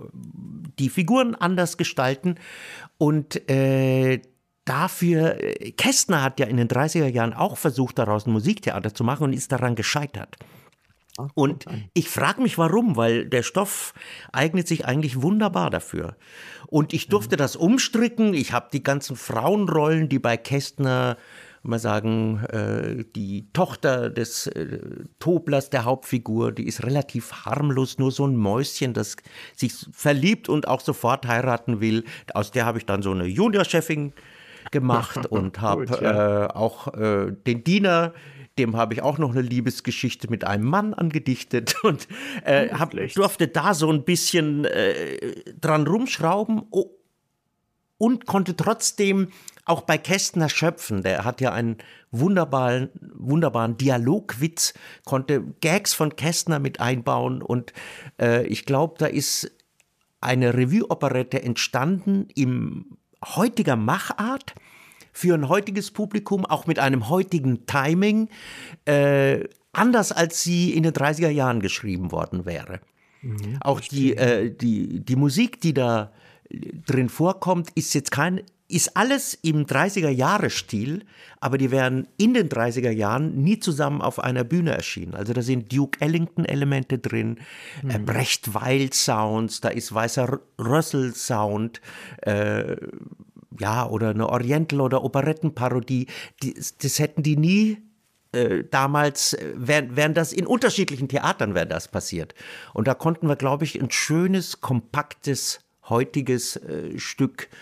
die 0.80 0.88
Figuren 0.88 1.36
anders 1.36 1.76
gestalten. 1.76 2.34
Und 2.98 3.48
äh, 3.48 4.20
dafür, 4.70 5.42
äh, 5.42 5.72
Kästner 5.72 6.22
hat 6.22 6.38
ja 6.38 6.46
in 6.46 6.56
den 6.56 6.68
30er 6.68 7.08
Jahren 7.08 7.34
auch 7.34 7.58
versucht, 7.58 7.98
daraus 7.98 8.26
ein 8.26 8.32
Musiktheater 8.32 8.94
zu 8.94 9.02
machen 9.02 9.24
und 9.24 9.32
ist 9.32 9.50
daran 9.50 9.74
gescheitert. 9.74 10.36
Und 11.34 11.66
ich 11.92 12.08
frage 12.08 12.40
mich 12.40 12.56
warum, 12.56 12.96
weil 12.96 13.26
der 13.26 13.42
Stoff 13.42 13.92
eignet 14.32 14.68
sich 14.68 14.86
eigentlich 14.86 15.20
wunderbar 15.20 15.68
dafür. 15.68 16.16
Und 16.68 16.94
ich 16.94 17.08
durfte 17.08 17.36
das 17.36 17.56
umstricken. 17.56 18.32
Ich 18.32 18.52
habe 18.52 18.68
die 18.72 18.82
ganzen 18.82 19.16
Frauenrollen, 19.16 20.08
die 20.08 20.18
bei 20.18 20.36
Kästner, 20.36 21.18
mal 21.62 21.78
sagen, 21.78 22.42
äh, 22.44 23.04
die 23.14 23.52
Tochter 23.52 24.08
des 24.08 24.46
äh, 24.46 24.78
Toblers, 25.18 25.68
der 25.68 25.84
Hauptfigur, 25.84 26.52
die 26.52 26.66
ist 26.66 26.84
relativ 26.84 27.44
harmlos, 27.44 27.98
nur 27.98 28.12
so 28.12 28.26
ein 28.26 28.36
Mäuschen, 28.36 28.94
das 28.94 29.16
sich 29.54 29.74
verliebt 29.92 30.48
und 30.48 30.68
auch 30.68 30.80
sofort 30.80 31.26
heiraten 31.26 31.82
will. 31.82 32.04
Aus 32.32 32.50
der 32.50 32.64
habe 32.64 32.78
ich 32.78 32.86
dann 32.86 33.02
so 33.02 33.10
eine 33.10 33.26
Juniorchefin 33.26 34.14
gemacht 34.70 35.26
und 35.30 35.60
habe 35.60 35.86
ja. 35.86 36.44
äh, 36.44 36.48
auch 36.48 36.94
äh, 36.94 37.32
den 37.46 37.64
Diener, 37.64 38.12
dem 38.58 38.76
habe 38.76 38.94
ich 38.94 39.02
auch 39.02 39.18
noch 39.18 39.30
eine 39.30 39.42
Liebesgeschichte 39.42 40.28
mit 40.28 40.44
einem 40.44 40.64
Mann 40.64 40.94
angedichtet 40.94 41.76
und 41.82 42.08
äh, 42.44 42.68
hab, 42.70 42.92
durfte 43.14 43.48
da 43.48 43.74
so 43.74 43.90
ein 43.90 44.04
bisschen 44.04 44.64
äh, 44.64 45.44
dran 45.60 45.86
rumschrauben 45.86 46.62
und 47.98 48.26
konnte 48.26 48.56
trotzdem 48.56 49.28
auch 49.66 49.82
bei 49.82 49.98
Kästner 49.98 50.48
schöpfen. 50.48 51.02
Der 51.02 51.24
hat 51.24 51.40
ja 51.40 51.52
einen 51.52 51.76
wunderbaren, 52.10 52.88
wunderbaren 53.14 53.76
Dialogwitz, 53.76 54.74
konnte 55.04 55.42
Gags 55.60 55.94
von 55.94 56.16
Kästner 56.16 56.58
mit 56.58 56.80
einbauen 56.80 57.42
und 57.42 57.72
äh, 58.20 58.46
ich 58.46 58.64
glaube, 58.64 58.94
da 58.98 59.06
ist 59.06 59.50
eine 60.20 60.54
Revue-Operette 60.54 61.42
entstanden 61.42 62.28
im 62.34 62.98
heutiger 63.24 63.76
Machart 63.76 64.54
für 65.12 65.34
ein 65.34 65.48
heutiges 65.48 65.90
Publikum, 65.90 66.46
auch 66.46 66.66
mit 66.66 66.78
einem 66.78 67.08
heutigen 67.08 67.66
Timing, 67.66 68.28
äh, 68.84 69.44
anders 69.72 70.12
als 70.12 70.42
sie 70.42 70.72
in 70.72 70.82
den 70.82 70.92
30er 70.92 71.30
Jahren 71.30 71.60
geschrieben 71.60 72.12
worden 72.12 72.44
wäre. 72.44 72.80
Mhm, 73.22 73.58
auch 73.60 73.80
die, 73.80 74.16
äh, 74.16 74.50
die, 74.50 75.00
die 75.00 75.16
Musik, 75.16 75.60
die 75.60 75.74
da 75.74 76.12
drin 76.50 77.08
vorkommt, 77.08 77.70
ist 77.74 77.94
jetzt 77.94 78.10
kein, 78.10 78.42
ist 78.70 78.96
alles 78.96 79.34
im 79.42 79.66
30er-Jahre-Stil, 79.66 81.04
aber 81.40 81.58
die 81.58 81.70
wären 81.70 82.06
in 82.16 82.34
den 82.34 82.48
30er 82.48 82.90
Jahren 82.90 83.42
nie 83.42 83.58
zusammen 83.58 84.00
auf 84.00 84.18
einer 84.18 84.44
Bühne 84.44 84.72
erschienen. 84.72 85.14
Also 85.14 85.32
da 85.32 85.42
sind 85.42 85.72
Duke 85.72 86.00
Ellington-Elemente 86.00 86.98
drin, 86.98 87.38
äh, 87.82 87.86
mhm. 87.86 87.90
äh, 87.90 87.98
Brecht 87.98 88.54
Weil-Sounds, 88.54 89.60
da 89.60 89.68
ist 89.68 89.92
weißer 89.92 90.40
Rössel-Sound, 90.58 91.80
äh, 92.22 92.76
ja, 93.58 93.86
oder 93.86 94.10
eine 94.10 94.28
Oriental- 94.28 94.80
oder 94.80 95.02
Operettenparodie. 95.04 96.06
Die, 96.42 96.54
das 96.54 96.98
hätten 96.98 97.22
die 97.22 97.36
nie 97.36 97.78
äh, 98.32 98.64
damals 98.70 99.34
äh, 99.34 99.52
wären, 99.56 99.96
wären 99.96 100.14
das 100.14 100.32
in 100.32 100.46
unterschiedlichen 100.46 101.08
Theatern 101.08 101.54
wäre 101.54 101.66
das 101.66 101.88
passiert. 101.88 102.34
Und 102.72 102.86
da 102.86 102.94
konnten 102.94 103.26
wir, 103.26 103.36
glaube 103.36 103.64
ich, 103.64 103.80
ein 103.80 103.90
schönes, 103.90 104.60
kompaktes, 104.60 105.60
heutiges 105.88 106.56
äh, 106.56 106.98
Stück 106.98 107.48
äh, 107.50 107.56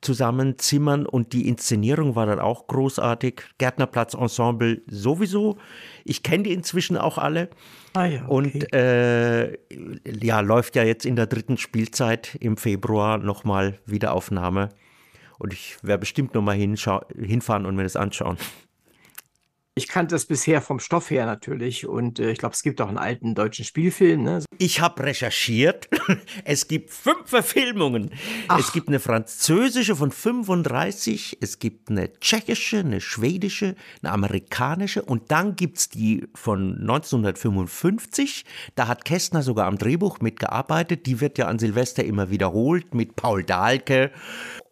zusammenzimmern 0.00 1.04
und 1.04 1.32
die 1.32 1.48
Inszenierung 1.48 2.14
war 2.14 2.26
dann 2.26 2.38
auch 2.38 2.68
großartig. 2.68 3.42
Gärtnerplatz 3.58 4.14
Ensemble 4.14 4.82
sowieso. 4.86 5.58
Ich 6.04 6.22
kenne 6.22 6.44
die 6.44 6.52
inzwischen 6.52 6.96
auch 6.96 7.18
alle. 7.18 7.50
Ah 7.94 8.06
ja, 8.06 8.24
okay. 8.28 8.28
Und 8.28 8.72
äh, 8.72 9.58
ja, 10.22 10.40
läuft 10.40 10.76
ja 10.76 10.84
jetzt 10.84 11.06
in 11.06 11.16
der 11.16 11.26
dritten 11.26 11.56
Spielzeit 11.56 12.36
im 12.40 12.56
Februar 12.56 13.18
nochmal 13.18 13.80
Wiederaufnahme. 13.84 14.68
Und 15.38 15.52
ich 15.52 15.76
werde 15.82 16.00
bestimmt 16.00 16.34
nochmal 16.34 16.56
hinfahren 16.56 17.66
und 17.66 17.74
mir 17.74 17.82
das 17.82 17.96
anschauen. 17.96 18.36
Ich 19.76 19.88
kannte 19.88 20.14
es 20.14 20.26
bisher 20.26 20.62
vom 20.62 20.78
Stoff 20.78 21.10
her 21.10 21.26
natürlich 21.26 21.84
und 21.84 22.20
äh, 22.20 22.30
ich 22.30 22.38
glaube, 22.38 22.54
es 22.54 22.62
gibt 22.62 22.80
auch 22.80 22.86
einen 22.86 22.96
alten 22.96 23.34
deutschen 23.34 23.64
Spielfilm. 23.64 24.22
Ne? 24.22 24.44
Ich 24.58 24.80
habe 24.80 25.02
recherchiert. 25.02 25.88
es 26.44 26.68
gibt 26.68 26.90
fünf 26.90 27.28
Verfilmungen. 27.28 28.12
Ach. 28.46 28.60
Es 28.60 28.70
gibt 28.70 28.86
eine 28.86 29.00
französische 29.00 29.96
von 29.96 30.12
35, 30.12 31.38
es 31.40 31.58
gibt 31.58 31.90
eine 31.90 32.12
tschechische, 32.20 32.78
eine 32.78 33.00
schwedische, 33.00 33.74
eine 34.00 34.12
amerikanische 34.12 35.02
und 35.02 35.32
dann 35.32 35.56
gibt 35.56 35.78
es 35.78 35.88
die 35.88 36.28
von 36.36 36.78
1955. 36.78 38.44
Da 38.76 38.86
hat 38.86 39.04
Kästner 39.04 39.42
sogar 39.42 39.66
am 39.66 39.76
Drehbuch 39.76 40.20
mitgearbeitet. 40.20 41.06
Die 41.06 41.20
wird 41.20 41.36
ja 41.36 41.48
an 41.48 41.58
Silvester 41.58 42.04
immer 42.04 42.30
wiederholt 42.30 42.94
mit 42.94 43.16
Paul 43.16 43.42
Dahlke. 43.42 44.12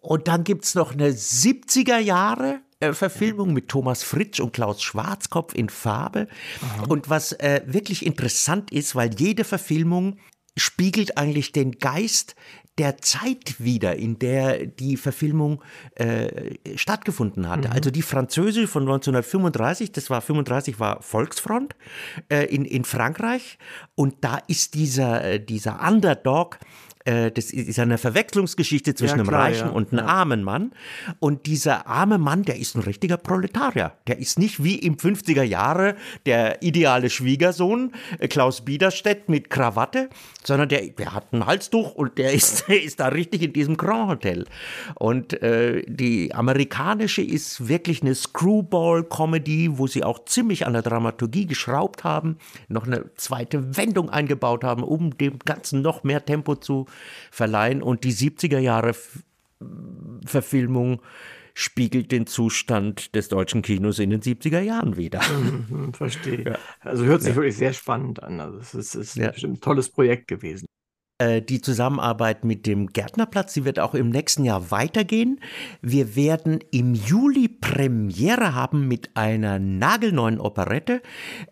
Und 0.01 0.29
dann 0.29 0.45
gibt 0.45 0.65
es 0.65 0.77
noch 0.77 0.93
eine 0.93 1.09
70er 1.09 1.99
Jahre 1.99 2.61
Verfilmung 2.93 3.53
mit 3.53 3.69
Thomas 3.69 4.03
Fritsch 4.03 4.41
und 4.41 4.53
Klaus 4.53 4.83
Schwarzkopf 4.83 5.55
in 5.55 5.69
Farbe. 5.69 6.29
Aha. 6.61 6.85
Und 6.89 7.09
was 7.09 7.33
äh, 7.33 7.63
wirklich 7.67 8.05
interessant 8.05 8.73
ist, 8.73 8.95
weil 8.95 9.15
jede 9.15 9.45
Verfilmung 9.45 10.19
spiegelt 10.57 11.17
eigentlich 11.17 11.53
den 11.53 11.73
Geist 11.73 12.35
der 12.79 12.99
Zeit 12.99 13.57
wieder, 13.59 13.97
in 13.97 14.19
der 14.19 14.67
die 14.67 14.97
Verfilmung 14.97 15.63
äh, 15.95 16.55
stattgefunden 16.75 17.49
hatte. 17.49 17.69
Mhm. 17.69 17.75
Also 17.75 17.91
die 17.91 18.03
französische 18.03 18.67
von 18.67 18.85
1935, 18.85 19.93
das 19.93 20.09
war 20.09 20.23
35 20.23 20.81
war 20.81 21.03
Volksfront 21.03 21.77
äh, 22.31 22.47
in, 22.47 22.65
in 22.65 22.85
Frankreich 22.85 23.59
und 23.95 24.25
da 24.25 24.39
ist 24.47 24.75
dieser, 24.75 25.23
äh, 25.23 25.45
dieser 25.45 25.87
Underdog 25.87 26.59
äh, 27.05 27.31
das 27.31 27.51
ist 27.51 27.79
eine 27.79 27.99
Verwechslungsgeschichte 27.99 28.95
zwischen 28.95 29.19
ja, 29.19 29.25
klar, 29.25 29.43
einem 29.45 29.55
reichen 29.55 29.69
ja. 29.69 29.73
und 29.73 29.93
einem 29.93 30.07
armen 30.07 30.45
Mann. 30.45 30.73
Und 31.19 31.47
dieser 31.47 31.87
arme 31.87 32.19
Mann, 32.19 32.45
der 32.45 32.57
ist 32.57 32.77
ein 32.77 32.83
richtiger 32.83 33.17
Proletarier. 33.17 33.93
Der 34.07 34.19
ist 34.19 34.39
nicht 34.39 34.63
wie 34.63 34.77
im 34.77 34.97
50er 34.97 35.43
Jahre 35.43 35.97
der 36.27 36.63
ideale 36.63 37.11
Schwiegersohn 37.11 37.93
äh, 38.19 38.29
Klaus 38.29 38.65
Biederstedt 38.65 39.29
mit 39.29 39.51
Krawatte, 39.51 40.09
sondern 40.45 40.69
der, 40.69 40.87
der 40.89 41.15
hat 41.15 41.33
ein 41.33 41.47
Halstuch 41.47 41.95
und 41.95 42.19
der 42.19 42.33
ist, 42.35 42.69
der 42.69 42.83
ist 42.83 43.01
da 43.01 43.09
richtig 43.09 43.43
in 43.43 43.53
diesem 43.53 43.77
Grand 43.77 44.11
Hotel. 44.11 44.47
Und 44.95 45.43
äh, 45.43 45.83
die 45.87 46.35
amerikanische 46.35 47.23
ist 47.23 47.69
wirklich 47.69 48.03
eine 48.03 48.15
Screwball-Comedy, 48.15 49.79
wo 49.79 49.87
sie 49.87 50.05
auch 50.05 50.25
ziemlich 50.25 50.67
an 50.67 50.73
der 50.73 50.83
Dramaturgie 50.83 51.47
geschraubt 51.47 52.05
haben, 52.05 52.39
noch 52.69 52.87
eine 52.87 53.13
zweite 53.17 53.77
Wendung 53.77 54.11
eingebaut 54.11 54.65
haben, 54.65 54.83
um 54.83 55.17
dem 55.17 55.39
Ganzen 55.41 55.83
noch 55.83 56.05
mehr 56.05 56.25
Tempo 56.25 56.55
zu 56.55 56.87
verleihen. 57.31 57.83
Und 57.83 58.05
die 58.05 58.13
70er 58.13 58.59
Jahre 58.59 58.95
Verfilmung 60.25 61.01
spiegelt 61.55 62.13
den 62.13 62.27
Zustand 62.27 63.15
des 63.15 63.29
deutschen 63.29 63.63
Kinos 63.63 63.99
in 63.99 64.11
den 64.11 64.23
70er 64.23 64.61
Jahren 64.61 64.97
wieder. 64.97 65.21
Mhm, 65.29 65.93
verstehe. 65.95 66.45
Ja. 66.45 66.59
Also 66.81 67.05
hört 67.05 67.23
sich 67.23 67.31
ja. 67.31 67.37
wirklich 67.37 67.57
sehr 67.57 67.73
spannend 67.73 68.23
an. 68.23 68.41
Also 68.41 68.59
es 68.59 68.75
ist, 68.75 68.95
ist 68.95 69.17
ja. 69.17 69.31
bestimmt 69.31 69.59
ein 69.59 69.61
tolles 69.61 69.91
Projekt 69.91 70.29
gewesen. 70.29 70.67
Äh, 71.19 71.43
die 71.43 71.61
Zusammenarbeit 71.61 72.45
mit 72.45 72.67
dem 72.67 72.89
Gärtnerplatz, 72.89 73.53
die 73.55 73.65
wird 73.65 73.79
auch 73.79 73.95
im 73.95 74.09
nächsten 74.09 74.45
Jahr 74.45 74.71
weitergehen. 74.71 75.41
Wir 75.81 76.17
werden 76.17 76.61
im 76.71 76.95
Juli 76.95 77.49
Premiere 77.49 78.55
haben 78.55 78.89
mit 78.89 79.11
einer 79.15 79.59
nagelneuen 79.59 80.41
Operette. 80.41 81.03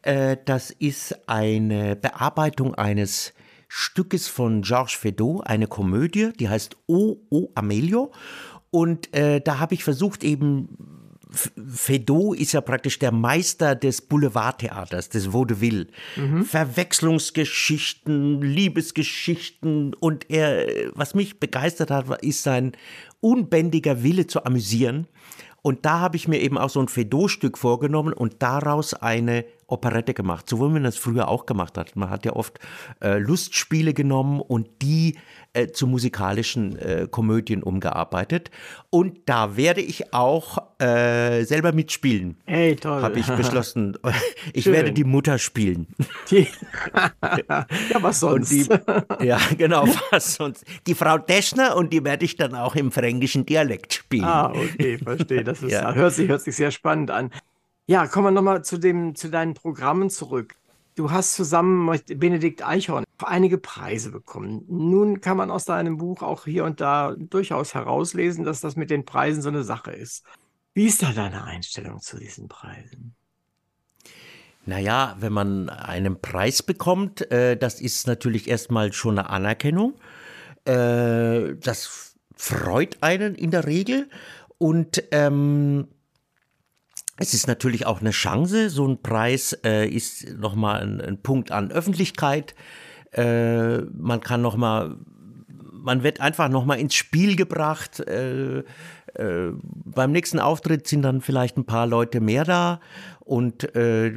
Äh, 0.03 0.39
das 0.45 0.71
ist 0.71 1.29
eine 1.29 1.95
Bearbeitung 1.95 2.75
eines 2.75 3.35
Stückes 3.73 4.27
von 4.27 4.63
Georges 4.63 4.95
Feydeau, 4.95 5.43
eine 5.45 5.69
Komödie, 5.69 6.33
die 6.41 6.49
heißt 6.49 6.77
O, 6.89 7.19
O 7.31 7.51
Amelio. 7.55 8.11
Und 8.73 9.15
äh, 9.15 9.41
da 9.41 9.61
habe 9.61 9.75
ich 9.75 9.85
versucht, 9.85 10.25
eben 10.25 10.77
Feydeau 11.31 12.35
ist 12.35 12.51
ja 12.51 12.63
praktisch 12.63 12.99
der 12.99 13.13
Meister 13.13 13.77
des 13.77 14.03
Boulevardtheaters, 14.03 15.11
des 15.11 15.33
Vaudeville. 15.33 15.87
Mhm. 16.17 16.45
Verwechslungsgeschichten, 16.45 18.43
Liebesgeschichten 18.43 19.95
und 19.95 20.29
er, 20.29 20.67
was 20.95 21.15
mich 21.15 21.39
begeistert 21.39 21.93
hat, 21.93 22.25
ist 22.25 22.43
sein 22.43 22.73
unbändiger 23.21 24.03
Wille 24.03 24.27
zu 24.27 24.45
amüsieren. 24.45 25.07
Und 25.63 25.85
da 25.85 26.01
habe 26.01 26.17
ich 26.17 26.27
mir 26.27 26.41
eben 26.41 26.59
auch 26.59 26.71
so 26.71 26.81
ein 26.81 26.89
Fedot-Stück 26.89 27.57
vorgenommen 27.57 28.15
und 28.15 28.43
daraus 28.43 28.95
eine 28.95 29.45
Operette 29.71 30.15
gemacht, 30.15 30.49
so 30.49 30.61
wie 30.61 30.73
man 30.73 30.85
das 30.85 30.97
früher 30.97 31.29
auch 31.29 31.47
gemacht 31.47 31.79
hat. 31.79 31.97
Man 31.97 32.11
hat 32.11 32.25
ja 32.25 32.33
oft 32.35 32.59
äh, 33.03 33.19
Lustspiele 33.19 33.95
genommen 33.95 34.41
und 34.41 34.69
die 34.83 35.17
äh, 35.53 35.69
zu 35.69 35.87
musikalischen 35.87 36.79
äh, 36.79 37.09
Komödien 37.11 37.63
umgearbeitet. 37.63 38.51
Und 38.91 39.19
da 39.27 39.57
werde 39.57 39.81
ich 39.81 40.15
auch 40.15 40.59
äh, 40.81 41.43
selber 41.45 41.73
mitspielen. 41.73 42.37
Hey, 42.47 42.77
toll. 42.77 43.03
Habe 43.03 43.19
ich 43.19 43.27
beschlossen. 43.27 43.97
Ich 44.53 44.65
Schön. 44.65 44.73
werde 44.73 44.93
die 44.93 45.05
Mutter 45.05 45.39
spielen. 45.39 45.87
Die, 46.31 46.47
ja, 47.49 47.67
was 48.01 48.21
sonst? 48.21 48.51
Die, 48.51 48.67
ja, 49.25 49.39
genau, 49.57 49.87
was 50.11 50.35
sonst. 50.35 50.65
Die 50.87 50.95
Frau 50.95 51.19
Deschner 51.19 51.77
und 51.77 51.93
die 51.93 52.03
werde 52.05 52.25
ich 52.25 52.37
dann 52.37 52.55
auch 52.55 52.75
im 52.75 52.91
fränkischen 52.91 53.45
Dialekt 53.47 53.95
spielen. 53.95 54.25
Ah, 54.25 54.51
okay, 54.51 54.99
verstehe. 54.99 55.45
Das 55.45 55.63
ist, 55.63 55.73
Ja. 55.73 55.93
hört, 55.95 56.15
sich, 56.15 56.29
hört 56.29 56.41
sich 56.43 56.57
sehr 56.57 56.71
spannend 56.71 57.11
an. 57.11 57.31
Ja, 57.91 58.07
kommen 58.07 58.27
wir 58.27 58.31
nochmal 58.31 58.63
zu, 58.63 58.79
zu 59.15 59.31
deinen 59.31 59.55
Programmen 59.55 60.11
zurück. 60.11 60.55
Du 60.95 61.11
hast 61.11 61.35
zusammen 61.35 61.87
mit 61.87 62.21
Benedikt 62.21 62.65
Eichhorn 62.65 63.03
einige 63.19 63.59
Preise 63.59 64.13
bekommen. 64.13 64.65
Nun 64.69 65.21
kann 65.21 65.37
man 65.37 65.51
aus 65.51 65.65
deinem 65.65 65.97
Buch 65.97 66.23
auch 66.23 66.45
hier 66.45 66.63
und 66.63 66.81
da 66.81 67.17
durchaus 67.19 67.75
herauslesen, 67.75 68.45
dass 68.45 68.61
das 68.61 68.77
mit 68.77 68.91
den 68.91 69.05
Preisen 69.05 69.43
so 69.43 69.49
eine 69.49 69.65
Sache 69.65 69.91
ist. 69.91 70.25
Wie 70.73 70.87
ist 70.87 71.03
da 71.03 71.11
deine 71.11 71.43
Einstellung 71.43 72.01
zu 72.01 72.17
diesen 72.17 72.47
Preisen? 72.47 73.17
Naja, 74.67 75.17
wenn 75.19 75.33
man 75.33 75.69
einen 75.69 76.23
Preis 76.23 76.63
bekommt, 76.63 77.29
äh, 77.33 77.57
das 77.57 77.81
ist 77.81 78.07
natürlich 78.07 78.47
erstmal 78.47 78.93
schon 78.93 79.19
eine 79.19 79.31
Anerkennung. 79.31 79.95
Äh, 80.65 81.57
das 81.57 82.15
freut 82.37 83.03
einen 83.03 83.35
in 83.35 83.51
der 83.51 83.67
Regel. 83.67 84.09
Und 84.59 85.03
ähm, 85.11 85.89
es 87.21 87.35
ist 87.35 87.47
natürlich 87.47 87.85
auch 87.85 88.01
eine 88.01 88.13
Chance. 88.13 88.71
So 88.71 88.89
ein 88.89 89.03
Preis 89.03 89.53
äh, 89.63 89.87
ist 89.87 90.39
nochmal 90.39 90.81
ein, 90.81 91.01
ein 91.03 91.23
Punkt 91.23 91.53
an 91.53 91.71
Öffentlichkeit. 91.71 92.55
Äh, 93.13 93.83
man 93.83 94.21
kann 94.21 94.41
nochmal, 94.41 94.97
man 95.71 96.03
wird 96.03 96.23
einfach 96.23 96.49
nochmal 96.49 96.81
ins 96.81 96.95
Spiel 96.95 97.37
gebracht. 97.37 98.01
Äh, 98.01 98.61
äh, 98.61 99.53
beim 99.63 100.13
nächsten 100.13 100.39
Auftritt 100.39 100.87
sind 100.87 101.03
dann 101.03 101.21
vielleicht 101.21 101.59
ein 101.59 101.67
paar 101.67 101.87
Leute 101.87 102.21
mehr 102.21 102.45
da. 102.45 102.81
Und 103.21 103.75
äh, 103.77 104.15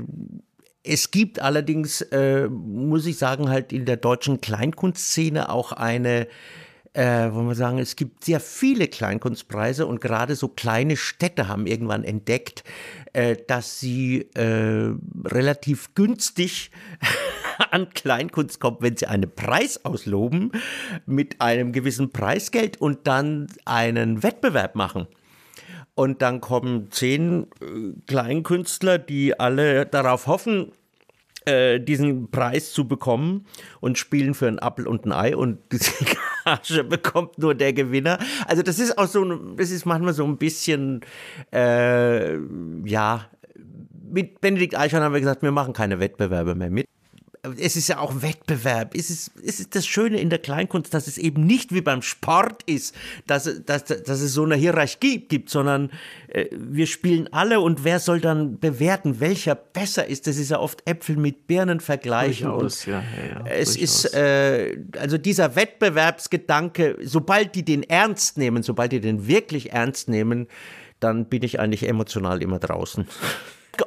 es 0.84 1.12
gibt 1.12 1.42
allerdings, 1.42 2.00
äh, 2.04 2.48
muss 2.48 3.06
ich 3.06 3.18
sagen, 3.18 3.50
halt 3.50 3.74
in 3.74 3.84
der 3.84 3.98
deutschen 3.98 4.39
Kleinkunstszene 4.39 5.50
auch 5.50 5.74
eine, 5.74 6.28
äh, 6.93 7.32
wollen 7.32 7.47
wir 7.47 7.56
sagen, 7.56 7.79
es 7.79 7.95
gibt 7.95 8.23
sehr 8.23 8.39
viele 8.39 8.88
Kleinkunstpreise 8.88 9.88
und 9.88 9.99
gerade 9.99 10.36
so 10.36 10.47
kleine 10.47 10.95
Städte 10.95 11.47
haben 11.47 11.65
irgendwann 11.65 12.03
entdeckt, 12.03 12.63
äh, 13.13 13.36
dass 13.47 13.79
sie 13.79 14.29
äh, 14.36 14.93
relativ 15.25 15.95
günstig 15.95 16.71
an 17.71 17.89
Kleinkunst 17.89 18.60
kommt, 18.60 18.82
wenn 18.82 18.95
sie 18.95 19.08
einen 19.08 19.34
Preis 19.34 19.84
ausloben 19.86 20.51
mit 21.06 21.41
einem 21.41 21.71
gewissen 21.71 22.12
Preisgeld 22.12 22.79
und 22.79 23.08
dann 23.08 23.47
einen 23.65 24.21
Wettbewerb 24.21 24.75
machen. 24.75 25.08
Und 25.95 26.21
dann 26.21 26.41
kommen 26.41 26.91
zehn 26.91 27.47
äh, 27.62 28.01
Kleinkünstler, 28.08 28.99
die 28.99 29.39
alle 29.39 29.86
darauf 29.88 30.27
hoffen, 30.27 30.71
äh, 31.45 31.79
diesen 31.79 32.32
Preis 32.32 32.71
zu 32.71 32.88
bekommen 32.88 33.45
und 33.79 33.97
spielen 33.97 34.34
für 34.34 34.47
einen 34.47 34.60
Apfel 34.60 34.88
und 34.88 35.06
ein 35.06 35.12
Ei 35.12 35.36
und 35.36 35.60
Gage 36.43 36.84
bekommt 36.84 37.38
nur 37.38 37.56
der 37.56 37.73
Gewinner. 37.73 38.19
Also 38.47 38.63
das 38.63 38.79
ist 38.79 38.97
auch 38.97 39.08
so, 39.08 39.23
das 39.56 39.71
ist 39.71 39.86
manchmal 39.86 40.13
so 40.13 40.25
ein 40.25 40.38
bisschen, 40.38 41.01
äh, 41.53 42.38
ja, 42.86 43.25
mit 44.12 44.41
Benedikt 44.41 44.77
Eichhorn 44.77 45.03
haben 45.03 45.13
wir 45.13 45.19
gesagt, 45.19 45.41
wir 45.41 45.51
machen 45.51 45.73
keine 45.73 45.99
Wettbewerbe 45.99 46.56
mehr 46.56 46.69
mit. 46.69 46.88
Es 47.60 47.75
ist 47.75 47.89
ja 47.89 47.97
auch 47.99 48.21
Wettbewerb. 48.21 48.95
Es 48.95 49.10
ist, 49.10 49.32
es 49.45 49.60
ist 49.60 49.75
das 49.75 49.86
Schöne 49.86 50.17
in 50.21 50.29
der 50.29 50.39
Kleinkunst, 50.39 50.93
dass 50.93 51.08
es 51.08 51.17
eben 51.17 51.45
nicht 51.45 51.73
wie 51.73 51.82
beim 51.82 52.01
Sport 52.01 52.63
ist, 52.67 52.95
dass, 53.27 53.45
es- 53.47 53.65
dass, 53.65 53.84
dass 53.84 54.21
es 54.21 54.32
so 54.34 54.43
eine 54.45 54.56
Hierarchie 54.56 55.19
gibt, 55.19 55.49
sondern 55.49 55.91
äh, 56.29 56.45
wir 56.53 56.88
spielen 56.88 57.27
alle 57.34 57.60
und 57.60 57.84
wer 57.84 57.99
soll 57.99 58.21
dann 58.21 58.60
bewerten, 58.60 59.19
welcher 59.19 59.56
besser 59.56 60.08
ist? 60.08 60.25
Das 60.25 60.38
ist 60.38 60.51
ja 60.51 60.60
oft 60.60 60.88
Äpfel 60.88 61.17
mit 61.17 61.45
Birnen 61.47 61.82
vergleichen. 61.82 62.47
und 62.49 62.62
Durchaus, 62.62 62.86
ja, 62.86 63.03
ja, 63.17 63.39
ja, 63.41 63.45
es 63.51 63.73
durchaus. 63.73 64.06
ist, 64.06 64.13
äh, 64.13 64.77
also 64.97 65.17
dieser 65.17 65.58
Wettbewerbsgedanke, 65.58 66.97
sobald 67.01 67.56
die 67.56 67.65
den 67.65 67.84
ernst 67.84 68.38
nehmen, 68.38 68.63
sobald 68.63 68.93
die 68.93 69.01
den 69.01 69.27
wirklich 69.27 69.73
ernst 69.73 70.08
nehmen, 70.08 70.47
dann 71.01 71.25
bin 71.25 71.43
ich 71.43 71.60
eigentlich 71.60 71.88
emotional 71.89 72.41
immer 72.41 72.60
draußen. 72.60 73.06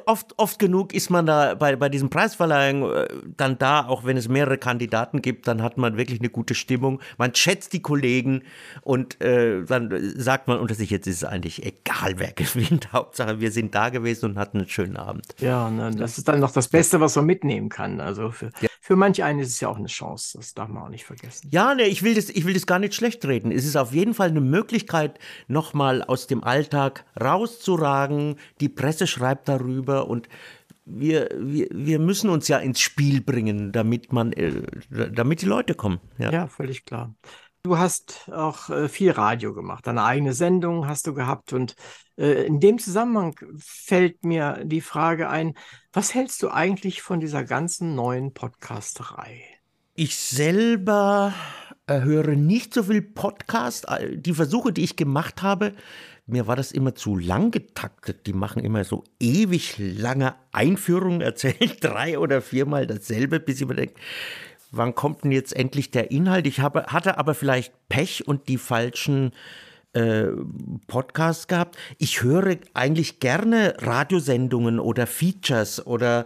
Oft, 0.05 0.33
oft 0.37 0.59
genug 0.59 0.93
ist 0.93 1.09
man 1.09 1.25
da 1.25 1.55
bei, 1.55 1.77
bei 1.77 1.87
diesen 1.87 2.09
Preisverleihungen 2.09 2.93
äh, 2.93 3.07
dann 3.37 3.57
da, 3.57 3.87
auch 3.87 4.03
wenn 4.03 4.17
es 4.17 4.27
mehrere 4.27 4.57
Kandidaten 4.57 5.21
gibt, 5.21 5.47
dann 5.47 5.61
hat 5.61 5.77
man 5.77 5.95
wirklich 5.95 6.19
eine 6.19 6.29
gute 6.29 6.55
Stimmung. 6.55 6.99
Man 7.17 7.33
schätzt 7.33 7.71
die 7.71 7.81
Kollegen 7.81 8.43
und 8.81 9.21
äh, 9.21 9.63
dann 9.63 9.89
sagt 10.17 10.49
man 10.49 10.59
unter 10.59 10.75
sich, 10.75 10.89
jetzt 10.89 11.07
ist 11.07 11.17
es 11.17 11.23
eigentlich 11.23 11.65
egal, 11.65 12.15
wer 12.17 12.31
gewinnt. 12.35 12.91
Hauptsache, 12.91 13.39
wir 13.39 13.51
sind 13.51 13.75
da 13.75 13.87
gewesen 13.87 14.31
und 14.31 14.37
hatten 14.37 14.57
einen 14.57 14.67
schönen 14.69 14.97
Abend. 14.97 15.25
Ja, 15.39 15.69
ne, 15.69 15.91
das 15.91 16.17
ist 16.17 16.27
dann 16.27 16.41
noch 16.41 16.51
das 16.51 16.67
Beste, 16.67 16.99
was 16.99 17.15
man 17.15 17.25
mitnehmen 17.25 17.69
kann. 17.69 18.01
Also 18.01 18.31
für, 18.31 18.51
für 18.81 18.97
manch 18.97 19.23
einen 19.23 19.39
ist 19.39 19.49
es 19.49 19.61
ja 19.61 19.69
auch 19.69 19.77
eine 19.77 19.87
Chance. 19.87 20.37
Das 20.37 20.53
darf 20.53 20.67
man 20.67 20.83
auch 20.83 20.89
nicht 20.89 21.05
vergessen. 21.05 21.47
Ja, 21.51 21.75
ne, 21.75 21.83
ich 21.83 22.03
will 22.03 22.13
das, 22.13 22.29
ich 22.29 22.45
will 22.45 22.53
das 22.53 22.65
gar 22.65 22.79
nicht 22.79 22.93
schlecht 22.93 23.23
reden. 23.25 23.53
Es 23.53 23.65
ist 23.65 23.77
auf 23.77 23.93
jeden 23.93 24.13
Fall 24.13 24.29
eine 24.29 24.41
Möglichkeit, 24.41 25.17
nochmal 25.47 26.03
aus 26.03 26.27
dem 26.27 26.43
Alltag 26.43 27.05
rauszuragen. 27.19 28.35
Die 28.59 28.69
Presse 28.69 29.07
schreibt 29.07 29.47
darüber 29.47 29.76
und 29.85 30.29
wir, 30.85 31.29
wir, 31.37 31.67
wir 31.71 31.99
müssen 31.99 32.29
uns 32.29 32.47
ja 32.47 32.57
ins 32.57 32.79
Spiel 32.79 33.21
bringen, 33.21 33.71
damit 33.71 34.13
man, 34.13 34.33
äh, 34.33 34.61
damit 34.89 35.41
die 35.41 35.45
Leute 35.45 35.73
kommen. 35.73 35.99
Ja. 36.17 36.31
Ja, 36.31 36.47
völlig 36.47 36.85
klar. 36.85 37.13
Du 37.63 37.77
hast 37.77 38.31
auch 38.31 38.69
äh, 38.69 38.87
viel 38.87 39.11
Radio 39.11 39.53
gemacht, 39.53 39.87
deine 39.87 40.03
eigene 40.03 40.33
Sendung 40.33 40.87
hast 40.87 41.05
du 41.05 41.13
gehabt 41.13 41.51
und 41.51 41.75
äh, 42.17 42.45
in 42.45 42.61
dem 42.61 42.79
Zusammenhang 42.79 43.35
fällt 43.57 44.23
mir 44.23 44.61
die 44.63 44.79
Frage 44.79 45.29
ein, 45.29 45.53
was 45.91 46.13
hältst 46.13 46.41
du 46.43 46.49
eigentlich 46.49 47.01
von 47.01 47.19
dieser 47.19 47.43
ganzen 47.43 47.93
neuen 47.95 48.33
Podcasterei? 48.33 49.41
Ich 49.95 50.15
selber 50.15 51.33
höre 51.89 52.35
nicht 52.35 52.73
so 52.73 52.83
viel 52.83 53.01
Podcast. 53.01 53.87
Die 54.11 54.33
Versuche, 54.33 54.71
die 54.71 54.83
ich 54.83 54.95
gemacht 54.95 55.41
habe, 55.41 55.73
mir 56.27 56.45
war 56.45 56.57
das 56.57 56.71
immer 56.71 56.93
zu 56.93 57.15
lang 57.15 57.51
getaktet. 57.51 58.27
Die 58.27 58.33
machen 58.33 58.63
immer 58.63 58.83
so 58.83 59.03
ewig 59.19 59.75
lange 59.77 60.35
Einführungen, 60.51 61.21
erzählen 61.21 61.71
drei 61.79 62.19
oder 62.19 62.41
viermal 62.41 62.85
dasselbe, 62.85 63.39
bis 63.39 63.61
ich 63.61 63.67
mir 63.67 63.75
denke, 63.75 63.95
wann 64.71 64.93
kommt 64.93 65.23
denn 65.23 65.31
jetzt 65.31 65.55
endlich 65.55 65.91
der 65.91 66.11
Inhalt? 66.11 66.45
Ich 66.45 66.59
habe, 66.59 66.87
hatte 66.87 67.17
aber 67.17 67.33
vielleicht 67.33 67.73
Pech 67.87 68.27
und 68.27 68.49
die 68.49 68.57
falschen 68.57 69.31
äh, 69.93 70.25
Podcasts 70.87 71.47
gehabt. 71.47 71.77
Ich 71.97 72.21
höre 72.21 72.57
eigentlich 72.73 73.21
gerne 73.21 73.75
Radiosendungen 73.79 74.79
oder 74.79 75.07
Features 75.07 75.87
oder, 75.87 76.25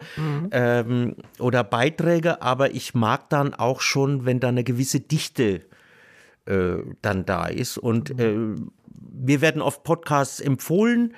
ähm, 0.52 1.16
oder 1.38 1.64
Beiträge, 1.64 2.42
aber 2.42 2.74
ich 2.74 2.96
mag 2.96 3.30
dann 3.30 3.54
auch 3.54 3.82
schon, 3.82 4.26
wenn 4.26 4.40
da 4.40 4.48
eine 4.48 4.64
gewisse 4.64 5.00
Dichte 5.00 5.62
äh, 6.46 6.78
dann 7.04 7.26
da 7.26 7.46
ist. 7.46 7.78
Und 7.78 8.20
äh, 8.20 8.56
mir 9.12 9.42
werden 9.42 9.62
oft 9.62 9.84
Podcasts 9.84 10.40
empfohlen. 10.40 11.14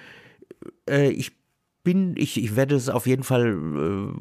Äh, 0.89 1.09
ich 1.09 1.31
bin, 1.83 2.15
ich, 2.15 2.41
ich 2.41 2.55
werde 2.55 2.75
es 2.75 2.89
auf 2.89 3.05
jeden 3.07 3.23
Fall, 3.23 4.13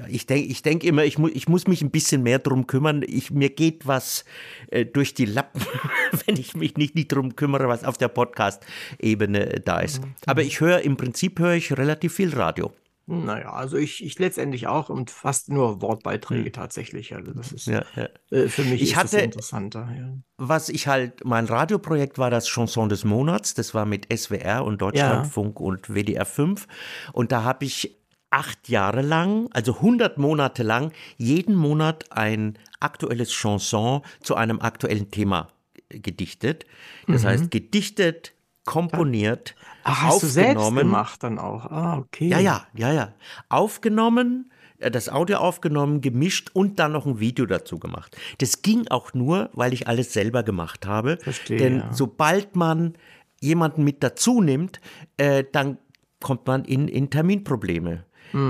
äh, 0.00 0.10
ich 0.10 0.26
denke 0.26 0.48
ich 0.48 0.62
denk 0.62 0.84
immer, 0.84 1.04
ich, 1.04 1.18
mu 1.18 1.28
ich 1.28 1.48
muss 1.48 1.66
mich 1.66 1.82
ein 1.82 1.90
bisschen 1.90 2.22
mehr 2.22 2.38
drum 2.38 2.66
kümmern. 2.66 3.04
Ich, 3.06 3.30
mir 3.30 3.50
geht 3.50 3.86
was 3.86 4.24
äh, 4.70 4.84
durch 4.84 5.14
die 5.14 5.24
Lappen, 5.24 5.60
wenn 6.26 6.36
ich 6.36 6.54
mich 6.54 6.76
nicht, 6.76 6.94
nicht 6.94 7.08
drum 7.08 7.34
kümmere, 7.34 7.68
was 7.68 7.84
auf 7.84 7.98
der 7.98 8.08
Podcast-Ebene 8.08 9.60
da 9.64 9.80
ist. 9.80 10.00
Aber 10.26 10.42
ich 10.42 10.60
höre, 10.60 10.80
im 10.82 10.96
Prinzip 10.96 11.38
höre 11.38 11.54
ich 11.54 11.76
relativ 11.76 12.14
viel 12.14 12.32
Radio. 12.34 12.72
Naja, 13.10 13.52
also 13.52 13.76
ich, 13.78 14.04
ich 14.04 14.18
letztendlich 14.18 14.66
auch 14.66 14.90
und 14.90 15.10
fast 15.10 15.48
nur 15.48 15.80
Wortbeiträge 15.80 16.52
tatsächlich. 16.52 17.14
Also 17.14 17.32
das 17.32 17.52
ist 17.52 17.66
Ja, 17.66 17.82
ja. 17.96 18.08
äh, 18.30 18.48
für 18.48 18.62
mich 18.64 18.82
Ich 18.82 18.90
ist 18.90 18.96
hatte- 18.96 19.16
das 19.16 19.22
interessanter. 19.24 19.88
Ja. 19.96 20.12
Was 20.36 20.68
ich 20.68 20.86
halt, 20.88 21.24
mein 21.24 21.46
Radioprojekt 21.46 22.18
war 22.18 22.30
das 22.30 22.46
Chanson 22.46 22.88
des 22.90 23.04
Monats. 23.04 23.54
Das 23.54 23.72
war 23.74 23.86
mit 23.86 24.12
SWR 24.14 24.64
und 24.64 24.82
Deutschlandfunk 24.82 25.58
und 25.58 25.88
WDR 25.88 26.26
5. 26.26 26.66
Und 27.12 27.32
da 27.32 27.42
habe 27.44 27.64
ich 27.64 27.96
acht 28.30 28.68
Jahre 28.68 29.00
lang, 29.00 29.48
also 29.52 29.76
100 29.76 30.18
Monate 30.18 30.62
lang, 30.62 30.92
jeden 31.16 31.54
Monat 31.54 32.12
ein 32.12 32.58
aktuelles 32.78 33.30
Chanson 33.32 34.02
zu 34.22 34.34
einem 34.34 34.60
aktuellen 34.60 35.10
Thema 35.10 35.48
gedichtet. 35.88 36.66
Das 37.06 37.24
heißt, 37.24 37.50
gedichtet, 37.50 38.34
komponiert, 38.68 39.54
Ach, 39.82 40.02
hast 40.02 40.22
du 40.22 40.26
selbst 40.26 40.58
aufgenommen. 40.58 40.78
gemacht 40.78 41.22
dann 41.22 41.38
auch? 41.38 41.64
Ah, 41.66 41.96
okay. 41.98 42.28
Ja, 42.28 42.38
ja, 42.38 42.66
ja, 42.74 42.92
ja. 42.92 43.14
Aufgenommen, 43.48 44.52
äh, 44.78 44.90
das 44.90 45.08
Audio 45.08 45.38
aufgenommen, 45.38 46.02
gemischt 46.02 46.50
und 46.52 46.78
dann 46.78 46.92
noch 46.92 47.06
ein 47.06 47.18
Video 47.18 47.46
dazu 47.46 47.78
gemacht. 47.78 48.16
Das 48.38 48.60
ging 48.60 48.86
auch 48.88 49.14
nur, 49.14 49.48
weil 49.54 49.72
ich 49.72 49.88
alles 49.88 50.12
selber 50.12 50.42
gemacht 50.42 50.86
habe. 50.86 51.16
Verstehe, 51.22 51.56
Denn 51.56 51.78
ja. 51.78 51.92
sobald 51.92 52.56
man 52.56 52.94
jemanden 53.40 53.84
mit 53.84 54.02
dazu 54.02 54.42
nimmt, 54.42 54.80
äh, 55.16 55.44
dann 55.50 55.78
kommt 56.20 56.46
man 56.46 56.64
in, 56.64 56.88
in 56.88 57.08
Terminprobleme. 57.08 58.04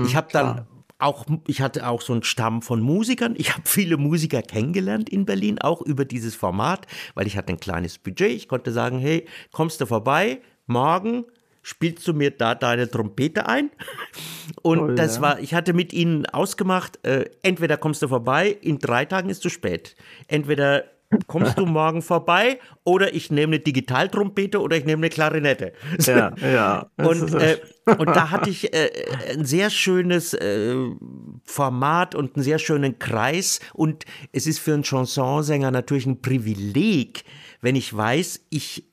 ich 0.05 0.15
habe 0.17 0.27
dann. 0.33 0.67
Auch, 0.99 1.25
ich 1.47 1.61
hatte 1.61 1.87
auch 1.87 2.01
so 2.01 2.13
einen 2.13 2.23
Stamm 2.23 2.61
von 2.61 2.81
Musikern. 2.81 3.33
Ich 3.37 3.53
habe 3.53 3.63
viele 3.65 3.97
Musiker 3.97 4.41
kennengelernt 4.41 5.09
in 5.09 5.25
Berlin, 5.25 5.59
auch 5.59 5.81
über 5.81 6.05
dieses 6.05 6.35
Format, 6.35 6.85
weil 7.15 7.25
ich 7.25 7.37
hatte 7.37 7.53
ein 7.53 7.59
kleines 7.59 7.97
Budget. 7.97 8.31
Ich 8.31 8.47
konnte 8.47 8.71
sagen, 8.71 8.99
hey, 8.99 9.25
kommst 9.51 9.81
du 9.81 9.85
vorbei, 9.85 10.41
morgen 10.67 11.25
spielst 11.61 12.07
du 12.07 12.13
mir 12.13 12.31
da 12.31 12.53
deine 12.53 12.89
Trompete 12.89 13.47
ein? 13.47 13.71
Und 14.61 14.79
Toll, 14.79 14.95
das 14.95 15.17
ja. 15.17 15.21
war, 15.21 15.39
ich 15.39 15.53
hatte 15.53 15.73
mit 15.73 15.93
ihnen 15.93 16.25
ausgemacht, 16.25 17.03
äh, 17.05 17.29
entweder 17.43 17.77
kommst 17.77 18.01
du 18.01 18.07
vorbei, 18.07 18.49
in 18.49 18.79
drei 18.79 19.05
Tagen 19.05 19.29
ist 19.29 19.41
zu 19.41 19.49
spät. 19.49 19.95
Entweder 20.27 20.83
kommst 21.27 21.57
du 21.57 21.65
morgen 21.65 22.01
vorbei 22.01 22.59
oder 22.83 23.13
ich 23.13 23.31
nehme 23.31 23.55
eine 23.55 23.59
Digitaltrompete 23.59 24.61
oder 24.61 24.77
ich 24.77 24.85
nehme 24.85 25.01
eine 25.01 25.09
Klarinette. 25.09 25.73
Ja, 26.05 26.33
ja. 26.41 26.89
Und, 26.97 27.33
äh, 27.33 27.57
und 27.97 28.07
da 28.07 28.29
hatte 28.31 28.49
ich 28.49 28.73
äh, 28.73 28.89
ein 29.31 29.45
sehr 29.45 29.69
schönes 29.69 30.33
äh, 30.33 30.75
Format 31.43 32.15
und 32.15 32.35
einen 32.35 32.43
sehr 32.43 32.59
schönen 32.59 32.99
Kreis. 32.99 33.59
Und 33.73 34.05
es 34.31 34.47
ist 34.47 34.59
für 34.59 34.73
einen 34.73 34.83
Chansonsänger 34.83 35.71
natürlich 35.71 36.05
ein 36.05 36.21
Privileg, 36.21 37.23
wenn 37.61 37.75
ich 37.75 37.95
weiß, 37.95 38.45
ich 38.49 38.85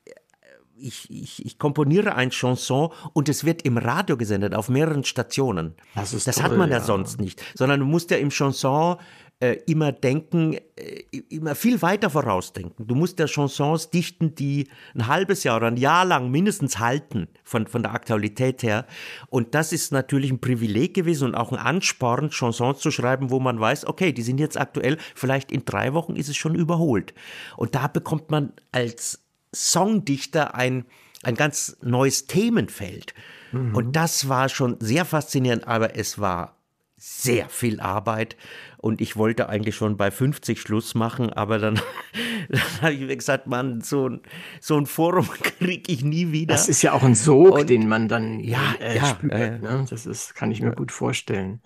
ich, 0.78 1.10
ich, 1.10 1.44
ich 1.44 1.58
komponiere 1.58 2.16
ein 2.16 2.30
Chanson 2.30 2.90
und 3.14 3.28
es 3.28 3.44
wird 3.44 3.62
im 3.62 3.78
Radio 3.78 4.16
gesendet, 4.16 4.54
auf 4.54 4.68
mehreren 4.68 5.04
Stationen. 5.04 5.74
Das 5.94 6.10
das 6.10 6.42
hat 6.42 6.50
toll, 6.50 6.58
man 6.58 6.70
ja, 6.70 6.78
ja. 6.78 6.82
sonst 6.82 7.20
nicht. 7.20 7.42
Sondern 7.54 7.80
du 7.80 7.86
musst 7.86 8.10
ja 8.10 8.18
im 8.18 8.28
Chanson 8.28 8.96
äh, 9.38 9.58
immer 9.66 9.92
denken, 9.92 10.54
äh, 10.76 11.02
immer 11.28 11.54
viel 11.54 11.82
weiter 11.82 12.08
vorausdenken. 12.08 12.86
Du 12.86 12.94
musst 12.94 13.18
ja 13.18 13.26
Chansons 13.26 13.90
dichten, 13.90 14.34
die 14.34 14.68
ein 14.94 15.08
halbes 15.08 15.44
Jahr 15.44 15.58
oder 15.58 15.66
ein 15.66 15.76
Jahr 15.76 16.06
lang 16.06 16.30
mindestens 16.30 16.78
halten, 16.78 17.28
von, 17.44 17.66
von 17.66 17.82
der 17.82 17.92
Aktualität 17.92 18.62
her. 18.62 18.86
Und 19.28 19.54
das 19.54 19.72
ist 19.72 19.92
natürlich 19.92 20.30
ein 20.30 20.40
Privileg 20.40 20.94
gewesen 20.94 21.28
und 21.28 21.34
auch 21.34 21.52
ein 21.52 21.58
Ansporn, 21.58 22.30
Chansons 22.30 22.78
zu 22.78 22.90
schreiben, 22.90 23.30
wo 23.30 23.38
man 23.38 23.60
weiß, 23.60 23.86
okay, 23.86 24.12
die 24.12 24.22
sind 24.22 24.40
jetzt 24.40 24.58
aktuell, 24.58 24.96
vielleicht 25.14 25.52
in 25.52 25.66
drei 25.66 25.92
Wochen 25.92 26.16
ist 26.16 26.30
es 26.30 26.36
schon 26.36 26.54
überholt. 26.54 27.12
Und 27.58 27.74
da 27.74 27.88
bekommt 27.88 28.30
man 28.30 28.54
als 28.72 29.22
Songdichter 29.54 30.54
ein, 30.54 30.86
ein 31.22 31.34
ganz 31.34 31.76
neues 31.82 32.26
Themenfeld. 32.26 33.14
Und 33.52 33.96
das 33.96 34.28
war 34.28 34.48
schon 34.48 34.76
sehr 34.80 35.04
faszinierend, 35.04 35.66
aber 35.66 35.96
es 35.96 36.18
war 36.18 36.55
sehr 36.98 37.48
viel 37.50 37.80
Arbeit 37.80 38.36
und 38.78 39.00
ich 39.02 39.16
wollte 39.16 39.48
eigentlich 39.50 39.74
schon 39.76 39.96
bei 39.98 40.10
50 40.10 40.58
Schluss 40.60 40.94
machen, 40.94 41.30
aber 41.30 41.58
dann, 41.58 41.74
dann 42.48 42.60
habe 42.80 42.92
ich 42.94 43.00
mir 43.00 43.16
gesagt, 43.16 43.46
Mann, 43.46 43.82
so 43.82 44.08
ein, 44.08 44.20
so 44.60 44.76
ein 44.78 44.86
Forum 44.86 45.28
kriege 45.42 45.92
ich 45.92 46.02
nie 46.04 46.32
wieder. 46.32 46.54
Das 46.54 46.68
ist 46.68 46.80
ja 46.82 46.92
auch 46.92 47.02
ein 47.02 47.14
Sog, 47.14 47.50
Und- 47.58 47.68
den 47.70 47.86
man 47.88 48.08
dann 48.08 48.40
Ja, 48.40 48.74
äh, 48.80 48.96
ja, 48.96 49.06
spürt. 49.06 49.32
äh, 49.32 49.58
ne? 49.58 49.84
Das 49.90 50.06
ist, 50.06 50.34
kann 50.34 50.50
ich 50.50 50.62
mir 50.62 50.72
gut 50.72 50.90
vorstellen. 50.90 51.60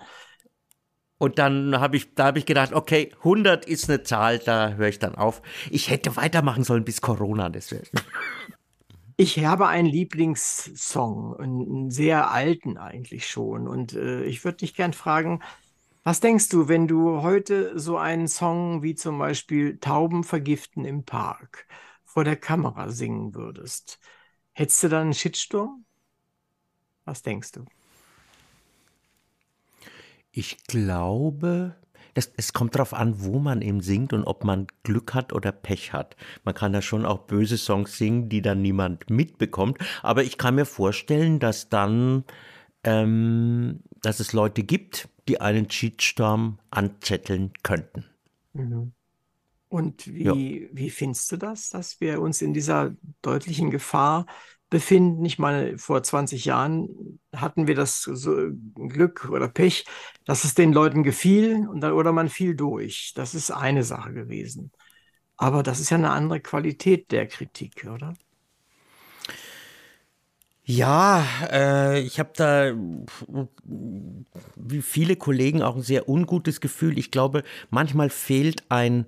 Und 1.18 1.38
dann 1.38 1.78
habe 1.78 1.96
ich, 1.98 2.14
da 2.14 2.24
habe 2.24 2.38
ich 2.38 2.46
gedacht, 2.46 2.72
okay, 2.72 3.12
100 3.18 3.66
ist 3.66 3.90
eine 3.90 4.02
Zahl, 4.02 4.38
da 4.38 4.72
höre 4.72 4.88
ich 4.88 4.98
dann 4.98 5.14
auf. 5.14 5.42
Ich 5.70 5.90
hätte 5.90 6.16
weitermachen 6.16 6.64
sollen 6.64 6.82
bis 6.84 7.02
Corona, 7.02 7.50
das 7.50 7.70
wäre. 7.70 7.84
Ich 9.20 9.44
habe 9.44 9.68
einen 9.68 9.86
Lieblingssong, 9.86 11.36
einen 11.36 11.90
sehr 11.90 12.30
alten 12.30 12.78
eigentlich 12.78 13.28
schon. 13.28 13.68
Und 13.68 13.92
äh, 13.92 14.24
ich 14.24 14.44
würde 14.46 14.56
dich 14.56 14.72
gern 14.72 14.94
fragen, 14.94 15.42
was 16.04 16.20
denkst 16.20 16.48
du, 16.48 16.68
wenn 16.68 16.88
du 16.88 17.20
heute 17.20 17.78
so 17.78 17.98
einen 17.98 18.28
Song 18.28 18.82
wie 18.82 18.94
zum 18.94 19.18
Beispiel 19.18 19.78
Tauben 19.78 20.24
vergiften 20.24 20.86
im 20.86 21.04
Park 21.04 21.66
vor 22.02 22.24
der 22.24 22.36
Kamera 22.36 22.88
singen 22.88 23.34
würdest? 23.34 23.98
Hättest 24.54 24.84
du 24.84 24.88
dann 24.88 25.02
einen 25.02 25.12
Shitstorm? 25.12 25.84
Was 27.04 27.20
denkst 27.20 27.52
du? 27.52 27.66
Ich 30.32 30.64
glaube, 30.64 31.76
das, 32.14 32.32
es 32.36 32.52
kommt 32.52 32.74
darauf 32.74 32.94
an, 32.94 33.22
wo 33.22 33.38
man 33.38 33.62
eben 33.62 33.80
singt 33.80 34.12
und 34.12 34.24
ob 34.24 34.44
man 34.44 34.66
Glück 34.82 35.14
hat 35.14 35.32
oder 35.32 35.52
Pech 35.52 35.92
hat. 35.92 36.16
Man 36.44 36.54
kann 36.54 36.72
da 36.72 36.82
schon 36.82 37.04
auch 37.04 37.20
böse 37.20 37.56
Songs 37.56 37.96
singen, 37.98 38.28
die 38.28 38.42
dann 38.42 38.62
niemand 38.62 39.10
mitbekommt. 39.10 39.78
Aber 40.02 40.22
ich 40.24 40.38
kann 40.38 40.54
mir 40.54 40.66
vorstellen, 40.66 41.38
dass 41.38 41.68
dann, 41.68 42.24
ähm, 42.84 43.80
dass 44.02 44.20
es 44.20 44.32
Leute 44.32 44.62
gibt, 44.62 45.08
die 45.28 45.40
einen 45.40 45.68
Cheatstorm 45.68 46.58
anzetteln 46.70 47.52
könnten. 47.62 48.04
Und 49.68 50.12
wie, 50.12 50.68
wie 50.72 50.90
findest 50.90 51.30
du 51.30 51.36
das, 51.36 51.70
dass 51.70 52.00
wir 52.00 52.20
uns 52.20 52.42
in 52.42 52.52
dieser 52.52 52.96
deutlichen 53.22 53.70
Gefahr 53.70 54.26
befinden? 54.70 55.24
Ich 55.24 55.38
meine, 55.38 55.78
vor 55.78 56.02
20 56.02 56.44
Jahren 56.44 57.20
hatten 57.34 57.66
wir 57.66 57.74
das 57.74 58.02
so 58.02 58.50
Glück 58.74 59.28
oder 59.30 59.48
Pech, 59.48 59.84
dass 60.24 60.44
es 60.44 60.54
den 60.54 60.72
Leuten 60.72 61.02
gefiel 61.02 61.68
und 61.68 61.80
dann, 61.80 61.92
oder 61.92 62.12
man 62.12 62.28
fiel 62.28 62.54
durch. 62.56 63.12
Das 63.16 63.34
ist 63.34 63.50
eine 63.50 63.84
Sache 63.84 64.12
gewesen. 64.14 64.72
Aber 65.36 65.62
das 65.62 65.80
ist 65.80 65.90
ja 65.90 65.96
eine 65.98 66.10
andere 66.10 66.40
Qualität 66.40 67.12
der 67.12 67.26
Kritik, 67.26 67.86
oder? 67.92 68.14
Ja, 70.64 71.24
äh, 71.50 72.00
ich 72.00 72.20
habe 72.20 72.30
da 72.36 72.72
wie 74.56 74.82
viele 74.82 75.16
Kollegen 75.16 75.62
auch 75.62 75.76
ein 75.76 75.82
sehr 75.82 76.08
ungutes 76.08 76.60
Gefühl. 76.60 76.98
Ich 76.98 77.10
glaube, 77.10 77.42
manchmal 77.70 78.10
fehlt 78.10 78.64
ein, 78.70 79.06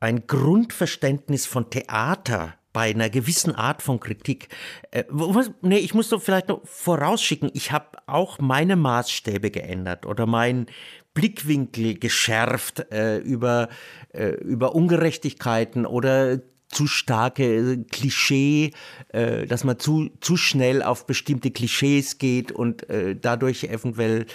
ein 0.00 0.26
Grundverständnis 0.26 1.46
von 1.46 1.70
Theater 1.70 2.54
bei 2.72 2.90
einer 2.90 3.10
gewissen 3.10 3.54
Art 3.54 3.82
von 3.82 4.00
Kritik. 4.00 4.48
Äh, 4.90 5.04
was, 5.08 5.50
nee, 5.62 5.78
ich 5.78 5.94
muss 5.94 6.08
doch 6.08 6.22
vielleicht 6.22 6.48
noch 6.48 6.60
vorausschicken, 6.64 7.50
ich 7.54 7.72
habe 7.72 7.86
auch 8.06 8.38
meine 8.38 8.76
Maßstäbe 8.76 9.50
geändert 9.50 10.06
oder 10.06 10.26
meinen 10.26 10.66
Blickwinkel 11.14 11.98
geschärft 11.98 12.90
äh, 12.90 13.18
über, 13.18 13.68
äh, 14.12 14.30
über 14.30 14.74
Ungerechtigkeiten 14.74 15.84
oder 15.84 16.40
zu 16.72 16.86
starke 16.86 17.84
Klischee, 17.90 18.72
äh, 19.08 19.46
dass 19.46 19.62
man 19.62 19.78
zu, 19.78 20.10
zu 20.20 20.36
schnell 20.36 20.82
auf 20.82 21.06
bestimmte 21.06 21.50
Klischees 21.50 22.18
geht 22.18 22.50
und 22.50 22.88
äh, 22.88 23.14
dadurch 23.14 23.64
eventuell 23.64 24.26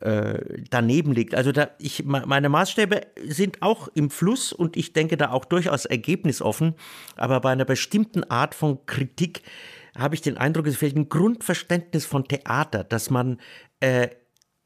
äh, 0.00 0.62
daneben 0.70 1.12
liegt. 1.12 1.34
Also 1.34 1.52
da 1.52 1.70
ich 1.78 2.04
me- 2.04 2.24
meine 2.26 2.48
Maßstäbe 2.48 3.02
sind 3.26 3.62
auch 3.62 3.88
im 3.94 4.10
Fluss 4.10 4.52
und 4.52 4.76
ich 4.76 4.92
denke 4.92 5.16
da 5.16 5.30
auch 5.30 5.44
durchaus 5.44 5.84
ergebnisoffen, 5.84 6.74
aber 7.16 7.40
bei 7.40 7.50
einer 7.50 7.64
bestimmten 7.64 8.24
Art 8.24 8.54
von 8.54 8.84
Kritik 8.86 9.42
habe 9.96 10.14
ich 10.14 10.20
den 10.20 10.36
Eindruck, 10.36 10.66
es 10.66 10.76
fehlt 10.76 10.96
ein 10.96 11.08
Grundverständnis 11.08 12.04
von 12.04 12.28
Theater, 12.28 12.84
dass 12.84 13.08
man 13.08 13.40
äh, 13.80 14.08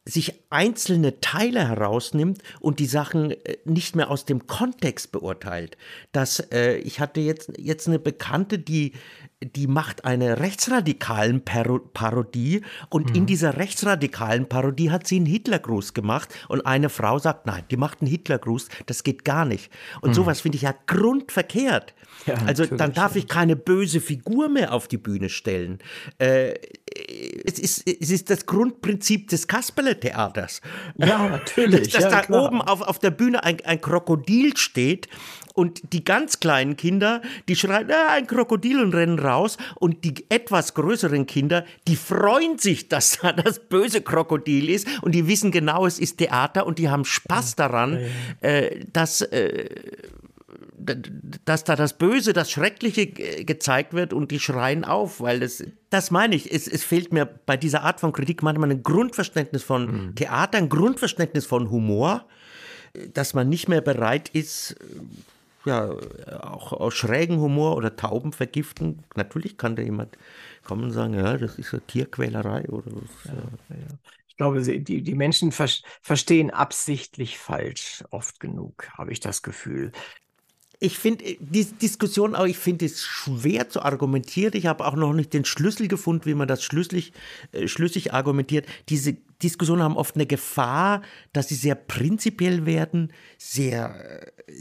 sich 0.04 0.32
einzelne 0.50 1.20
Teile 1.20 1.68
herausnimmt 1.68 2.42
und 2.58 2.80
die 2.80 2.86
Sachen 2.86 3.30
äh, 3.30 3.58
nicht 3.64 3.94
mehr 3.94 4.10
aus 4.10 4.24
dem 4.24 4.46
Kontext 4.46 5.12
beurteilt. 5.12 5.76
Das, 6.10 6.40
äh, 6.50 6.78
ich 6.78 6.98
hatte 6.98 7.20
jetzt, 7.20 7.52
jetzt 7.58 7.86
eine 7.86 7.98
Bekannte, 7.98 8.58
die, 8.58 8.94
die 9.42 9.66
macht 9.66 10.04
eine 10.04 10.38
rechtsradikalen 10.38 11.44
Paro 11.44 11.78
Parodie 11.78 12.62
und 12.90 13.16
in 13.16 13.24
dieser 13.24 13.56
rechtsradikalen 13.56 14.48
Parodie 14.48 14.90
hat 14.90 15.06
sie 15.06 15.16
einen 15.16 15.26
Hitlergruß 15.26 15.94
gemacht 15.94 16.34
und 16.48 16.66
eine 16.66 16.90
Frau 16.90 17.18
sagt, 17.18 17.46
nein, 17.46 17.64
die 17.70 17.78
macht 17.78 18.02
einen 18.02 18.10
Hitlergruß, 18.10 18.68
das 18.86 19.02
geht 19.02 19.24
gar 19.24 19.46
nicht. 19.46 19.70
Und 20.02 20.14
sowas 20.14 20.42
finde 20.42 20.56
ich 20.56 20.62
ja 20.62 20.74
grundverkehrt. 20.86 21.94
Ja, 22.26 22.34
also 22.46 22.66
dann 22.66 22.92
darf 22.92 23.16
ich 23.16 23.28
keine 23.28 23.56
böse 23.56 24.00
Figur 24.00 24.50
mehr 24.50 24.74
auf 24.74 24.88
die 24.88 24.98
Bühne 24.98 25.30
stellen. 25.30 25.78
Äh, 26.18 26.54
es 27.44 27.58
ist, 27.58 27.86
es 27.86 28.10
ist 28.10 28.30
das 28.30 28.46
Grundprinzip 28.46 29.28
des 29.28 29.46
Kasperle-Theaters. 29.46 30.60
Ja, 30.96 31.28
natürlich, 31.30 31.90
Dass 31.90 32.04
ja, 32.04 32.10
da 32.10 32.20
klar. 32.22 32.46
oben 32.46 32.60
auf, 32.62 32.82
auf 32.82 32.98
der 32.98 33.10
Bühne 33.10 33.42
ein, 33.44 33.58
ein 33.64 33.80
Krokodil 33.80 34.56
steht 34.56 35.08
und 35.54 35.92
die 35.92 36.04
ganz 36.04 36.40
kleinen 36.40 36.76
Kinder, 36.76 37.22
die 37.48 37.56
schreien, 37.56 37.90
ah, 37.90 38.12
ein 38.12 38.26
Krokodil 38.26 38.80
und 38.80 38.94
rennen 38.94 39.18
raus 39.18 39.56
und 39.76 40.04
die 40.04 40.26
etwas 40.28 40.74
größeren 40.74 41.26
Kinder, 41.26 41.64
die 41.86 41.96
freuen 41.96 42.58
sich, 42.58 42.88
dass 42.88 43.18
da 43.20 43.32
das 43.32 43.58
böse 43.58 44.00
Krokodil 44.00 44.68
ist 44.70 44.86
und 45.02 45.14
die 45.14 45.26
wissen 45.26 45.50
genau, 45.50 45.86
es 45.86 45.98
ist 45.98 46.18
Theater 46.18 46.66
und 46.66 46.78
die 46.78 46.88
haben 46.88 47.04
Spaß 47.04 47.56
daran, 47.56 47.98
Äh, 48.40 48.84
dass 48.92 49.20
äh, 49.22 49.68
dass 51.44 51.64
da 51.64 51.76
das 51.76 51.96
Böse, 51.98 52.32
das 52.32 52.50
Schreckliche 52.50 53.06
ge- 53.06 53.44
gezeigt 53.44 53.92
wird 53.92 54.12
und 54.12 54.30
die 54.30 54.40
schreien 54.40 54.84
auf, 54.84 55.20
weil 55.20 55.40
das, 55.40 55.62
das 55.90 56.10
meine 56.10 56.34
ich, 56.36 56.52
es, 56.52 56.66
es 56.68 56.84
fehlt 56.84 57.12
mir 57.12 57.26
bei 57.26 57.56
dieser 57.56 57.82
Art 57.82 58.00
von 58.00 58.12
Kritik 58.12 58.42
manchmal 58.42 58.70
ein 58.70 58.82
Grundverständnis 58.82 59.62
von 59.62 60.14
Theater, 60.14 60.58
ein 60.58 60.68
Grundverständnis 60.68 61.46
von 61.46 61.70
Humor, 61.70 62.26
äh, 62.94 63.08
dass 63.08 63.34
man 63.34 63.48
nicht 63.48 63.68
mehr 63.68 63.80
bereit 63.80 64.28
ist, 64.30 64.72
äh, 64.72 65.68
ja, 65.68 65.90
auch 66.40 66.72
aus 66.72 66.94
schrägen 66.94 67.38
Humor 67.38 67.76
oder 67.76 67.94
Tauben 67.94 68.32
vergiften. 68.32 69.04
Natürlich 69.14 69.58
kann 69.58 69.76
da 69.76 69.82
jemand 69.82 70.16
kommen 70.64 70.84
und 70.84 70.92
sagen, 70.92 71.14
ja, 71.14 71.36
das 71.36 71.58
ist 71.58 71.72
ja 71.72 71.80
Tierquälerei 71.80 72.66
oder 72.68 72.90
was. 72.92 73.24
Ja. 73.26 73.32
Ja, 73.68 73.76
ja. 73.76 73.98
Ich 74.26 74.36
glaube, 74.36 74.62
die, 74.62 75.02
die 75.02 75.14
Menschen 75.14 75.52
ver 75.52 75.68
verstehen 76.00 76.50
absichtlich 76.50 77.36
falsch, 77.36 78.04
oft 78.10 78.40
genug, 78.40 78.88
habe 78.96 79.12
ich 79.12 79.20
das 79.20 79.42
Gefühl. 79.42 79.92
Ich 80.80 80.98
finde 80.98 81.24
äh, 81.24 81.36
die 81.38 81.64
Diskussion 81.64 82.34
auch, 82.34 82.46
ich 82.46 82.58
finde 82.58 82.86
es 82.86 83.04
schwer 83.04 83.68
zu 83.68 83.82
argumentieren. 83.82 84.54
Ich 84.56 84.66
habe 84.66 84.84
auch 84.84 84.96
noch 84.96 85.12
nicht 85.12 85.32
den 85.32 85.44
Schlüssel 85.44 85.86
gefunden, 85.86 86.24
wie 86.24 86.34
man 86.34 86.48
das 86.48 86.64
schlüssig, 86.64 87.12
äh, 87.52 87.68
schlüssig 87.68 88.12
argumentiert. 88.12 88.66
Diese 88.88 89.16
Diskussionen 89.42 89.82
haben 89.82 89.96
oft 89.96 90.16
eine 90.16 90.26
Gefahr, 90.26 91.02
dass 91.32 91.48
sie 91.48 91.54
sehr 91.54 91.74
prinzipiell 91.74 92.66
werden, 92.66 93.12
sehr 93.38 94.26
äh, 94.48 94.52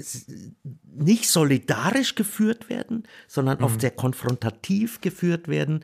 nicht 0.93 1.27
solidarisch 1.27 2.15
geführt 2.15 2.69
werden, 2.69 3.03
sondern 3.27 3.59
mhm. 3.59 3.63
oft 3.63 3.81
sehr 3.81 3.91
konfrontativ 3.91 5.01
geführt 5.01 5.47
werden. 5.47 5.83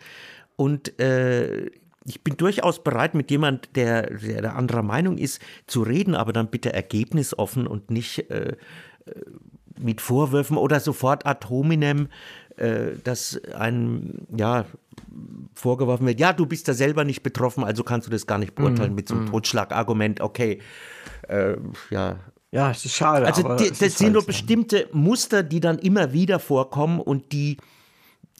Und 0.57 0.99
äh, 0.99 1.71
ich 2.05 2.23
bin 2.23 2.37
durchaus 2.37 2.83
bereit, 2.83 3.15
mit 3.15 3.31
jemand, 3.31 3.75
der, 3.75 4.11
der 4.17 4.55
anderer 4.55 4.83
Meinung 4.83 5.17
ist, 5.17 5.41
zu 5.65 5.81
reden, 5.81 6.13
aber 6.13 6.33
dann 6.33 6.51
bitte 6.51 6.71
ergebnisoffen 6.71 7.65
und 7.67 7.89
nicht 7.89 8.29
äh, 8.29 8.55
äh, 9.05 9.11
mit 9.79 10.01
Vorwürfen 10.01 10.57
oder 10.57 10.79
sofort 10.79 11.25
ad 11.25 11.47
hominem, 11.49 12.07
äh, 12.57 12.91
dass 13.03 13.41
einem 13.53 14.25
ja 14.35 14.65
vorgeworfen 15.53 16.07
wird, 16.07 16.19
ja, 16.19 16.33
du 16.33 16.45
bist 16.45 16.67
da 16.67 16.73
selber 16.73 17.03
nicht 17.03 17.23
betroffen, 17.23 17.63
also 17.63 17.83
kannst 17.83 18.07
du 18.07 18.11
das 18.11 18.27
gar 18.27 18.37
nicht 18.37 18.55
beurteilen 18.55 18.93
mm, 18.93 18.95
mit 18.95 19.07
so 19.07 19.15
einem 19.15 19.25
mm. 19.25 19.31
Totschlagargument, 19.31 20.21
okay, 20.21 20.59
äh, 21.27 21.55
ja. 21.89 22.19
Ja, 22.51 22.71
es 22.71 22.85
ist 22.85 22.95
schade. 22.95 23.25
Also 23.25 23.55
die, 23.55 23.69
das 23.69 23.79
sind 23.97 24.05
halt 24.07 24.13
nur 24.13 24.25
bestimmte 24.25 24.87
Muster, 24.93 25.43
die 25.43 25.59
dann 25.59 25.77
immer 25.77 26.13
wieder 26.13 26.39
vorkommen 26.39 27.01
und 27.01 27.33
die 27.33 27.57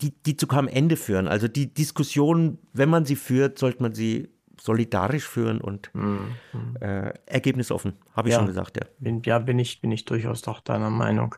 die, 0.01 0.11
die 0.11 0.35
zu 0.35 0.47
keinem 0.47 0.67
Ende 0.67 0.97
führen. 0.97 1.27
Also 1.27 1.47
die 1.47 1.73
Diskussion, 1.73 2.57
wenn 2.73 2.89
man 2.89 3.05
sie 3.05 3.15
führt, 3.15 3.57
sollte 3.57 3.81
man 3.81 3.93
sie 3.93 4.29
solidarisch 4.59 5.27
führen 5.27 5.61
und 5.61 5.89
mhm. 5.93 6.35
äh, 6.79 7.13
ergebnisoffen, 7.25 7.93
habe 8.13 8.29
ich 8.29 8.33
ja, 8.33 8.39
schon 8.39 8.47
gesagt, 8.47 8.77
ja. 8.77 8.85
Bin, 8.99 9.21
ja, 9.25 9.39
bin 9.39 9.59
ich, 9.59 9.81
bin 9.81 9.91
ich 9.91 10.05
durchaus 10.05 10.41
doch 10.41 10.59
deiner 10.59 10.89
Meinung. 10.89 11.35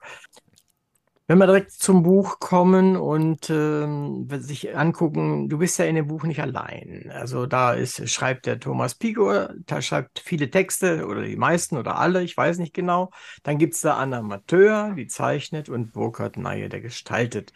Wenn 1.30 1.40
wir 1.40 1.46
direkt 1.46 1.72
zum 1.72 2.04
Buch 2.04 2.40
kommen 2.40 2.96
und 2.96 3.50
ähm, 3.50 4.30
sich 4.40 4.78
angucken, 4.78 5.50
du 5.50 5.58
bist 5.58 5.78
ja 5.78 5.84
in 5.84 5.96
dem 5.96 6.08
Buch 6.08 6.24
nicht 6.24 6.40
allein. 6.42 7.12
Also 7.14 7.46
da 7.48 7.74
ist, 7.74 8.10
schreibt 8.10 8.46
der 8.46 8.62
Thomas 8.62 8.96
Pigo, 8.96 9.34
da 9.66 9.82
schreibt 9.82 10.20
viele 10.20 10.50
Texte 10.50 11.06
oder 11.06 11.24
die 11.24 11.36
meisten 11.36 11.76
oder 11.76 11.98
alle, 11.98 12.24
ich 12.24 12.38
weiß 12.38 12.60
nicht 12.60 12.74
genau. 12.74 13.12
Dann 13.44 13.58
gibt 13.58 13.74
es 13.74 13.82
da 13.82 13.98
Anna 13.98 14.20
Amateur, 14.20 14.94
die 14.96 15.08
zeichnet 15.08 15.68
und 15.68 15.92
Burkhard 15.92 16.38
Neie, 16.38 16.70
der 16.70 16.80
gestaltet. 16.80 17.52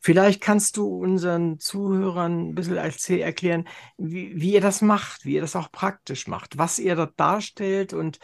Vielleicht 0.00 0.40
kannst 0.40 0.76
du 0.76 0.86
unseren 0.86 1.58
Zuhörern 1.58 2.50
ein 2.50 2.54
bisschen 2.54 2.76
erklären, 2.76 3.66
wie, 3.96 4.32
wie 4.40 4.52
ihr 4.54 4.60
das 4.60 4.82
macht, 4.82 5.24
wie 5.24 5.34
ihr 5.34 5.40
das 5.40 5.56
auch 5.56 5.72
praktisch 5.72 6.28
macht, 6.28 6.58
was 6.58 6.78
ihr 6.78 6.94
dort 6.94 7.18
darstellt. 7.18 7.92
Und 7.92 8.18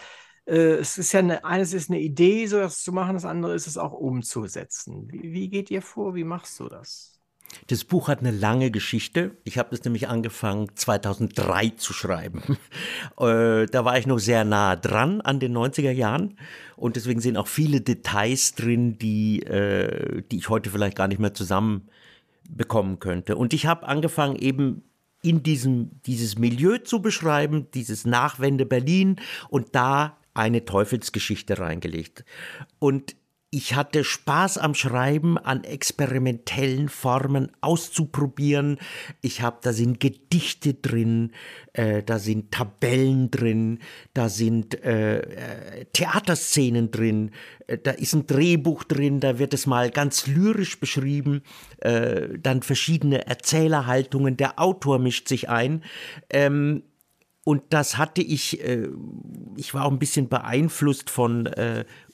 äh, 0.47 0.75
es 0.75 0.99
ist 0.99 1.13
ja 1.13 1.21
eine, 1.21 1.45
eines 1.45 1.73
ist 1.73 1.91
eine 1.91 2.01
Idee, 2.01 2.47
so 2.47 2.59
das 2.59 2.83
zu 2.83 2.93
machen, 2.93 3.15
das 3.15 3.25
andere 3.25 3.55
ist 3.55 3.67
es 3.67 3.79
auch 3.79 3.93
umzusetzen. 3.93 5.09
Wie, 5.11 5.33
wie 5.33 5.49
geht 5.49 5.71
ihr 5.71 5.83
vor? 5.83 6.15
Wie 6.15 6.25
machst 6.25 6.59
du 6.61 6.69
das? 6.69 7.12
Das 7.69 7.85
Buch 7.85 8.09
hat 8.09 8.21
eine 8.21 8.31
lange 8.31 8.71
Geschichte. 8.71 9.37
Ich 9.45 9.59
habe 9.59 9.75
es 9.75 9.85
nämlich 9.85 10.09
angefangen 10.09 10.69
2003 10.75 11.71
zu 11.71 11.93
schreiben. 11.93 12.43
Äh, 13.19 13.67
da 13.67 13.85
war 13.85 13.99
ich 13.99 14.07
noch 14.07 14.19
sehr 14.19 14.45
nah 14.45 14.75
dran 14.75 15.21
an 15.21 15.39
den 15.39 15.57
90er 15.57 15.91
Jahren 15.91 16.39
und 16.77 16.97
deswegen 16.97 17.21
sind 17.21 17.37
auch 17.37 17.47
viele 17.47 17.81
Details 17.81 18.55
drin, 18.55 18.99
die, 18.99 19.43
äh, 19.43 20.23
die 20.31 20.39
ich 20.39 20.49
heute 20.49 20.71
vielleicht 20.71 20.97
gar 20.97 21.09
nicht 21.09 21.19
mehr 21.19 21.35
zusammenbekommen 21.35 22.99
könnte. 22.99 23.37
Und 23.37 23.53
ich 23.53 23.67
habe 23.67 23.87
angefangen 23.87 24.37
eben 24.37 24.83
in 25.23 25.43
diesem 25.43 26.03
dieses 26.07 26.39
Milieu 26.39 26.79
zu 26.79 27.01
beschreiben, 27.01 27.69
dieses 27.75 28.05
Nachwende 28.05 28.67
Berlin 28.67 29.17
und 29.49 29.75
da 29.75 30.17
eine 30.35 30.65
Teufelsgeschichte 30.65 31.59
reingelegt. 31.59 32.25
Und 32.79 33.15
ich 33.55 33.75
hatte 33.75 34.03
Spaß 34.03 34.57
am 34.57 34.75
Schreiben, 34.75 35.37
an 35.37 35.63
experimentellen 35.63 36.89
Formen 36.89 37.53
auszuprobieren. 37.61 38.79
Ich 39.21 39.43
habe, 39.43 39.59
da 39.61 39.75
sind 39.75 40.01
Gedichte 40.01 40.73
drin, 40.73 41.33
äh, 41.75 42.03
da 42.03 42.19
sind 42.19 42.51
Tabellen 42.51 43.31
drin, 43.31 43.81
da 44.15 44.31
sind 44.31 44.83
äh, 44.83 45.19
äh, 45.19 45.85
Theaterszenen 45.93 46.91
drin, 46.91 47.33
äh, 47.67 47.77
da 47.77 47.91
ist 47.91 48.15
ein 48.15 48.27
Drehbuch 48.27 48.85
drin, 48.85 49.21
da 49.21 49.39
wird 49.39 49.53
es 49.53 49.67
mal 49.67 49.91
ganz 49.91 50.27
lyrisch 50.27 50.81
beschrieben, 50.81 51.43
äh, 51.81 52.39
dann 52.39 52.63
verschiedene 52.63 53.27
Erzählerhaltungen, 53.27 54.39
der 54.39 54.59
Autor 54.59 54.99
mischt 54.99 55.29
sich 55.29 55.51
ein. 55.51 55.85
Ähm, 56.31 56.85
und 57.45 57.65
das 57.71 57.99
hatte 57.99 58.23
ich, 58.23 58.65
äh, 58.65 58.89
ich 59.57 59.75
war 59.75 59.85
auch 59.85 59.91
ein 59.91 59.99
bisschen 59.99 60.29
beeinflusst 60.29 61.11
von 61.11 61.47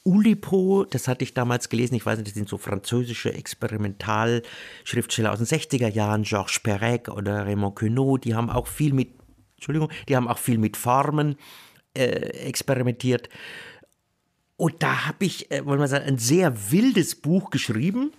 Oulipo, 0.05 0.85
das 0.85 1.09
hatte 1.09 1.25
ich 1.25 1.35
damals 1.35 1.69
gelesen, 1.69 1.95
ich 1.95 2.07
weiß 2.07 2.19
nicht, 2.19 2.29
das 2.29 2.35
sind 2.35 2.49
so 2.49 2.59
französische 2.59 3.33
Experimentalschriftsteller 3.33 5.33
aus 5.33 5.39
den 5.39 5.47
60er 5.47 5.89
Jahren, 5.89 6.23
Georges 6.23 6.61
Perec 6.61 7.09
oder 7.09 7.47
Raymond 7.47 7.77
Queneau, 7.77 8.17
die 8.17 8.35
haben 8.35 8.51
auch 8.51 8.67
viel 8.67 8.93
mit, 8.93 9.11
Entschuldigung, 9.57 9.91
die 10.09 10.17
haben 10.17 10.29
auch 10.29 10.39
viel 10.39 10.59
mit 10.59 10.77
Formen 10.77 11.37
äh, 11.95 12.47
experimentiert. 12.47 13.29
Und 14.57 14.83
da 14.83 15.07
habe 15.07 15.25
ich, 15.25 15.51
äh, 15.51 15.65
wollen 15.65 15.81
wir 15.81 15.89
sagen, 15.89 16.07
ein 16.07 16.19
sehr 16.19 16.71
wildes 16.71 17.15
Buch 17.15 17.51
geschrieben 17.51 18.13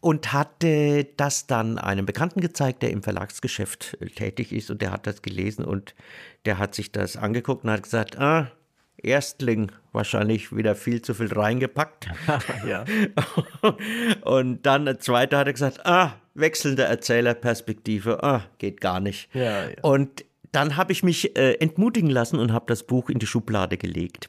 und 0.00 0.32
hatte 0.32 1.04
das 1.16 1.46
dann 1.46 1.78
einem 1.78 2.06
Bekannten 2.06 2.40
gezeigt, 2.40 2.82
der 2.82 2.90
im 2.90 3.02
Verlagsgeschäft 3.02 3.96
äh, 4.00 4.06
tätig 4.06 4.52
ist 4.52 4.70
und 4.70 4.82
der 4.82 4.92
hat 4.92 5.06
das 5.06 5.22
gelesen 5.22 5.64
und 5.64 5.94
der 6.44 6.58
hat 6.58 6.74
sich 6.74 6.92
das 6.92 7.16
angeguckt 7.16 7.64
und 7.64 7.70
hat 7.70 7.82
gesagt, 7.82 8.18
ah, 8.18 8.50
Erstling 9.02 9.72
wahrscheinlich 9.92 10.54
wieder 10.54 10.74
viel 10.74 11.02
zu 11.02 11.14
viel 11.14 11.32
reingepackt. 11.32 12.08
ja. 12.66 12.84
Und 14.22 14.64
dann 14.66 14.84
der 14.84 15.00
zweite 15.00 15.38
hat 15.38 15.46
er 15.46 15.52
gesagt, 15.52 15.86
ah, 15.86 16.14
wechselnde 16.34 16.84
Erzählerperspektive, 16.84 18.22
ah, 18.22 18.44
geht 18.58 18.80
gar 18.80 19.00
nicht. 19.00 19.34
Ja, 19.34 19.68
ja. 19.68 19.74
Und 19.82 20.24
dann 20.52 20.76
habe 20.76 20.92
ich 20.92 21.02
mich 21.02 21.36
äh, 21.36 21.54
entmutigen 21.54 22.10
lassen 22.10 22.38
und 22.38 22.52
habe 22.52 22.64
das 22.68 22.82
Buch 22.82 23.08
in 23.08 23.18
die 23.18 23.26
Schublade 23.26 23.76
gelegt. 23.76 24.28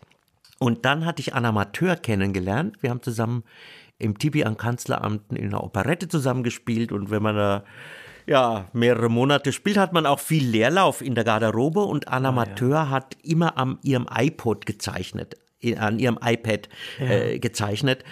Und 0.59 0.85
dann 0.85 1.05
hatte 1.05 1.21
ich 1.21 1.33
einen 1.33 1.47
Amateur 1.47 1.95
kennengelernt. 1.95 2.77
Wir 2.81 2.91
haben 2.91 3.01
zusammen 3.01 3.43
im 3.97 4.17
Tibi 4.17 4.43
am 4.43 4.57
Kanzleramt 4.57 5.31
in 5.31 5.47
einer 5.47 5.63
Operette 5.63 6.07
zusammengespielt 6.07 6.91
und 6.91 7.09
wenn 7.09 7.23
man 7.23 7.35
da 7.35 7.63
ja, 8.27 8.69
mehrere 8.73 9.09
Monate 9.09 9.51
spielt, 9.51 9.77
hat 9.77 9.93
man 9.93 10.05
auch 10.05 10.19
viel 10.19 10.45
Leerlauf 10.45 11.01
in 11.01 11.15
der 11.15 11.23
Garderobe 11.23 11.81
und 11.81 12.07
ein 12.07 12.25
Amateur 12.25 12.77
ah, 12.77 12.83
ja. 12.83 12.89
hat 12.89 13.17
immer 13.23 13.57
an 13.57 13.79
ihrem 13.83 14.07
iPod 14.13 14.65
gezeichnet, 14.65 15.37
an 15.77 15.99
ihrem 15.99 16.19
iPad 16.23 16.69
ja. 16.99 17.05
äh, 17.05 17.39
gezeichnet 17.39 18.03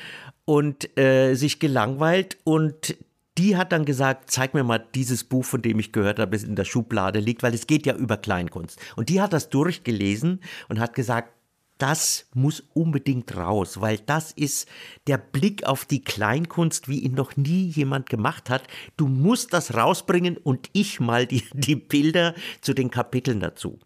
und 0.45 0.97
äh, 0.97 1.35
sich 1.35 1.59
gelangweilt 1.59 2.37
und 2.43 2.97
die 3.37 3.55
hat 3.55 3.71
dann 3.71 3.85
gesagt, 3.85 4.29
zeig 4.31 4.53
mir 4.53 4.65
mal 4.65 4.85
dieses 4.93 5.23
Buch, 5.23 5.45
von 5.45 5.61
dem 5.61 5.79
ich 5.79 5.93
gehört 5.93 6.19
habe, 6.19 6.31
das 6.31 6.43
in 6.43 6.57
der 6.57 6.65
Schublade 6.65 7.19
liegt, 7.19 7.41
weil 7.41 7.53
es 7.53 7.67
geht 7.67 7.85
ja 7.85 7.95
über 7.95 8.17
Kleinkunst. 8.17 8.77
Und 8.97 9.07
die 9.07 9.21
hat 9.21 9.31
das 9.31 9.49
durchgelesen 9.49 10.41
und 10.67 10.79
hat 10.79 10.93
gesagt, 10.93 11.31
das 11.79 12.27
muss 12.33 12.61
unbedingt 12.73 13.35
raus, 13.35 13.81
weil 13.81 13.97
das 13.97 14.31
ist 14.33 14.67
der 15.07 15.17
Blick 15.17 15.63
auf 15.65 15.85
die 15.85 16.03
Kleinkunst, 16.03 16.87
wie 16.89 16.99
ihn 16.99 17.13
noch 17.13 17.37
nie 17.37 17.67
jemand 17.69 18.09
gemacht 18.09 18.49
hat. 18.49 18.63
Du 18.97 19.07
musst 19.07 19.53
das 19.53 19.73
rausbringen 19.73 20.37
und 20.37 20.69
ich 20.73 20.99
mal 20.99 21.25
die, 21.25 21.43
die 21.53 21.77
Bilder 21.77 22.35
zu 22.61 22.73
den 22.73 22.91
Kapiteln 22.91 23.39
dazu. 23.39 23.79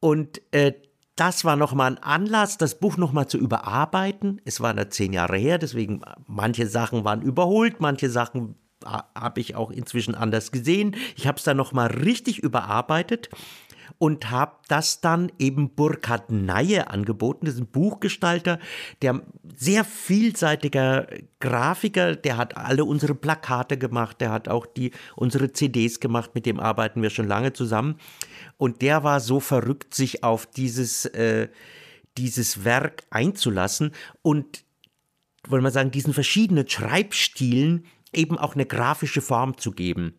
Und 0.00 0.40
äh, 0.50 0.72
das 1.14 1.44
war 1.44 1.56
nochmal 1.56 1.92
ein 1.92 2.02
Anlass, 2.02 2.58
das 2.58 2.80
Buch 2.80 2.96
nochmal 2.96 3.28
zu 3.28 3.38
überarbeiten. 3.38 4.40
Es 4.44 4.60
war 4.60 4.74
da 4.74 4.90
zehn 4.90 5.12
Jahre 5.12 5.36
her, 5.36 5.58
deswegen 5.58 6.00
manche 6.26 6.66
Sachen 6.66 7.04
waren 7.04 7.22
überholt, 7.22 7.80
manche 7.80 8.10
Sachen 8.10 8.56
habe 8.84 9.40
ich 9.40 9.54
auch 9.54 9.70
inzwischen 9.70 10.14
anders 10.14 10.52
gesehen. 10.52 10.96
Ich 11.16 11.26
habe 11.26 11.38
es 11.38 11.44
dann 11.44 11.56
nochmal 11.56 11.88
richtig 11.88 12.38
überarbeitet 12.38 13.30
und 13.98 14.30
habe 14.30 14.56
das 14.68 15.00
dann 15.00 15.30
eben 15.38 15.70
Burkhard 15.70 16.30
Neie 16.30 16.88
angeboten. 16.90 17.46
Das 17.46 17.54
ist 17.54 17.60
ein 17.60 17.66
Buchgestalter, 17.66 18.58
der 19.02 19.22
sehr 19.56 19.84
vielseitiger 19.84 21.06
Grafiker, 21.40 22.16
der 22.16 22.36
hat 22.36 22.56
alle 22.56 22.84
unsere 22.84 23.14
Plakate 23.14 23.78
gemacht, 23.78 24.20
der 24.20 24.30
hat 24.30 24.48
auch 24.48 24.66
die 24.66 24.90
unsere 25.16 25.52
CDs 25.52 26.00
gemacht, 26.00 26.34
mit 26.34 26.46
dem 26.46 26.60
arbeiten 26.60 27.02
wir 27.02 27.10
schon 27.10 27.28
lange 27.28 27.52
zusammen. 27.52 27.96
Und 28.56 28.82
der 28.82 29.04
war 29.04 29.20
so 29.20 29.40
verrückt, 29.40 29.94
sich 29.94 30.24
auf 30.24 30.46
dieses, 30.46 31.06
äh, 31.06 31.48
dieses 32.16 32.64
Werk 32.64 33.04
einzulassen 33.10 33.92
und 34.22 34.64
wollen 35.46 35.62
wir 35.62 35.70
sagen, 35.70 35.90
diesen 35.90 36.14
verschiedenen 36.14 36.68
Schreibstilen 36.68 37.86
eben 38.12 38.38
auch 38.38 38.54
eine 38.54 38.66
grafische 38.66 39.20
Form 39.20 39.58
zu 39.58 39.72
geben. 39.72 40.14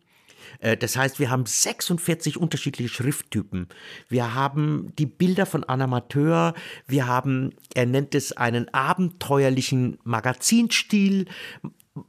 Äh, 0.60 0.76
das 0.76 0.96
heißt, 0.96 1.18
wir 1.18 1.30
haben 1.30 1.46
46 1.46 2.38
unterschiedliche 2.38 2.88
Schrifttypen. 2.88 3.68
Wir 4.08 4.34
haben 4.34 4.92
die 4.98 5.06
Bilder 5.06 5.46
von 5.46 5.64
Animateur, 5.64 6.54
wir 6.86 7.06
haben, 7.06 7.54
er 7.74 7.86
nennt 7.86 8.14
es 8.14 8.32
einen 8.32 8.72
abenteuerlichen 8.72 9.98
Magazinstil. 10.04 11.26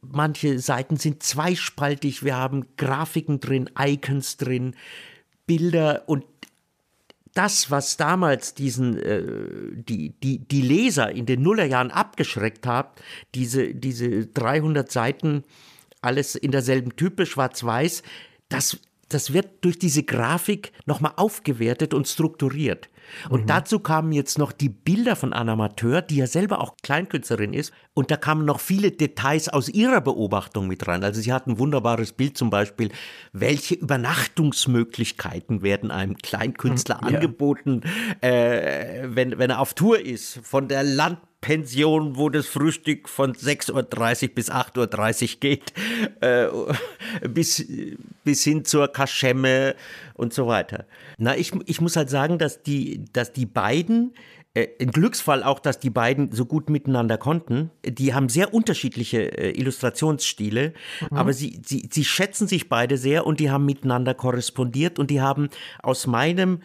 Manche 0.02 0.60
Seiten 0.60 0.98
sind 0.98 1.24
zweispaltig, 1.24 2.24
wir 2.24 2.36
haben 2.36 2.66
Grafiken 2.78 3.39
drin, 3.39 3.70
Icons 3.80 4.38
drin, 4.38 4.76
Bilder 5.45 6.04
und 6.08 6.26
das, 7.38 7.70
was 7.70 7.98
damals 7.98 8.56
diesen, 8.56 8.98
äh, 8.98 9.22
die, 9.76 10.10
die, 10.10 10.39
die 10.39 10.62
Leser 10.62 11.12
in 11.12 11.28
den 11.28 11.43
Nullerjahren 11.43 11.91
abgeschreckt 11.91 12.66
hat, 12.66 13.00
diese, 13.36 13.76
diese 13.76 14.26
300 14.26 14.91
Seiten, 14.91 15.43
alles 16.02 16.36
in 16.36 16.52
derselben 16.52 16.95
Type, 16.95 17.28
schwarz-weiß, 17.28 18.02
das, 18.50 18.78
das 19.10 19.34
wird 19.34 19.48
durch 19.62 19.80
diese 19.80 20.04
Grafik 20.04 20.72
nochmal 20.86 21.14
aufgewertet 21.16 21.93
und 21.93 22.08
strukturiert. 22.08 22.89
Und 23.30 23.43
mhm. 23.43 23.47
dazu 23.47 23.80
kamen 23.80 24.12
jetzt 24.12 24.38
noch 24.38 24.51
die 24.51 24.70
Bilder 24.70 25.16
von 25.16 25.34
Anna 25.34 25.55
Mateur, 25.55 26.01
die 26.01 26.18
ja 26.18 26.28
selber 26.28 26.62
auch 26.62 26.76
Kleinkünstlerin 26.82 27.53
ist. 27.53 27.72
Und 27.93 28.12
da 28.12 28.18
kamen 28.18 28.45
noch 28.45 28.60
viele 28.60 28.91
Details 28.91 29.49
aus 29.49 29.70
ihrer 29.70 30.01
Beobachtung 30.01 30.68
mit 30.68 30.88
rein. 30.88 31.03
Also 31.03 31.22
sie 31.22 31.34
hat 31.34 31.47
ein 31.47 31.60
wunderbares 31.60 32.14
Bild 32.14 32.38
zum 32.38 32.49
Beispiel, 32.49 32.91
welche 33.34 33.76
Übernachtungsmmöglichkeiten 33.76 35.62
werden 35.62 35.91
einem 35.91 36.16
Kleinkünstler 36.18 36.99
mhm, 37.01 37.10
ja. 37.10 37.16
angeboten, 37.16 37.82
äh, 38.22 39.03
wenn, 39.05 39.38
wenn 39.38 39.49
er 39.49 39.60
auf 39.60 39.74
Tour 39.74 39.99
ist. 39.99 40.39
Von 40.43 40.68
der 40.68 40.84
Land 40.84 41.20
Pension, 41.41 42.18
wo 42.18 42.30
das 42.30 42.47
Frühstück 42.47 43.08
von 43.08 43.34
6.30 43.34 44.30
Uhr 44.30 44.36
bis 44.36 44.51
8.30 44.51 45.34
Uhr 45.34 45.39
geht, 45.39 45.74
äh, 46.22 46.47
bis, 47.30 47.66
bis 48.24 48.43
hin 48.43 48.66
zur 48.66 48.88
Kaschemme 48.88 49.76
und 50.16 50.34
so 50.34 50.47
weiter. 50.47 50.86
Na, 51.18 51.36
ich, 51.36 51.51
ich 51.65 51.82
muss 51.82 51.95
halt 51.95 52.09
sagen, 52.09 52.38
dass 52.38 52.61
die, 52.61 53.05
dass 53.11 53.34
die 53.34 53.47
beiden 53.47 54.13
äh, 54.53 54.68
ein 54.80 54.91
Glücksfall 54.91 55.43
auch, 55.43 55.59
dass 55.59 55.80
die 55.80 55.89
beiden 55.89 56.32
so 56.32 56.45
gut 56.45 56.70
miteinander 56.70 57.18
konnten. 57.18 57.72
Die 57.86 58.13
haben 58.13 58.30
sehr 58.30 58.53
unterschiedliche 58.53 59.38
äh, 59.38 59.51
Illustrationsstile, 59.51 60.74
mhm. 61.09 61.18
aber 61.18 61.34
sie, 61.34 61.59
sie, 61.63 61.89
sie 61.91 62.05
schätzen 62.05 62.47
sich 62.47 62.70
beide 62.70 62.97
sehr 62.97 63.26
und 63.26 63.39
die 63.39 63.51
haben 63.51 63.65
miteinander 63.65 64.13
korrespondiert 64.13 64.99
und 64.99 65.11
die 65.11 65.22
haben 65.22 65.49
aus 65.84 66.07
meinem 66.07 66.61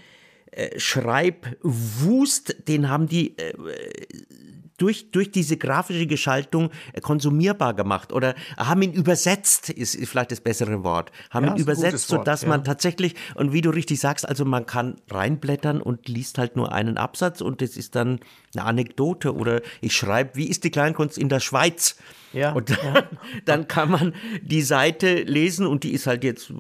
äh, 0.51 0.79
Schreibwust, 0.79 2.69
den 2.69 2.89
haben 2.89 3.07
die 3.09 3.37
äh, 3.39 3.55
durch, 4.83 5.13
durch 5.13 5.31
diese 5.31 5.57
grafische 5.57 6.09
Gestaltung 6.09 6.71
äh, 6.93 7.01
konsumierbar 7.01 7.73
gemacht 7.73 8.13
oder 8.13 8.35
haben 8.57 8.83
ihn 8.83 8.93
übersetzt, 8.93 9.71
ist, 9.71 9.97
vielleicht 10.09 10.33
das 10.33 10.41
bessere 10.41 10.83
Wort, 10.83 11.13
haben 11.31 11.47
ja, 11.47 11.53
ihn 11.53 11.59
übersetzt, 11.59 12.09
sodass 12.09 12.43
ja. 12.43 12.49
man 12.49 12.65
tatsächlich, 12.65 13.15
und 13.37 13.53
wie 13.53 13.61
du 13.61 13.71
richtig 13.71 14.01
sagst, 14.01 14.29
also 14.29 14.45
man 14.45 14.67
kann 14.67 14.97
reinblättern 15.09 15.81
und 15.81 16.09
liest 16.09 16.39
halt 16.39 16.57
nur 16.57 16.73
einen 16.73 16.97
Absatz 16.97 17.41
und 17.41 17.63
das 17.63 17.77
ist 17.77 17.95
dann 17.95 18.19
eine 18.57 18.65
Anekdote 18.65 19.37
oder 19.37 19.63
ich 19.81 19.95
schreibe, 19.97 20.35
wie 20.35 20.49
ist 20.49 20.65
die 20.65 20.71
Kleinkunst 20.71 21.17
in 21.17 21.29
der 21.29 21.39
Schweiz? 21.39 21.97
Ja, 22.33 22.53
und 22.53 22.71
dann, 22.71 22.95
ja. 22.95 23.03
dann 23.45 23.69
kann 23.69 23.89
man 23.89 24.15
die 24.43 24.63
Seite 24.63 25.23
lesen 25.23 25.65
und 25.67 25.85
die 25.85 25.93
ist 25.93 26.09
halt 26.09 26.25
jetzt 26.25 26.53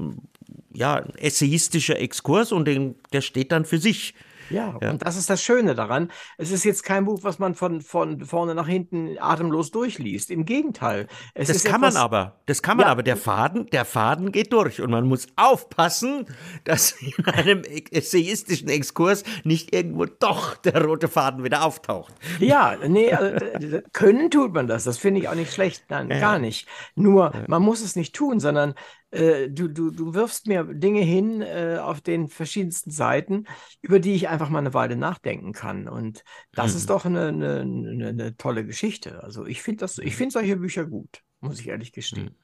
ja, 0.72 0.96
ein 0.96 1.14
essayistischer 1.16 1.98
Exkurs 1.98 2.52
und 2.52 2.66
den, 2.66 2.94
der 3.12 3.20
steht 3.20 3.50
dann 3.50 3.64
für 3.64 3.78
sich. 3.78 4.14
Ja, 4.50 4.78
ja, 4.80 4.90
und 4.90 5.04
das 5.04 5.16
ist 5.16 5.30
das 5.30 5.42
Schöne 5.42 5.74
daran. 5.74 6.10
Es 6.38 6.50
ist 6.50 6.64
jetzt 6.64 6.82
kein 6.82 7.04
Buch, 7.04 7.20
was 7.22 7.38
man 7.38 7.54
von, 7.54 7.80
von 7.80 8.24
vorne 8.24 8.54
nach 8.54 8.66
hinten 8.66 9.16
atemlos 9.18 9.70
durchliest. 9.70 10.30
Im 10.30 10.44
Gegenteil. 10.44 11.08
Es 11.34 11.48
das 11.48 11.64
kann 11.64 11.82
etwas, 11.82 11.94
man 11.94 12.02
aber. 12.02 12.40
Das 12.46 12.62
kann 12.62 12.76
man 12.76 12.86
ja, 12.86 12.92
aber. 12.92 13.02
Der 13.02 13.16
Faden, 13.16 13.66
der 13.70 13.84
Faden 13.84 14.32
geht 14.32 14.52
durch. 14.52 14.80
Und 14.80 14.90
man 14.90 15.06
muss 15.06 15.26
aufpassen, 15.36 16.26
dass 16.64 16.92
in 17.00 17.24
einem 17.26 17.62
essayistischen 17.62 18.68
Exkurs 18.68 19.24
nicht 19.44 19.74
irgendwo 19.74 20.06
doch 20.06 20.56
der 20.56 20.84
rote 20.84 21.08
Faden 21.08 21.44
wieder 21.44 21.64
auftaucht. 21.64 22.14
Ja, 22.38 22.76
nee, 22.86 23.12
also, 23.12 23.80
können 23.92 24.30
tut 24.30 24.52
man 24.52 24.66
das. 24.66 24.84
Das 24.84 24.98
finde 24.98 25.20
ich 25.20 25.28
auch 25.28 25.34
nicht 25.34 25.52
schlecht. 25.52 25.84
Nein, 25.88 26.10
ja. 26.10 26.18
gar 26.18 26.38
nicht. 26.38 26.68
Nur, 26.94 27.32
man 27.46 27.62
muss 27.62 27.82
es 27.82 27.96
nicht 27.96 28.14
tun, 28.14 28.40
sondern 28.40 28.74
äh, 29.12 29.48
du, 29.48 29.68
du, 29.68 29.90
du 29.90 30.14
wirfst 30.14 30.46
mir 30.46 30.64
Dinge 30.64 31.02
hin 31.02 31.42
äh, 31.42 31.78
auf 31.80 32.00
den 32.00 32.28
verschiedensten 32.28 32.90
Seiten, 32.90 33.44
über 33.82 34.00
die 34.00 34.14
ich 34.14 34.28
einfach 34.28 34.48
mal 34.48 34.58
eine 34.58 34.74
Weile 34.74 34.96
nachdenken 34.96 35.52
kann. 35.52 35.86
Und 35.86 36.24
das 36.52 36.72
mhm. 36.72 36.78
ist 36.78 36.90
doch 36.90 37.04
eine, 37.04 37.28
eine, 37.28 37.60
eine, 37.60 38.08
eine, 38.08 38.36
tolle 38.36 38.64
Geschichte. 38.64 39.22
Also 39.22 39.46
ich 39.46 39.62
finde 39.62 39.80
das, 39.80 39.98
ich 39.98 40.16
finde 40.16 40.32
solche 40.32 40.56
Bücher 40.56 40.86
gut, 40.86 41.22
muss 41.40 41.60
ich 41.60 41.68
ehrlich 41.68 41.92
gestehen. 41.92 42.24
Mhm. 42.24 42.34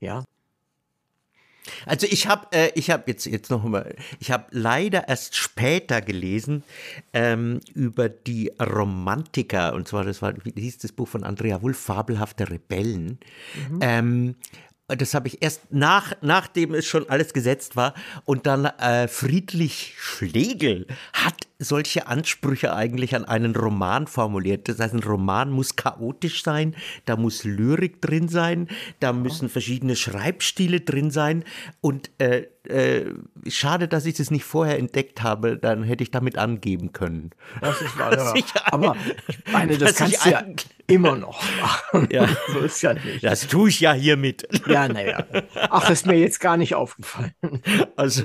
Ja. 0.00 0.24
Also 1.84 2.06
ich 2.08 2.26
habe, 2.26 2.46
äh, 2.52 2.70
ich 2.74 2.90
habe 2.90 3.04
jetzt 3.06 3.26
jetzt 3.26 3.50
noch 3.50 3.64
mal, 3.64 3.94
ich 4.20 4.30
habe 4.30 4.46
leider 4.50 5.08
erst 5.08 5.36
später 5.36 6.00
gelesen 6.00 6.62
ähm, 7.12 7.60
über 7.74 8.08
die 8.08 8.52
Romantiker 8.60 9.74
und 9.74 9.88
zwar 9.88 10.04
das 10.04 10.22
war, 10.22 10.34
wie 10.44 10.52
hieß 10.60 10.78
das 10.78 10.92
Buch 10.92 11.08
von 11.08 11.24
Andrea 11.24 11.62
Wulff, 11.62 11.78
fabelhafte 11.78 12.50
Rebellen. 12.50 13.18
Mhm. 13.68 13.78
Ähm, 13.80 14.34
das 14.88 15.14
habe 15.14 15.28
ich 15.28 15.42
erst 15.42 15.62
nach, 15.70 16.12
nachdem 16.20 16.74
es 16.74 16.86
schon 16.86 17.08
alles 17.08 17.32
gesetzt 17.32 17.76
war. 17.76 17.94
Und 18.24 18.46
dann 18.46 18.66
äh, 18.66 19.08
Friedrich 19.08 19.94
Schlegel 19.98 20.86
hat 21.12 21.45
solche 21.58 22.06
Ansprüche 22.06 22.74
eigentlich 22.74 23.14
an 23.14 23.24
einen 23.24 23.54
Roman 23.56 24.06
formuliert. 24.06 24.68
Das 24.68 24.78
heißt, 24.78 24.94
ein 24.94 25.02
Roman 25.02 25.50
muss 25.50 25.76
chaotisch 25.76 26.42
sein, 26.42 26.74
da 27.06 27.16
muss 27.16 27.44
Lyrik 27.44 28.02
drin 28.02 28.28
sein, 28.28 28.68
da 29.00 29.12
müssen 29.12 29.48
verschiedene 29.48 29.96
Schreibstile 29.96 30.80
drin 30.80 31.10
sein. 31.10 31.44
Und 31.80 32.10
äh, 32.18 32.46
äh, 32.68 33.14
schade, 33.48 33.88
dass 33.88 34.06
ich 34.06 34.16
das 34.16 34.30
nicht 34.30 34.44
vorher 34.44 34.78
entdeckt 34.78 35.22
habe, 35.22 35.56
dann 35.56 35.82
hätte 35.82 36.02
ich 36.02 36.10
damit 36.10 36.36
angeben 36.36 36.92
können. 36.92 37.30
Das 37.60 37.80
ist 37.80 37.98
wahr, 37.98 38.12
ja. 38.36 38.44
Aber 38.66 38.96
ich 39.28 39.38
meine, 39.52 39.78
das 39.78 39.94
kannst 39.94 40.26
du 40.26 40.30
ja 40.30 40.44
immer 40.86 41.16
noch 41.16 41.42
machen. 41.60 42.08
Ja. 42.10 42.28
so 42.52 42.60
ist 42.60 42.82
ja 42.82 42.94
nicht. 42.94 43.24
Das 43.24 43.46
tue 43.46 43.70
ich 43.70 43.80
ja 43.80 43.92
hiermit. 43.92 44.46
Ja, 44.66 44.88
naja. 44.88 45.24
Ach, 45.70 45.88
ist 45.90 46.06
mir 46.06 46.18
jetzt 46.18 46.40
gar 46.40 46.56
nicht 46.56 46.74
aufgefallen. 46.74 47.32
Also. 47.96 48.24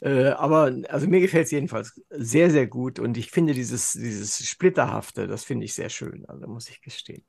Äh, 0.00 0.28
aber 0.28 0.72
also 0.88 1.06
mir 1.06 1.20
gefällt 1.20 1.46
es 1.46 1.50
jedenfalls 1.50 2.00
sehr, 2.10 2.50
sehr 2.50 2.66
gut 2.66 2.98
und 2.98 3.16
ich 3.16 3.30
finde 3.30 3.54
dieses, 3.54 3.92
dieses 3.92 4.46
Splitterhafte, 4.46 5.26
das 5.26 5.44
finde 5.44 5.64
ich 5.64 5.74
sehr 5.74 5.88
schön, 5.88 6.24
also 6.26 6.46
muss 6.46 6.68
ich 6.68 6.80
gestehen. 6.80 7.24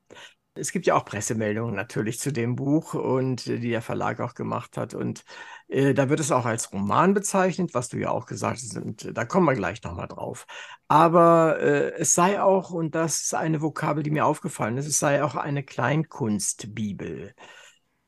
Es 0.59 0.71
gibt 0.71 0.87
ja 0.87 0.95
auch 0.95 1.05
Pressemeldungen 1.05 1.75
natürlich 1.75 2.19
zu 2.19 2.31
dem 2.33 2.55
Buch 2.55 2.93
und 2.93 3.47
äh, 3.47 3.59
die 3.59 3.69
der 3.69 3.81
Verlag 3.81 4.19
auch 4.19 4.33
gemacht 4.33 4.77
hat. 4.77 4.93
Und 4.93 5.23
äh, 5.67 5.93
da 5.93 6.09
wird 6.09 6.19
es 6.19 6.31
auch 6.31 6.45
als 6.45 6.73
Roman 6.73 7.13
bezeichnet, 7.13 7.73
was 7.73 7.89
du 7.89 7.97
ja 7.97 8.09
auch 8.09 8.25
gesagt 8.25 8.57
hast. 8.61 8.75
Und 8.77 9.05
äh, 9.05 9.13
da 9.13 9.25
kommen 9.25 9.45
wir 9.45 9.53
gleich 9.53 9.83
nochmal 9.83 10.07
drauf. 10.07 10.45
Aber 10.87 11.59
äh, 11.59 11.91
es 11.99 12.13
sei 12.13 12.41
auch, 12.41 12.71
und 12.71 12.95
das 12.95 13.21
ist 13.21 13.35
eine 13.35 13.61
Vokabel, 13.61 14.03
die 14.03 14.11
mir 14.11 14.25
aufgefallen 14.25 14.77
ist, 14.77 14.87
es 14.87 14.99
sei 14.99 15.23
auch 15.23 15.35
eine 15.35 15.63
Kleinkunstbibel. 15.63 17.33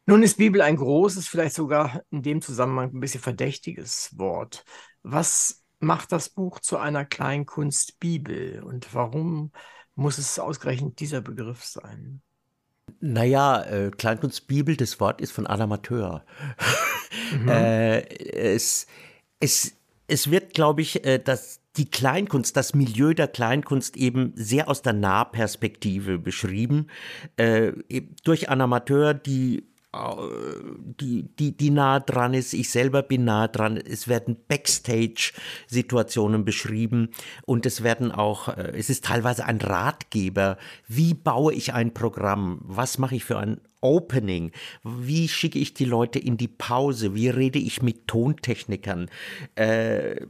Nun 0.10 0.24
ist 0.24 0.38
Bibel 0.38 0.62
ein 0.64 0.76
großes, 0.76 1.28
vielleicht 1.28 1.54
sogar 1.54 2.02
in 2.10 2.24
dem 2.24 2.42
Zusammenhang 2.42 2.92
ein 2.96 3.00
bisschen 3.00 3.22
verdächtiges 3.22 4.10
Wort. 4.18 4.66
Was 5.04 5.64
macht 5.80 6.12
das 6.12 6.30
Buch 6.30 6.60
zu 6.60 6.78
einer 6.78 7.06
Kleinkunstbibel 7.06 8.64
und 8.64 8.92
warum 8.96 9.52
muss 9.94 10.18
es 10.18 10.40
ausgerechnet 10.40 11.00
dieser 11.00 11.22
Begriff 11.22 11.64
sein? 11.64 12.24
Naja, 13.00 13.62
äh, 13.62 13.92
Kleinkunstbibel, 13.92 14.76
das 14.76 15.00
Wort 15.00 15.22
ist 15.22 15.32
von 15.32 15.46
Amateur. 15.46 16.26
Mhm. 17.32 17.48
äh, 17.48 18.00
es, 18.00 18.88
es, 19.40 19.76
es 20.08 20.32
wird, 20.32 20.56
glaube 20.56 20.82
ich, 20.82 21.06
äh, 21.06 21.20
dass 21.20 21.62
die 21.78 21.88
Kleinkunst, 21.88 22.58
das 22.58 22.74
Milieu 22.74 23.14
der 23.14 23.28
Kleinkunst 23.28 23.96
eben 23.96 24.34
sehr 24.36 24.70
aus 24.70 24.82
der 24.82 24.94
Nahperspektive 24.94 26.18
beschrieben, 26.18 26.88
äh, 27.38 27.74
durch 28.24 28.50
einen 28.50 28.62
Amateur, 28.62 29.14
die 29.14 29.70
die, 29.92 31.24
die, 31.40 31.58
die 31.58 31.72
nah 31.72 32.00
dran 32.00 32.36
ist. 32.36 32.54
Ich 32.54 32.70
selber 32.70 33.02
bin 33.02 33.26
nah 33.26 33.48
dran. 33.48 33.76
Es 33.78 34.08
werden 34.08 34.38
Backstage-Situationen 34.48 36.46
beschrieben 36.46 37.10
und 37.46 37.66
es 37.66 37.82
werden 37.84 38.12
auch, 38.12 38.50
äh, 38.50 38.74
es 38.78 38.92
ist 38.92 39.06
teilweise 39.06 39.46
ein 39.46 39.60
Ratgeber. 39.60 40.58
Wie 40.88 41.16
baue 41.16 41.54
ich 41.54 41.74
ein 41.74 41.94
Programm? 41.94 42.60
Was 42.62 43.00
mache 43.00 43.16
ich 43.16 43.26
für 43.26 43.40
ein 43.40 43.62
Opening? 43.82 44.52
Wie 44.84 45.28
schicke 45.28 45.58
ich 45.58 45.74
die 45.74 45.86
Leute 45.86 46.20
in 46.20 46.38
die 46.38 46.48
Pause? 46.48 47.16
Wie 47.16 47.30
rede 47.30 47.58
ich 47.58 47.82
mit 47.82 48.08
Tontechnikern? 48.08 49.10
Äh, 49.56 50.28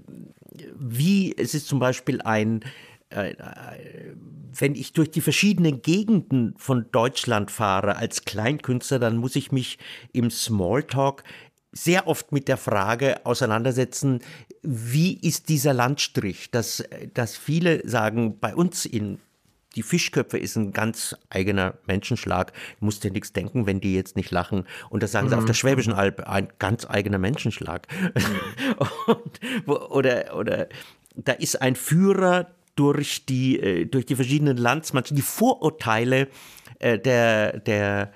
wie, 0.78 1.36
es 1.38 1.54
ist 1.54 1.68
zum 1.68 1.80
Beispiel 1.80 2.22
ein, 2.22 2.62
äh, 2.62 2.68
wenn 3.12 4.76
ich 4.76 4.94
durch 4.94 5.10
die 5.12 5.22
verschiedenen 5.22 5.82
Gegenden 5.82 6.54
von 6.58 6.86
Deutschland 6.92 7.50
fahre 7.50 7.96
als 7.96 8.26
Kleinkünstler, 8.26 9.00
dann 9.00 9.18
muss 9.18 9.36
ich 9.36 9.52
mich 9.52 9.80
im 10.12 10.30
Smalltalk 10.30 11.24
sehr 11.72 12.08
oft 12.08 12.32
mit 12.32 12.48
der 12.48 12.58
Frage 12.58 13.26
auseinandersetzen, 13.26 14.20
wie 14.62 15.14
ist 15.14 15.50
dieser 15.50 15.74
Landstrich? 15.74 16.52
Dass, 16.52 16.84
dass 17.14 17.38
viele 17.38 17.88
sagen, 17.88 18.40
bei 18.40 18.56
uns 18.56 18.86
in 18.86 19.20
die 19.76 19.84
Fischköpfe 19.84 20.38
ist 20.38 20.56
ein 20.56 20.74
ganz 20.74 21.16
eigener 21.30 21.76
Menschenschlag. 21.86 22.54
Du 22.80 22.86
musst 22.86 23.04
dir 23.04 23.12
nichts 23.12 23.34
denken, 23.34 23.68
wenn 23.68 23.80
die 23.80 23.94
jetzt 23.94 24.16
nicht 24.16 24.32
lachen. 24.32 24.66
Und 24.90 25.04
das 25.04 25.12
sagen 25.12 25.28
mhm. 25.28 25.30
sie 25.30 25.38
auf 25.38 25.46
der 25.46 25.54
mhm. 25.54 25.58
Schwäbischen 25.58 25.94
Alb, 25.94 26.28
ein 26.28 26.50
ganz 26.58 26.86
eigener 26.90 27.20
Menschenschlag. 27.20 27.88
Mhm. 28.02 28.88
Und, 29.08 29.40
oder, 29.92 30.36
oder 30.36 30.68
da 31.16 31.34
ist 31.34 31.62
ein 31.62 31.76
Führer, 31.76 32.48
durch 32.80 33.26
die, 33.26 33.60
äh, 33.60 33.86
durch 33.86 34.06
die 34.06 34.16
verschiedenen 34.16 34.56
Landsmannschaften, 34.56 35.18
die 35.18 35.22
Vorurteile 35.22 36.30
äh, 36.80 36.98
der, 36.98 37.60
der, 37.60 38.14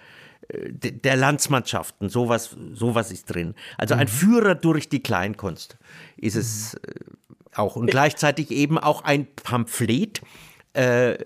äh, 0.47 0.71
der 0.71 1.17
Landsmannschaften, 1.17 2.07
sowas, 2.07 2.55
sowas 2.71 3.11
ist 3.11 3.25
drin. 3.25 3.55
Also 3.77 3.95
ein 3.95 4.07
mhm. 4.07 4.11
Führer 4.11 4.55
durch 4.55 4.87
die 4.87 5.03
Kleinkunst 5.03 5.77
ist 6.15 6.35
es. 6.35 6.79
auch 7.55 7.75
und 7.75 7.87
gleichzeitig 7.87 8.51
eben 8.51 8.77
auch 8.77 9.03
ein 9.03 9.27
Pamphlet, 9.35 10.21
äh, 10.71 11.17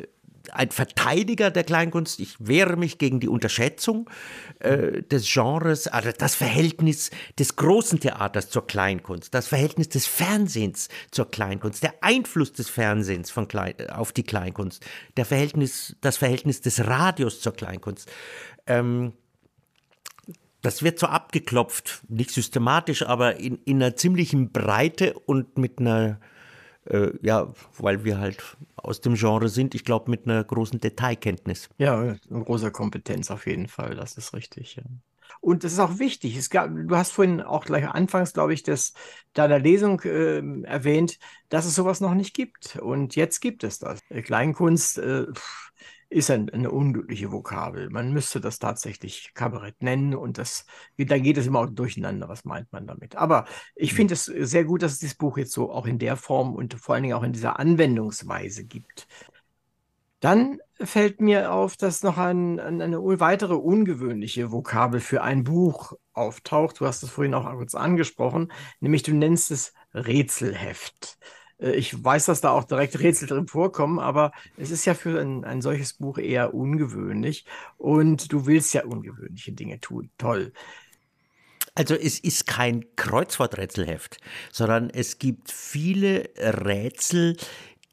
ein 0.54 0.72
Verteidiger 0.72 1.52
der 1.52 1.64
Kleinkunst. 1.64 2.20
Ich 2.20 2.36
wehre 2.40 2.78
mich 2.78 2.98
gegen 2.98 3.20
die 3.20 3.28
Unterschätzung 3.28 4.10
äh, 4.60 5.02
des 5.04 5.32
Genres, 5.32 5.88
also 5.88 6.12
das 6.18 6.36
Verhältnis 6.36 7.12
des 7.38 7.56
großen 7.56 8.00
Theaters 8.00 8.50
zur 8.50 8.68
Kleinkunst, 8.68 9.34
das 9.34 9.48
Verhältnis 9.48 9.90
des 9.90 10.08
Fernsehens 10.08 10.90
zur 11.12 11.30
Kleinkunst, 11.30 11.84
der 11.84 11.96
Einfluss 12.02 12.54
des 12.54 12.70
Fernsehens 12.70 13.32
von 13.32 13.48
Klein, 13.48 13.76
auf 13.92 14.12
die 14.12 14.24
Kleinkunst, 14.24 14.86
der 15.16 15.26
Verhältnis, 15.26 15.96
das 16.02 16.18
Verhältnis 16.18 16.62
des 16.62 16.86
Radios 16.86 17.42
zur 17.42 17.54
Kleinkunst. 17.54 18.10
Ähm, 18.66 19.14
das 20.62 20.84
wird 20.84 21.00
so 21.00 21.08
abgeklopft, 21.08 22.02
nicht 22.10 22.32
systematisch, 22.32 23.04
aber 23.04 23.38
in, 23.38 23.60
in 23.66 23.82
einer 23.82 23.96
ziemlichen 23.96 24.52
Breite 24.52 25.14
und 25.14 25.58
mit 25.58 25.80
einer 25.80 26.20
äh, 26.90 27.12
ja, 27.22 27.54
weil 27.78 28.04
wir 28.04 28.20
halt 28.20 28.58
aus 28.76 29.02
dem 29.02 29.16
Genre 29.16 29.50
sind, 29.50 29.76
ich 29.76 29.84
glaube, 29.84 30.10
mit 30.10 30.26
einer 30.26 30.44
großen 30.44 30.80
Detailkenntnis. 30.80 31.70
Ja, 31.78 32.00
eine 32.00 32.20
große 32.30 32.72
Kompetenz 32.72 33.32
auf 33.32 33.48
jeden 33.48 33.68
Fall, 33.68 33.96
das 33.96 34.18
ist 34.18 34.34
richtig. 34.34 34.76
Ja. 34.76 34.84
Und 35.40 35.64
das 35.64 35.74
ist 35.74 35.80
auch 35.80 36.00
wichtig. 36.00 36.36
Es 36.36 36.50
gab, 36.50 36.72
du 36.74 36.96
hast 36.96 37.12
vorhin 37.12 37.42
auch 37.42 37.66
gleich 37.66 37.88
anfangs, 37.88 38.34
glaube 38.34 38.54
ich, 38.54 38.64
das, 38.64 38.94
deiner 39.34 39.60
Lesung 39.60 40.02
äh, 40.02 40.42
erwähnt, 40.64 41.20
dass 41.50 41.66
es 41.66 41.76
sowas 41.76 42.02
noch 42.02 42.14
nicht 42.14 42.34
gibt. 42.34 42.78
Und 42.78 43.16
jetzt 43.16 43.40
gibt 43.40 43.64
es 43.64 43.80
das. 43.80 44.00
Kleinkunst, 44.10 44.98
äh, 44.98 45.28
ist 46.10 46.32
ein, 46.32 46.50
eine 46.50 46.72
unglückliche 46.72 47.32
Vokabel. 47.32 47.90
Man 47.90 48.14
müsste 48.14 48.40
das 48.40 48.60
tatsächlich 48.60 49.32
Kabarett 49.34 49.82
nennen 49.82 50.16
und 50.16 50.38
das, 50.38 50.66
da 50.98 51.18
geht 51.18 51.38
es 51.38 51.48
immer 51.48 51.60
auch 51.60 51.70
durcheinander, 51.70 52.30
was 52.30 52.46
meint 52.46 52.72
man 52.72 52.88
damit. 52.88 53.16
Aber 53.16 53.46
ich 53.76 53.92
hm. 53.92 53.98
finde 53.98 54.14
es 54.14 54.26
sehr 54.26 54.64
gut, 54.64 54.82
dass 54.82 54.94
es 54.94 55.00
dieses 55.00 55.16
Buch 55.16 55.38
jetzt 55.38 55.52
so 55.52 55.72
auch 55.72 55.86
in 55.86 56.00
der 56.00 56.16
Form 56.16 56.56
und 56.56 56.76
vor 56.76 56.96
allen 56.96 57.04
Dingen 57.04 57.16
auch 57.16 57.24
in 57.24 57.34
dieser 57.34 57.60
Anwendungsweise 57.60 58.64
gibt. 58.64 59.08
Dann 60.20 60.60
fällt 60.82 61.22
mir 61.22 61.52
auf, 61.52 61.78
dass 61.78 62.02
noch 62.02 62.18
ein, 62.18 62.60
eine 62.60 63.00
weitere 63.20 63.54
ungewöhnliche 63.54 64.52
Vokabel 64.52 65.00
für 65.00 65.22
ein 65.22 65.44
Buch 65.44 65.94
auftaucht. 66.14 66.80
Du 66.80 66.86
hast 66.88 67.04
es 67.04 67.12
vorhin 67.12 67.36
auch 67.36 67.50
kurz 67.52 67.76
angesprochen, 67.76 68.52
nämlich 68.80 69.04
du 69.04 69.14
nennst 69.14 69.52
es 69.52 69.74
Rätselheft. 69.94 71.20
Äh, 71.60 71.72
ich 71.72 72.04
weiß, 72.04 72.26
dass 72.26 72.42
da 72.42 72.52
auch 72.52 72.64
direkt 72.64 73.00
Rätsel 73.00 73.28
drin 73.28 73.48
vorkommen, 73.48 74.00
aber 74.00 74.32
es 74.58 74.72
ist 74.72 74.86
ja 74.86 74.94
für 74.94 75.20
ein, 75.20 75.44
ein 75.44 75.62
solches 75.62 75.94
Buch 75.94 76.18
eher 76.18 76.54
ungewöhnlich 76.54 77.46
und 77.78 78.32
du 78.32 78.46
willst 78.46 78.74
ja 78.74 78.86
ungewöhnliche 78.86 79.52
Dinge 79.52 79.80
tun. 79.80 80.10
Toll. 80.18 80.54
Also 81.76 81.94
es 81.94 82.20
ist 82.20 82.48
kein 82.48 82.86
Kreuzworträtselheft, 82.96 84.18
sondern 84.52 84.90
es 84.90 85.20
gibt 85.20 85.52
viele 85.52 86.30
Rätsel, 86.38 87.38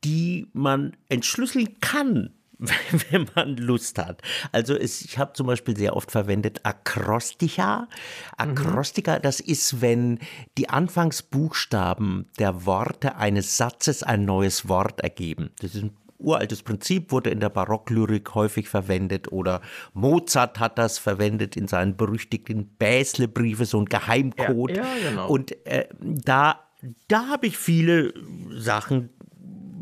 die 0.04 0.48
man 0.52 0.96
entschlüsseln 1.08 1.80
kann. 1.80 2.33
wenn 3.10 3.28
man 3.34 3.56
Lust 3.56 3.98
hat. 3.98 4.22
Also 4.52 4.74
es, 4.74 5.02
ich 5.02 5.18
habe 5.18 5.32
zum 5.32 5.46
Beispiel 5.46 5.76
sehr 5.76 5.96
oft 5.96 6.10
verwendet 6.10 6.60
Akrostika. 6.64 7.88
Akrostika, 8.36 9.18
mhm. 9.18 9.22
das 9.22 9.40
ist, 9.40 9.80
wenn 9.80 10.18
die 10.58 10.68
Anfangsbuchstaben 10.68 12.26
der 12.38 12.66
Worte 12.66 13.16
eines 13.16 13.56
Satzes 13.56 14.02
ein 14.02 14.24
neues 14.24 14.68
Wort 14.68 15.00
ergeben. 15.00 15.50
Das 15.60 15.74
ist 15.74 15.82
ein 15.82 15.96
uraltes 16.18 16.62
Prinzip, 16.62 17.12
wurde 17.12 17.30
in 17.30 17.40
der 17.40 17.50
Barocklyrik 17.50 18.34
häufig 18.34 18.68
verwendet 18.68 19.30
oder 19.30 19.60
Mozart 19.92 20.58
hat 20.58 20.78
das 20.78 20.98
verwendet 20.98 21.56
in 21.56 21.68
seinen 21.68 21.96
berüchtigten 21.96 22.68
Bäsle-Briefe, 22.78 23.66
so 23.66 23.80
ein 23.80 23.86
Geheimcode. 23.86 24.76
Ja, 24.76 24.84
ja, 24.84 25.10
genau. 25.10 25.28
Und 25.28 25.66
äh, 25.66 25.88
da, 26.00 26.60
da 27.08 27.28
habe 27.28 27.46
ich 27.46 27.58
viele 27.58 28.14
Sachen, 28.50 29.10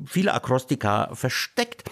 viele 0.07 0.35
Akrostika 0.35 1.14
versteckt. 1.14 1.85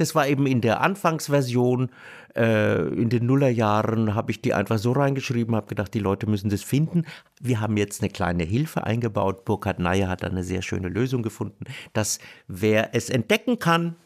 Das 0.00 0.14
war 0.14 0.26
eben 0.26 0.46
in 0.46 0.60
der 0.60 0.80
Anfangsversion. 0.80 1.90
Äh, 2.34 2.88
in 2.88 3.08
den 3.08 3.26
Nullerjahren 3.26 4.14
habe 4.14 4.30
ich 4.30 4.40
die 4.40 4.54
einfach 4.54 4.78
so 4.78 4.92
reingeschrieben, 4.92 5.56
habe 5.56 5.66
gedacht, 5.66 5.94
die 5.94 5.98
Leute 5.98 6.28
müssen 6.28 6.50
das 6.50 6.62
finden. 6.62 7.04
Wir 7.40 7.60
haben 7.60 7.76
jetzt 7.76 8.02
eine 8.02 8.10
kleine 8.10 8.44
Hilfe 8.44 8.84
eingebaut. 8.84 9.44
Burkhard 9.44 9.78
Neier 9.78 10.08
hat 10.08 10.24
eine 10.24 10.44
sehr 10.44 10.62
schöne 10.62 10.88
Lösung 10.88 11.22
gefunden, 11.22 11.64
dass 11.92 12.18
wer 12.46 12.94
es 12.94 13.10
entdecken 13.10 13.58
kann, 13.58 13.96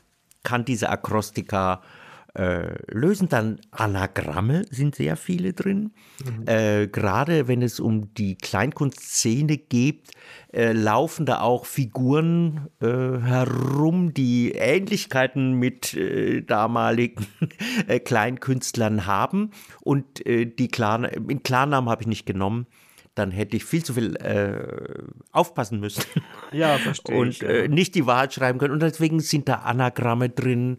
kann 0.42 0.64
diese 0.64 0.88
Akrostika 0.88 1.74
äh, 1.74 2.01
lösen. 2.34 3.28
Dann 3.28 3.60
Anagramme 3.70 4.64
sind 4.70 4.94
sehr 4.94 5.16
viele 5.16 5.52
drin. 5.52 5.92
Mhm. 6.24 6.48
Äh, 6.48 6.88
Gerade 6.88 7.48
wenn 7.48 7.62
es 7.62 7.80
um 7.80 8.14
die 8.14 8.36
Kleinkunstszene 8.36 9.58
geht, 9.58 10.10
äh, 10.52 10.72
laufen 10.72 11.26
da 11.26 11.40
auch 11.40 11.66
Figuren 11.66 12.68
äh, 12.80 12.86
herum, 12.86 14.14
die 14.14 14.52
Ähnlichkeiten 14.52 15.54
mit 15.54 15.94
äh, 15.94 16.42
damaligen 16.42 17.26
äh, 17.86 18.00
Kleinkünstlern 18.00 19.06
haben. 19.06 19.50
Und 19.80 20.22
die 20.24 20.68
Klar 20.68 21.12
in 21.12 21.42
Klarnamen 21.42 21.90
habe 21.90 22.02
ich 22.02 22.08
nicht 22.08 22.26
genommen 22.26 22.66
dann 23.14 23.30
hätte 23.30 23.56
ich 23.56 23.64
viel 23.64 23.84
zu 23.84 23.92
viel 23.94 24.16
äh, 24.16 25.04
aufpassen 25.32 25.80
müssen. 25.80 26.02
Ja, 26.50 26.78
verstehe. 26.78 27.16
Und 27.18 27.28
ich, 27.28 27.40
ja. 27.40 27.68
nicht 27.68 27.94
die 27.94 28.06
Wahrheit 28.06 28.32
schreiben 28.32 28.58
können. 28.58 28.72
Und 28.72 28.82
deswegen 28.82 29.20
sind 29.20 29.48
da 29.48 29.56
Anagramme 29.56 30.30
drin, 30.30 30.78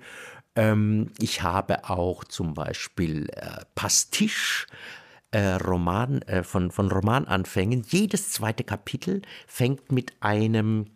ähm, 0.56 1.12
ich 1.20 1.42
habe 1.42 1.90
auch 1.90 2.24
zum 2.24 2.54
Beispiel 2.54 3.30
äh, 3.32 3.66
Pastiche. 3.76 4.68
Äh, 5.32 5.56
Roman, 5.56 6.22
äh, 6.24 6.44
von, 6.44 6.70
von 6.70 6.92
Romananfängen. 6.92 7.84
Jedes 7.90 8.30
zweite 8.30 8.64
Kapitel 8.64 9.24
fängt 9.48 9.92
mit 9.92 10.14
einem 10.20 10.92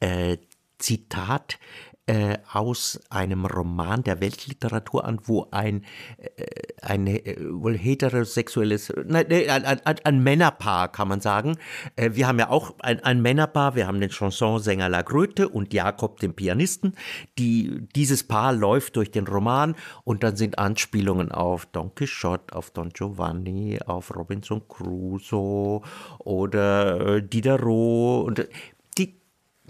äh, 0.00 0.38
Zitat 0.78 1.60
äh, 2.08 2.38
aus 2.50 2.98
einem 3.10 3.44
Roman 3.44 4.02
der 4.02 4.22
Weltliteratur 4.22 5.04
an, 5.04 5.20
wo 5.24 5.46
ein, 5.50 5.84
äh, 6.16 6.44
ein 6.80 7.06
äh, 7.06 7.36
wohl 7.50 7.76
heterosexuelles, 7.76 8.90
nein, 9.04 9.26
ein, 9.30 9.64
ein, 9.64 9.96
ein, 10.02 10.22
Männerpaar, 10.22 10.90
kann 10.90 11.08
man 11.08 11.20
sagen. 11.20 11.58
Äh, 11.96 12.12
wir 12.14 12.26
haben 12.26 12.38
ja 12.38 12.48
auch 12.48 12.74
ein, 12.78 13.04
ein 13.04 13.20
Männerpaar, 13.20 13.74
wir 13.74 13.86
haben 13.86 14.00
den 14.00 14.08
Chansonsänger 14.08 14.88
La 14.88 15.02
Gröte 15.02 15.50
und 15.50 15.74
Jakob, 15.74 16.18
den 16.20 16.32
Pianisten. 16.32 16.94
Die, 17.38 17.86
dieses 17.94 18.24
Paar 18.24 18.54
läuft 18.54 18.96
durch 18.96 19.10
den 19.10 19.26
Roman 19.26 19.76
und 20.04 20.22
dann 20.22 20.36
sind 20.36 20.58
Anspielungen 20.58 21.30
auf 21.30 21.66
Don 21.66 21.94
Quixote, 21.94 22.56
auf 22.56 22.70
Don 22.70 22.88
Giovanni, 22.88 23.80
auf 23.84 24.16
Robinson 24.16 24.66
Crusoe 24.66 25.82
oder 26.20 27.16
äh, 27.16 27.22
Diderot 27.22 28.26
und 28.26 28.48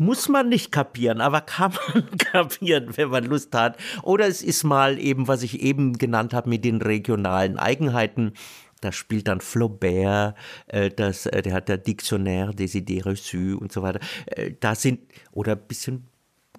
muss 0.01 0.29
man 0.29 0.49
nicht 0.49 0.73
kapieren, 0.73 1.21
aber 1.21 1.41
kann 1.41 1.73
man 1.73 2.17
kapieren, 2.19 2.97
wenn 2.97 3.11
man 3.11 3.25
Lust 3.25 3.55
hat. 3.55 3.77
Oder 4.03 4.27
es 4.27 4.43
ist 4.43 4.65
mal 4.65 4.99
eben, 4.99 5.29
was 5.29 5.43
ich 5.43 5.61
eben 5.61 5.99
genannt 5.99 6.35
habe, 6.35 6.49
mit 6.49 6.65
den 6.65 6.81
regionalen 6.83 7.59
Eigenheiten. 7.59 8.33
Da 8.81 8.93
spielt 8.93 9.27
dann 9.29 9.41
Flaubert, 9.41 10.37
äh, 10.69 10.91
das, 10.91 11.27
äh, 11.27 11.43
der 11.43 11.55
hat 11.55 11.69
der 11.69 11.79
Dictionnaire 11.79 12.55
des 12.55 12.75
Idées 12.75 13.05
reçues 13.05 13.57
und 13.57 13.73
so 13.73 13.83
weiter. 13.83 14.01
Äh, 14.27 14.53
da 14.61 14.75
sind, 14.75 15.01
oder 15.33 15.53
ein 15.53 15.67
bisschen 15.67 16.07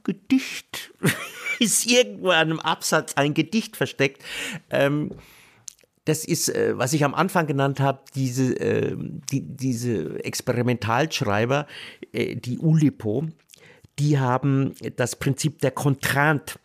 Gedicht, 0.03 0.93
ist 1.59 1.85
irgendwo 1.85 2.29
an 2.29 2.49
einem 2.49 2.59
Absatz 2.59 3.13
ein 3.15 3.33
Gedicht 3.33 3.77
versteckt. 3.77 4.23
Ähm, 4.69 5.11
das 6.09 6.25
ist, 6.25 6.49
äh, 6.49 6.75
was 6.75 6.93
ich 6.93 7.03
am 7.05 7.13
Anfang 7.13 7.45
genannt 7.45 7.79
habe, 7.79 8.01
diese, 8.15 8.59
äh, 8.59 8.95
die, 8.97 9.41
diese 9.41 10.23
Experimentalschreiber, 10.23 11.67
äh, 12.11 12.35
die 12.35 12.57
Ulipo, 12.57 13.27
die 13.99 14.17
haben 14.17 14.73
das 14.95 15.15
Prinzip 15.15 15.59
der 15.59 15.71
Contrainte 15.71 16.55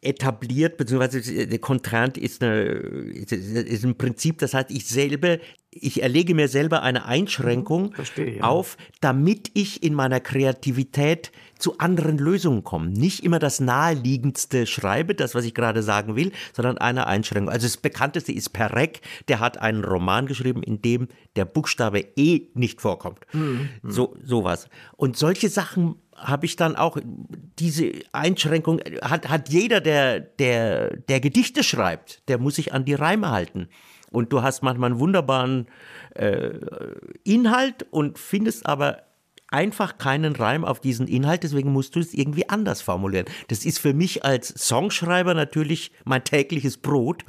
etabliert, 0.00 0.76
beziehungsweise 0.76 1.46
der 1.46 1.58
Contrainte 1.58 2.20
ist, 2.20 2.42
eine, 2.42 2.54
ist 2.54 3.84
ein 3.84 3.96
Prinzip, 3.96 4.38
das 4.38 4.54
heißt, 4.54 4.70
ich 4.70 4.86
selber, 4.86 5.38
ich 5.70 6.02
erlege 6.02 6.34
mir 6.34 6.48
selber 6.48 6.82
eine 6.82 7.04
Einschränkung 7.04 7.90
mhm, 7.90 7.92
Verstehe, 7.94 8.36
ja. 8.36 8.42
auf, 8.42 8.76
damit 9.00 9.50
ich 9.54 9.82
in 9.82 9.94
meiner 9.94 10.20
Kreativität 10.20 11.32
zu 11.62 11.78
anderen 11.78 12.18
Lösungen 12.18 12.64
komme. 12.64 12.88
Nicht 12.88 13.24
immer 13.24 13.38
das 13.38 13.60
naheliegendste 13.60 14.66
schreibe, 14.66 15.14
das, 15.14 15.34
was 15.34 15.44
ich 15.44 15.54
gerade 15.54 15.82
sagen 15.82 16.16
will, 16.16 16.32
sondern 16.52 16.78
eine 16.78 17.06
Einschränkung. 17.06 17.52
Also 17.52 17.66
das 17.66 17.76
bekannteste 17.76 18.32
ist 18.32 18.50
Perec, 18.50 19.00
der 19.28 19.40
hat 19.40 19.58
einen 19.58 19.84
Roman 19.84 20.26
geschrieben, 20.26 20.62
in 20.62 20.82
dem 20.82 21.08
der 21.36 21.44
Buchstabe 21.44 22.04
E 22.16 22.48
nicht 22.54 22.80
vorkommt. 22.80 23.20
Mhm. 23.32 23.68
So, 23.82 24.16
sowas. 24.22 24.68
Und 24.96 25.16
solche 25.16 25.48
Sachen 25.48 25.96
habe 26.16 26.46
ich 26.46 26.56
dann 26.56 26.76
auch 26.76 26.98
diese 27.58 27.92
Einschränkung, 28.12 28.80
hat, 29.02 29.28
hat 29.28 29.48
jeder, 29.48 29.80
der, 29.80 30.20
der, 30.20 30.96
der 30.96 31.20
Gedichte 31.20 31.62
schreibt, 31.62 32.28
der 32.28 32.38
muss 32.38 32.56
sich 32.56 32.72
an 32.72 32.84
die 32.84 32.94
Reime 32.94 33.30
halten. 33.30 33.68
Und 34.10 34.32
du 34.32 34.42
hast 34.42 34.62
manchmal 34.62 34.90
einen 34.90 35.00
wunderbaren 35.00 35.66
äh, 36.14 36.50
Inhalt 37.24 37.86
und 37.90 38.18
findest 38.18 38.66
aber 38.66 39.02
einfach 39.52 39.98
keinen 39.98 40.34
Reim 40.34 40.64
auf 40.64 40.80
diesen 40.80 41.06
Inhalt, 41.06 41.42
deswegen 41.42 41.72
musst 41.72 41.96
du 41.96 42.00
es 42.00 42.14
irgendwie 42.14 42.48
anders 42.48 42.82
formulieren. 42.82 43.26
Das 43.48 43.64
ist 43.64 43.78
für 43.78 43.94
mich 43.94 44.24
als 44.24 44.48
Songschreiber 44.48 45.34
natürlich 45.34 45.92
mein 46.04 46.24
tägliches 46.24 46.78
Brot. 46.78 47.24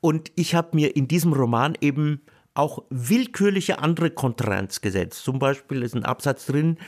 Und 0.00 0.32
ich 0.36 0.54
habe 0.54 0.70
mir 0.72 0.96
in 0.96 1.08
diesem 1.08 1.32
Roman 1.32 1.76
eben 1.80 2.22
auch 2.54 2.84
willkürliche 2.90 3.80
andere 3.80 4.10
Kontrants 4.10 4.80
gesetzt. 4.80 5.24
Zum 5.24 5.38
Beispiel 5.38 5.82
ist 5.82 5.94
ein 5.94 6.04
Absatz 6.04 6.46
drin, 6.46 6.78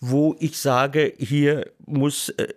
wo 0.00 0.36
ich 0.38 0.58
sage, 0.58 1.14
hier 1.18 1.70
muss 1.86 2.30
äh, 2.30 2.48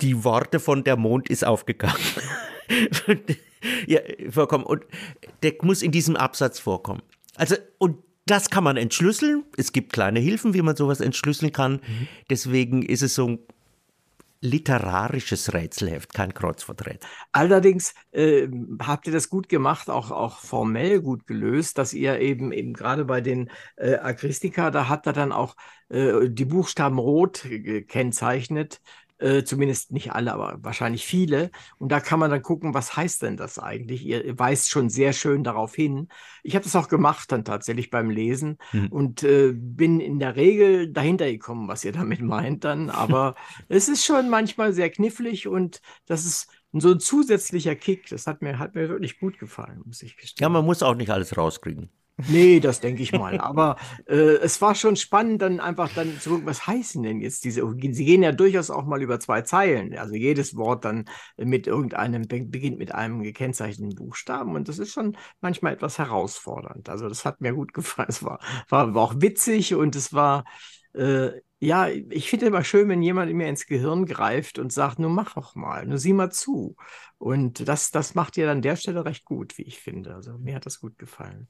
die 0.00 0.24
Worte 0.24 0.60
von 0.60 0.84
der 0.84 0.96
Mond 0.96 1.28
ist 1.28 1.44
aufgegangen. 1.44 1.96
ja, 3.86 4.00
vorkommen. 4.30 4.64
Und 4.64 4.84
der 5.42 5.54
muss 5.62 5.82
in 5.82 5.92
diesem 5.92 6.16
Absatz 6.16 6.58
vorkommen. 6.58 7.02
Also, 7.36 7.56
und 7.78 7.98
das 8.30 8.50
kann 8.50 8.64
man 8.64 8.76
entschlüsseln. 8.76 9.44
Es 9.56 9.72
gibt 9.72 9.92
kleine 9.92 10.20
Hilfen, 10.20 10.54
wie 10.54 10.62
man 10.62 10.76
sowas 10.76 11.00
entschlüsseln 11.00 11.52
kann. 11.52 11.80
Deswegen 12.30 12.82
ist 12.82 13.02
es 13.02 13.14
so 13.14 13.28
ein 13.28 13.38
literarisches 14.42 15.52
Rätselheft, 15.52 16.14
kein 16.14 16.32
Kreuzworträtsel. 16.32 17.08
Allerdings 17.32 17.94
äh, 18.12 18.48
habt 18.80 19.06
ihr 19.06 19.12
das 19.12 19.28
gut 19.28 19.48
gemacht, 19.48 19.90
auch, 19.90 20.10
auch 20.10 20.38
formell 20.38 21.02
gut 21.02 21.26
gelöst, 21.26 21.76
dass 21.76 21.92
ihr 21.92 22.20
eben 22.20 22.52
eben 22.52 22.72
gerade 22.72 23.04
bei 23.04 23.20
den 23.20 23.50
äh, 23.76 23.96
Agristika, 23.96 24.70
da 24.70 24.88
habt 24.88 25.06
ihr 25.06 25.12
dann 25.12 25.32
auch 25.32 25.56
äh, 25.90 26.30
die 26.30 26.46
Buchstaben 26.46 26.98
rot 26.98 27.42
gekennzeichnet 27.44 28.80
äh, 29.20 29.44
zumindest 29.44 29.92
nicht 29.92 30.12
alle, 30.12 30.32
aber 30.32 30.58
wahrscheinlich 30.62 31.06
viele. 31.06 31.50
Und 31.78 31.92
da 31.92 32.00
kann 32.00 32.18
man 32.18 32.30
dann 32.30 32.42
gucken, 32.42 32.74
was 32.74 32.96
heißt 32.96 33.22
denn 33.22 33.36
das 33.36 33.58
eigentlich? 33.58 34.04
Ihr 34.04 34.38
weist 34.38 34.70
schon 34.70 34.88
sehr 34.88 35.12
schön 35.12 35.44
darauf 35.44 35.74
hin. 35.74 36.08
Ich 36.42 36.54
habe 36.54 36.64
das 36.64 36.76
auch 36.76 36.88
gemacht 36.88 37.30
dann 37.30 37.44
tatsächlich 37.44 37.90
beim 37.90 38.10
Lesen 38.10 38.58
hm. 38.70 38.88
und 38.88 39.22
äh, 39.22 39.52
bin 39.52 40.00
in 40.00 40.18
der 40.18 40.36
Regel 40.36 40.92
dahinter 40.92 41.30
gekommen, 41.30 41.68
was 41.68 41.84
ihr 41.84 41.92
damit 42.00 42.22
meint 42.22 42.64
dann. 42.64 42.90
Aber 42.90 43.34
es 43.68 43.88
ist 43.88 44.04
schon 44.04 44.28
manchmal 44.30 44.72
sehr 44.72 44.90
knifflig 44.90 45.46
und 45.46 45.80
das 46.06 46.24
ist 46.24 46.48
so 46.72 46.92
ein 46.92 47.00
zusätzlicher 47.00 47.74
Kick. 47.74 48.08
Das 48.08 48.26
hat 48.26 48.42
mir, 48.42 48.58
hat 48.58 48.74
mir 48.74 48.88
wirklich 48.88 49.18
gut 49.18 49.38
gefallen, 49.38 49.82
muss 49.84 50.02
ich 50.02 50.16
gestehen. 50.16 50.44
Ja, 50.44 50.48
man 50.48 50.64
muss 50.64 50.82
auch 50.82 50.94
nicht 50.94 51.10
alles 51.10 51.36
rauskriegen. 51.36 51.90
Nee, 52.28 52.60
das 52.60 52.80
denke 52.80 53.02
ich 53.02 53.12
mal. 53.12 53.38
Aber 53.38 53.76
äh, 54.06 54.14
es 54.14 54.60
war 54.60 54.74
schon 54.74 54.96
spannend, 54.96 55.42
dann 55.42 55.60
einfach 55.60 55.90
dann 55.94 56.18
zu 56.20 56.30
gucken, 56.30 56.46
was 56.46 56.66
heißen 56.66 57.02
denn 57.02 57.20
jetzt 57.20 57.44
diese. 57.44 57.62
Sie 57.78 58.04
gehen 58.04 58.22
ja 58.22 58.32
durchaus 58.32 58.70
auch 58.70 58.84
mal 58.84 59.02
über 59.02 59.20
zwei 59.20 59.42
Zeilen. 59.42 59.96
Also 59.96 60.14
jedes 60.14 60.56
Wort 60.56 60.84
dann 60.84 61.06
mit 61.36 61.66
irgendeinem, 61.66 62.22
beginnt 62.28 62.78
mit 62.78 62.94
einem 62.94 63.22
gekennzeichneten 63.22 63.94
Buchstaben. 63.96 64.54
Und 64.54 64.68
das 64.68 64.78
ist 64.78 64.92
schon 64.92 65.16
manchmal 65.40 65.72
etwas 65.74 65.98
herausfordernd. 65.98 66.88
Also 66.88 67.08
das 67.08 67.24
hat 67.24 67.40
mir 67.40 67.54
gut 67.54 67.72
gefallen. 67.72 68.08
Es 68.10 68.22
war, 68.22 68.40
war, 68.68 68.94
war 68.94 69.02
auch 69.02 69.14
witzig 69.18 69.74
und 69.74 69.96
es 69.96 70.12
war. 70.12 70.44
Äh, 70.92 71.40
ja, 71.62 71.88
ich 71.88 72.30
finde 72.30 72.46
immer 72.46 72.64
schön, 72.64 72.88
wenn 72.88 73.02
jemand 73.02 73.32
mir 73.34 73.46
ins 73.48 73.66
Gehirn 73.66 74.06
greift 74.06 74.58
und 74.58 74.72
sagt, 74.72 74.98
nur 74.98 75.10
mach 75.10 75.34
doch 75.34 75.54
mal, 75.54 75.86
nur 75.86 75.98
sieh 75.98 76.14
mal 76.14 76.30
zu. 76.32 76.74
Und 77.18 77.68
das, 77.68 77.90
das 77.90 78.14
macht 78.14 78.38
ihr 78.38 78.50
an 78.50 78.62
der 78.62 78.76
Stelle 78.76 79.04
recht 79.04 79.26
gut, 79.26 79.58
wie 79.58 79.62
ich 79.64 79.78
finde. 79.78 80.14
Also 80.14 80.38
mir 80.38 80.54
hat 80.54 80.64
das 80.64 80.80
gut 80.80 80.96
gefallen. 80.98 81.48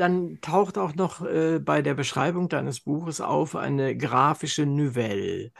Dann 0.00 0.40
taucht 0.40 0.78
auch 0.78 0.94
noch 0.94 1.20
äh, 1.26 1.58
bei 1.58 1.82
der 1.82 1.92
Beschreibung 1.94 2.48
deines 2.48 2.80
Buches 2.80 3.20
auf 3.20 3.54
eine 3.54 3.94
grafische 3.98 4.64
Nouvelle. 4.64 5.52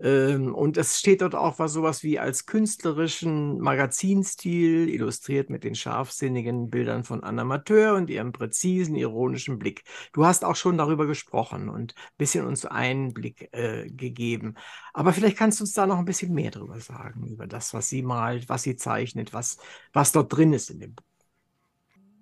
Ähm, 0.00 0.52
und 0.52 0.76
es 0.76 0.98
steht 0.98 1.22
dort 1.22 1.36
auch 1.36 1.60
was 1.60 1.72
sowas 1.72 2.02
wie 2.02 2.18
als 2.18 2.46
künstlerischen 2.46 3.60
Magazinstil, 3.60 4.88
illustriert 4.88 5.48
mit 5.48 5.62
den 5.62 5.76
scharfsinnigen 5.76 6.70
Bildern 6.70 7.04
von 7.04 7.22
Anna 7.22 7.44
Mateur 7.44 7.94
und 7.94 8.10
ihrem 8.10 8.32
präzisen, 8.32 8.96
ironischen 8.96 9.60
Blick. 9.60 9.84
Du 10.12 10.26
hast 10.26 10.44
auch 10.44 10.56
schon 10.56 10.76
darüber 10.76 11.06
gesprochen 11.06 11.68
und 11.68 11.94
ein 11.96 12.14
bisschen 12.18 12.46
uns 12.46 12.66
Einblick 12.66 13.48
äh, 13.52 13.88
gegeben. 13.88 14.56
Aber 14.92 15.12
vielleicht 15.12 15.36
kannst 15.38 15.60
du 15.60 15.64
uns 15.64 15.72
da 15.74 15.86
noch 15.86 15.98
ein 15.98 16.04
bisschen 16.04 16.34
mehr 16.34 16.50
darüber 16.50 16.80
sagen, 16.80 17.28
über 17.28 17.46
das, 17.46 17.72
was 17.74 17.88
sie 17.88 18.02
malt, 18.02 18.48
was 18.48 18.64
sie 18.64 18.74
zeichnet, 18.76 19.32
was, 19.32 19.58
was 19.92 20.10
dort 20.10 20.32
drin 20.36 20.52
ist 20.52 20.70
in 20.70 20.80
dem 20.80 20.94
Buch. 20.96 21.13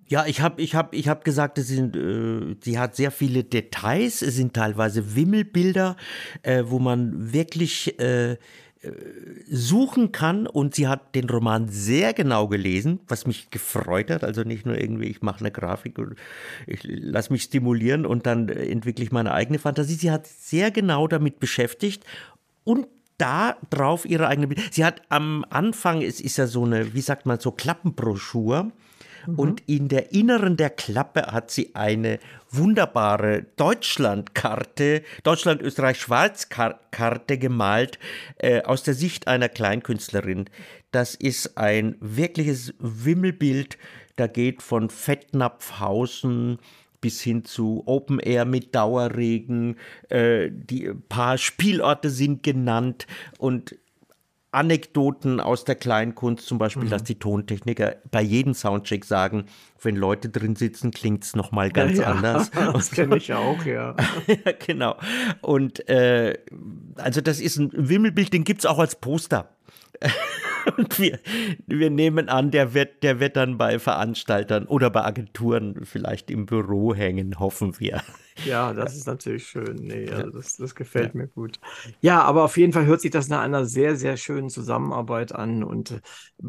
Ja, 0.07 0.25
ich 0.25 0.41
habe 0.41 0.61
ich 0.61 0.75
hab, 0.75 0.93
ich 0.93 1.07
hab 1.07 1.23
gesagt, 1.23 1.57
es 1.57 1.67
sind, 1.67 1.95
äh, 1.95 2.55
sie 2.61 2.77
hat 2.77 2.95
sehr 2.95 3.11
viele 3.11 3.43
Details, 3.43 4.21
es 4.21 4.35
sind 4.35 4.53
teilweise 4.53 5.15
Wimmelbilder, 5.15 5.95
äh, 6.41 6.63
wo 6.67 6.79
man 6.79 7.33
wirklich 7.33 7.97
äh, 7.99 8.37
äh, 8.83 8.91
suchen 9.49 10.11
kann 10.11 10.45
und 10.45 10.75
sie 10.75 10.87
hat 10.87 11.15
den 11.15 11.29
Roman 11.29 11.69
sehr 11.69 12.13
genau 12.13 12.49
gelesen, 12.49 12.99
was 13.07 13.25
mich 13.25 13.49
gefreut 13.49 14.09
hat. 14.11 14.25
Also 14.25 14.43
nicht 14.43 14.65
nur 14.65 14.77
irgendwie, 14.77 15.05
ich 15.05 15.21
mache 15.21 15.39
eine 15.39 15.51
Grafik 15.51 15.97
und 15.99 16.15
ich 16.67 16.81
lasse 16.83 17.31
mich 17.31 17.43
stimulieren 17.43 18.05
und 18.05 18.25
dann 18.25 18.49
entwickle 18.49 19.05
ich 19.05 19.11
meine 19.11 19.31
eigene 19.33 19.57
Fantasie. 19.57 19.93
Sie 19.93 20.11
hat 20.11 20.27
sehr 20.27 20.69
genau 20.71 21.07
damit 21.07 21.39
beschäftigt 21.39 22.03
und 22.65 22.87
da 23.17 23.55
drauf 23.69 24.05
ihre 24.05 24.27
eigene 24.27 24.47
Bilder. 24.47 24.63
Sie 24.71 24.83
hat 24.83 25.01
am 25.07 25.45
Anfang, 25.49 26.01
es 26.01 26.19
ist 26.19 26.37
ja 26.37 26.47
so 26.47 26.65
eine, 26.65 26.93
wie 26.93 27.01
sagt 27.01 27.25
man, 27.25 27.39
so 27.39 27.51
Klappenbroschur 27.51 28.71
Mhm. 29.25 29.39
Und 29.39 29.63
in 29.67 29.87
der 29.87 30.13
Inneren 30.13 30.57
der 30.57 30.69
Klappe 30.69 31.31
hat 31.31 31.51
sie 31.51 31.75
eine 31.75 32.19
wunderbare 32.49 33.45
Deutschlandkarte, 33.55 35.03
Deutschland-Österreich-Schweiz-Karte 35.23 37.37
gemalt 37.37 37.99
äh, 38.37 38.61
aus 38.63 38.83
der 38.83 38.93
Sicht 38.93 39.27
einer 39.27 39.49
Kleinkünstlerin. 39.49 40.49
Das 40.91 41.15
ist 41.15 41.57
ein 41.57 41.95
wirkliches 41.99 42.73
Wimmelbild. 42.79 43.77
Da 44.15 44.27
geht 44.27 44.61
von 44.61 44.89
Fettnapfhausen 44.89 46.59
bis 47.03 47.21
hin 47.21 47.43
zu 47.43 47.83
Open 47.85 48.19
Air 48.19 48.45
mit 48.45 48.73
Dauerregen. 48.73 49.75
Äh, 50.09 50.49
die 50.51 50.89
paar 51.09 51.37
Spielorte 51.37 52.09
sind 52.09 52.43
genannt 52.43 53.07
und 53.37 53.75
Anekdoten 54.53 55.39
aus 55.39 55.65
der 55.65 55.75
Kleinkunst, 55.75 56.45
zum 56.45 56.57
Beispiel, 56.57 56.85
mhm. 56.85 56.89
dass 56.89 57.03
die 57.03 57.19
Tontechniker 57.19 57.95
bei 58.11 58.21
jedem 58.21 58.53
Soundcheck 58.53 59.05
sagen, 59.05 59.45
wenn 59.81 59.95
Leute 59.95 60.29
drin 60.29 60.55
sitzen, 60.55 60.91
klingt 60.91 61.23
es 61.23 61.35
nochmal 61.35 61.71
ganz 61.71 61.97
ja, 61.97 62.05
anders. 62.05 62.51
Das 62.73 62.91
kenne 62.91 63.17
ich 63.17 63.33
auch, 63.33 63.65
ja. 63.65 63.95
ja 64.27 64.51
genau. 64.65 64.95
Und 65.41 65.87
äh, 65.89 66.37
also 66.95 67.21
das 67.21 67.39
ist 67.39 67.57
ein 67.57 67.71
Wimmelbild, 67.73 68.33
den 68.33 68.43
gibt 68.43 68.61
es 68.61 68.65
auch 68.65 68.79
als 68.79 68.95
Poster. 68.95 69.49
Und 70.77 70.99
wir, 70.99 71.19
wir 71.67 71.89
nehmen 71.89 72.29
an, 72.29 72.51
der 72.51 72.73
wird, 72.73 73.03
der 73.03 73.19
wird 73.19 73.35
dann 73.35 73.57
bei 73.57 73.79
Veranstaltern 73.79 74.65
oder 74.65 74.89
bei 74.89 75.03
Agenturen 75.03 75.85
vielleicht 75.85 76.31
im 76.31 76.45
Büro 76.45 76.93
hängen, 76.93 77.39
hoffen 77.39 77.79
wir. 77.79 78.01
Ja, 78.45 78.73
das 78.73 78.95
ist 78.95 79.05
natürlich 79.05 79.47
schön. 79.47 79.75
Nee, 79.75 80.09
also 80.09 80.31
das, 80.31 80.57
das 80.57 80.73
gefällt 80.75 81.13
ja. 81.13 81.21
mir 81.21 81.27
gut. 81.27 81.59
Ja, 82.01 82.23
aber 82.23 82.43
auf 82.43 82.57
jeden 82.57 82.73
Fall 82.73 82.85
hört 82.85 83.01
sich 83.01 83.11
das 83.11 83.29
nach 83.29 83.41
einer 83.41 83.65
sehr, 83.65 83.95
sehr 83.95 84.17
schönen 84.17 84.49
Zusammenarbeit 84.49 85.33
an 85.33 85.63
und 85.63 85.91
äh, 85.91 86.01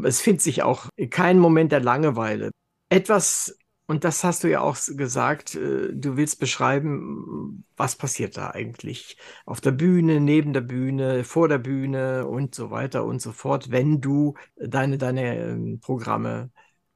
es 0.05 0.21
findet 0.21 0.43
sich 0.43 0.63
auch 0.63 0.89
kein 1.11 1.39
Moment 1.39 1.73
der 1.73 1.81
Langeweile. 1.81 2.51
Etwas 2.89 3.57
und 3.87 4.05
das 4.05 4.25
hast 4.25 4.45
du 4.45 4.51
ja 4.51 4.61
auch 4.61 4.79
gesagt, 4.97 5.55
äh, 5.57 5.93
du 5.93 6.17
willst 6.17 6.41
beschreiben, 6.41 7.67
was 7.77 7.97
passiert 7.97 8.37
da 8.37 8.51
eigentlich 8.51 9.19
auf 9.45 9.61
der 9.61 9.73
Bühne, 9.73 10.21
neben 10.21 10.53
der 10.55 10.63
Bühne, 10.63 11.25
vor 11.25 11.49
der 11.49 11.59
Bühne 11.59 12.27
und 12.27 12.55
so 12.55 12.71
weiter 12.71 13.05
und 13.05 13.21
so 13.21 13.33
fort, 13.33 13.71
wenn 13.71 14.01
du 14.01 14.35
deine, 14.57 14.97
deine 14.97 15.37
ähm, 15.39 15.81
Programme 15.81 16.51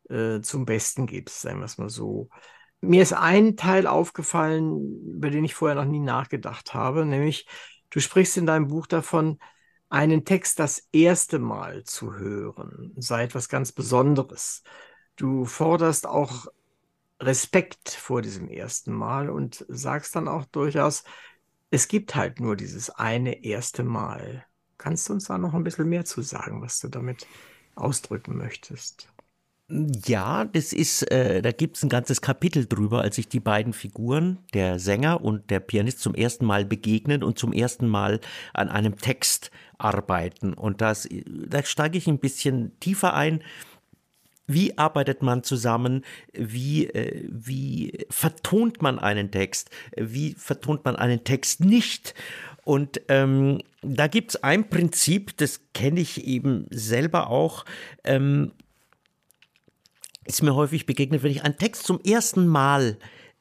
äh, 0.09 0.41
zum 0.41 0.65
Besten 0.65 1.07
gibst, 1.07 1.43
sagen 1.43 1.59
wir 1.59 1.67
es 1.67 1.79
mal 1.79 1.91
so. 1.91 2.31
Mir 2.81 3.03
ist 3.03 3.13
ein 3.13 3.57
Teil 3.57 3.87
aufgefallen, 3.87 5.15
über 5.17 5.31
den 5.31 5.45
ich 5.45 5.55
vorher 5.55 5.75
noch 5.75 5.85
nie 5.85 6.01
nachgedacht 6.01 6.73
habe, 6.75 7.05
nämlich 7.05 7.47
du 7.91 8.01
sprichst 8.01 8.37
in 8.39 8.47
deinem 8.47 8.69
Buch 8.69 8.87
davon, 8.87 9.39
einen 9.91 10.25
Text 10.25 10.59
das 10.59 10.89
erste 10.93 11.39
Mal 11.39 11.85
zu 11.85 12.15
hören, 12.15 12.93
sei 12.97 13.25
etwas 13.25 13.49
ganz 13.49 13.73
Besonderes. 13.73 14.63
Du 15.17 15.45
forderst 15.45 16.07
auch 16.07 16.47
Respekt 17.21 17.91
vor 17.91 18.23
diesem 18.23 18.49
ersten 18.49 18.93
Mal 18.93 19.31
und 19.31 19.65
sagst 19.69 20.15
dann 20.17 20.29
auch 20.29 20.45
durchaus, 20.47 21.05
es 21.71 21.89
gibt 21.89 22.15
halt 22.15 22.41
nur 22.41 22.57
dieses 22.57 22.91
eine 22.91 23.45
erste 23.45 23.85
Mal. 23.85 24.47
Kannst 24.79 25.09
du 25.09 25.15
uns 25.15 25.25
da 25.25 25.39
noch 25.39 25.55
ein 25.55 25.65
bisschen 25.65 25.89
mehr 25.89 26.05
zu 26.05 26.23
sagen, 26.23 26.63
was 26.63 26.81
du 26.81 26.89
damit 26.89 27.27
ausdrücken 27.75 28.37
möchtest? 28.37 29.09
Ja, 29.71 30.47
das 30.47 30.73
ist, 30.73 31.03
äh, 31.11 31.43
da 31.43 31.53
gibt 31.53 31.77
es 31.77 31.83
ein 31.83 31.91
ganzes 31.91 32.23
Kapitel 32.23 32.65
drüber, 32.65 33.03
als 33.03 33.17
sich 33.17 33.29
die 33.29 33.41
beiden 33.41 33.75
Figuren, 33.75 34.39
der 34.55 34.79
Sänger 34.79 35.21
und 35.21 35.51
der 35.51 35.61
Pianist, 35.61 36.01
zum 36.01 36.15
ersten 36.15 36.47
Mal 36.47 36.65
begegnen 36.65 37.23
und 37.23 37.39
zum 37.39 37.53
ersten 37.53 37.87
Mal 37.87 38.21
an 38.55 38.71
einem 38.71 38.97
Text 38.97 39.51
arbeiten. 39.77 40.55
Und 40.55 40.81
das, 40.81 41.07
da 41.27 41.63
steige 41.63 41.99
ich 41.99 42.07
ein 42.09 42.19
bisschen 42.19 42.81
tiefer 42.81 43.13
ein 43.13 43.43
wie 44.49 44.77
arbeitet 44.77 45.23
man 45.23 45.45
zusammen? 45.45 46.05
Wie, 46.33 46.87
äh, 46.87 47.29
wie 47.31 48.07
vertont 48.11 48.83
man 48.83 48.99
einen 48.99 49.31
Text? 49.31 49.71
Wie 49.95 50.33
vertont 50.33 50.85
man 50.85 50.97
einen 50.97 51.23
Text 51.23 51.61
nicht? 51.61 52.15
Und 52.65 53.03
ähm, 53.09 53.61
da 53.83 54.09
gibt 54.09 54.31
es 54.31 54.43
ein 54.43 54.69
Prinzip, 54.69 55.37
das 55.37 55.61
kenne 55.75 56.01
ich 56.01 56.27
eben 56.27 56.67
selber 56.71 57.29
auch. 57.31 57.65
Ähm, 58.05 58.53
ist 60.25 60.43
mir 60.43 60.55
häufig 60.55 60.87
begegnet, 60.87 61.23
wenn 61.23 61.31
ich 61.31 61.45
einen 61.45 61.57
Text 61.57 61.85
zum 61.85 62.01
ersten 62.01 62.47
Mal 62.47 62.99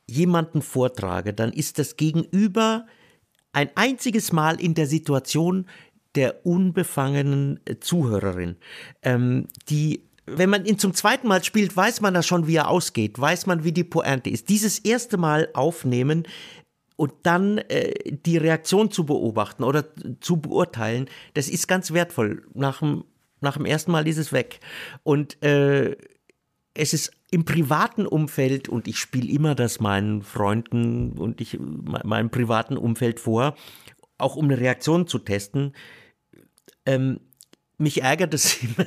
jemanden 0.10 0.62
vortrage, 0.62 1.34
dann 1.34 1.52
ist 1.52 1.80
das 1.80 1.98
Gegenüber 1.98 2.86
ein 3.52 3.70
einziges 3.76 4.32
Mal 4.32 4.62
in 4.62 4.74
der 4.74 4.88
Situation 4.88 5.68
der 6.16 6.46
unbefangenen 6.46 7.60
Zuhörerin, 7.80 8.56
ähm, 9.04 9.48
die 9.70 10.07
wenn 10.28 10.50
man 10.50 10.66
ihn 10.66 10.78
zum 10.78 10.94
zweiten 10.94 11.28
Mal 11.28 11.44
spielt, 11.44 11.76
weiß 11.76 12.02
man 12.02 12.14
da 12.14 12.22
schon, 12.22 12.48
wie 12.48 12.56
er 12.56 12.70
ausgeht, 12.70 13.20
weiß 13.20 13.46
man, 13.46 13.64
wie 13.64 13.72
die 13.72 13.86
Pointe 13.86 14.30
ist. 14.30 14.50
Dieses 14.50 14.80
erste 14.80 15.18
Mal 15.18 15.50
aufnehmen 15.54 16.28
und 16.98 17.14
dann 17.24 17.60
äh, 17.60 17.94
die 18.12 18.38
Reaktion 18.38 18.92
zu 18.92 19.06
beobachten 19.06 19.64
oder 19.64 19.86
zu 20.20 20.38
beurteilen, 20.38 21.10
das 21.34 21.48
ist 21.48 21.68
ganz 21.68 21.94
wertvoll. 21.94 22.44
Nach 22.54 22.80
dem, 22.80 23.06
nach 23.40 23.56
dem 23.56 23.66
ersten 23.66 23.92
Mal 23.92 24.08
ist 24.08 24.18
es 24.18 24.34
weg. 24.34 24.60
Und 25.04 25.42
äh, 25.44 25.96
es 26.74 26.94
ist 26.94 27.12
im 27.32 27.46
privaten 27.46 28.06
Umfeld, 28.06 28.70
und 28.70 28.88
ich 28.88 29.00
spiele 29.00 29.32
immer 29.32 29.56
das 29.56 29.80
meinen 29.80 30.22
Freunden 30.22 31.14
und 31.18 31.42
ich 31.42 31.58
meinem 31.60 32.30
privaten 32.30 32.78
Umfeld 32.78 33.20
vor, 33.20 33.56
auch 34.18 34.36
um 34.36 34.46
eine 34.46 34.60
Reaktion 34.60 35.08
zu 35.08 35.20
testen, 35.20 35.74
ähm, 36.86 37.20
mich 37.78 38.02
ärgert 38.02 38.34
es 38.34 38.62
immer 38.64 38.86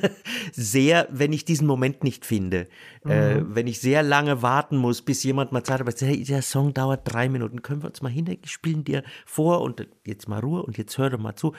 sehr, 0.51 1.07
wenn 1.11 1.33
ich 1.33 1.45
diesen 1.45 1.67
Moment 1.67 2.03
nicht 2.03 2.25
finde. 2.25 2.67
Äh, 3.05 3.07
mhm. 3.07 3.11
Äh, 3.51 3.55
wenn 3.55 3.67
ich 3.67 3.79
sehr 3.79 4.03
lange 4.03 4.41
warten 4.41 4.77
muss, 4.77 5.01
bis 5.01 5.23
jemand 5.23 5.51
mal 5.51 5.65
sagt, 5.65 5.81
aber 5.81 5.93
hey, 5.97 6.23
der 6.23 6.41
Song 6.41 6.73
dauert 6.73 7.01
drei 7.03 7.29
Minuten, 7.29 7.61
können 7.61 7.81
wir 7.81 7.89
uns 7.89 8.01
mal 8.01 8.09
hinlegen, 8.09 8.47
spielen 8.47 8.83
dir 8.83 9.03
vor 9.25 9.61
und 9.61 9.87
jetzt 10.05 10.27
mal 10.27 10.39
Ruhe 10.39 10.63
und 10.63 10.77
jetzt 10.77 10.97
hör 10.97 11.09
doch 11.09 11.19
mal 11.19 11.35
zu. 11.35 11.53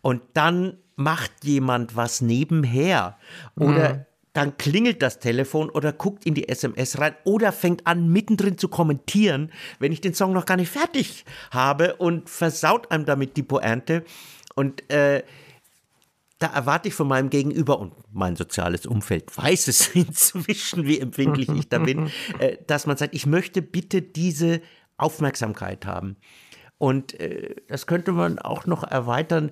Und 0.00 0.22
dann 0.34 0.78
macht 0.96 1.44
jemand 1.44 1.96
was 1.96 2.20
nebenher 2.20 3.16
oder 3.56 3.94
mhm. 3.94 4.06
dann 4.34 4.58
klingelt 4.58 5.00
das 5.00 5.18
Telefon 5.18 5.70
oder 5.70 5.94
guckt 5.94 6.26
in 6.26 6.34
die 6.34 6.48
SMS 6.48 6.98
rein 6.98 7.14
oder 7.24 7.52
fängt 7.52 7.86
an 7.86 8.12
mittendrin 8.12 8.58
zu 8.58 8.68
kommentieren, 8.68 9.50
wenn 9.78 9.92
ich 9.92 10.02
den 10.02 10.12
Song 10.12 10.32
noch 10.34 10.44
gar 10.44 10.58
nicht 10.58 10.70
fertig 10.70 11.24
habe 11.50 11.96
und 11.96 12.28
versaut 12.28 12.90
einem 12.90 13.06
damit 13.06 13.36
die 13.38 13.42
Pointe. 13.42 14.04
Und 14.54 14.90
äh, 14.90 15.22
da 16.40 16.48
erwarte 16.48 16.88
ich 16.88 16.94
von 16.94 17.06
meinem 17.06 17.30
Gegenüber 17.30 17.78
und 17.78 17.92
mein 18.12 18.34
soziales 18.34 18.86
Umfeld 18.86 19.36
weiß 19.36 19.68
es 19.68 19.88
inzwischen, 19.94 20.86
wie 20.86 20.98
empfindlich 20.98 21.48
ich 21.50 21.68
da 21.68 21.78
bin, 21.78 22.10
äh, 22.38 22.56
dass 22.66 22.86
man 22.86 22.96
sagt, 22.96 23.14
ich 23.14 23.26
möchte 23.26 23.62
bitte 23.62 24.02
diese 24.02 24.60
Aufmerksamkeit 24.96 25.86
haben. 25.86 26.16
Und 26.78 27.20
äh, 27.20 27.56
das 27.68 27.86
könnte 27.86 28.12
man 28.12 28.38
auch 28.38 28.64
noch 28.64 28.82
erweitern, 28.82 29.50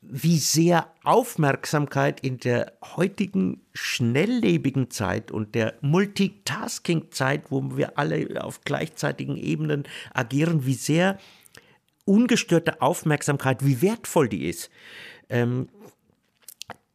wie 0.00 0.38
sehr 0.38 0.92
Aufmerksamkeit 1.02 2.20
in 2.20 2.38
der 2.38 2.72
heutigen 2.96 3.66
schnelllebigen 3.72 4.90
Zeit 4.90 5.32
und 5.32 5.56
der 5.56 5.74
Multitasking-Zeit, 5.80 7.50
wo 7.50 7.76
wir 7.76 7.98
alle 7.98 8.44
auf 8.44 8.60
gleichzeitigen 8.60 9.36
Ebenen 9.36 9.84
agieren, 10.14 10.64
wie 10.66 10.74
sehr 10.74 11.18
ungestörte 12.04 12.80
Aufmerksamkeit, 12.80 13.64
wie 13.66 13.82
wertvoll 13.82 14.28
die 14.28 14.48
ist. 14.48 14.70
Ähm, 15.28 15.68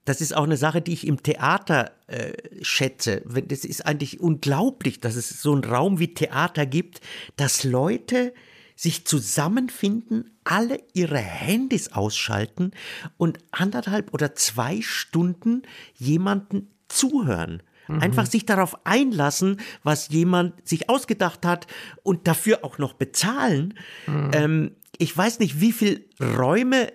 das 0.06 0.22
ist 0.22 0.36
auch 0.36 0.44
eine 0.44 0.58
Sache, 0.58 0.82
die 0.82 0.94
ich 0.94 1.06
im 1.06 1.22
Theater 1.22 1.92
äh, 2.08 2.34
schätze. 2.62 3.22
Das 3.48 3.66
ist 3.66 3.86
eigentlich 3.86 4.20
unglaublich, 4.20 5.00
dass 5.00 5.16
es 5.16 5.42
so 5.42 5.54
einen 5.54 5.64
Raum 5.64 6.00
wie 6.00 6.14
Theater 6.14 6.66
gibt, 6.66 7.02
dass 7.36 7.64
Leute 7.64 8.34
sich 8.76 9.06
zusammenfinden, 9.06 10.32
alle 10.44 10.80
ihre 10.94 11.20
Handys 11.20 11.92
ausschalten 11.92 12.72
und 13.18 13.38
anderthalb 13.52 14.12
oder 14.12 14.34
zwei 14.34 14.82
Stunden 14.82 15.62
jemanden 15.94 16.68
zuhören. 16.88 17.62
Mhm. 17.88 18.02
Einfach 18.02 18.26
sich 18.26 18.46
darauf 18.48 18.84
einlassen, 18.86 19.58
was 19.84 20.10
jemand 20.10 20.68
sich 20.68 20.90
ausgedacht 20.90 21.46
hat 21.46 21.68
und 22.02 22.28
dafür 22.28 22.66
auch 22.66 22.80
noch 22.80 22.94
bezahlen. 22.94 23.76
Mhm. 24.08 24.32
Ähm, 24.34 24.72
ich 24.98 25.16
weiß 25.16 25.40
nicht, 25.40 25.62
wie 25.62 25.72
viele 25.72 26.02
Räume 26.20 26.92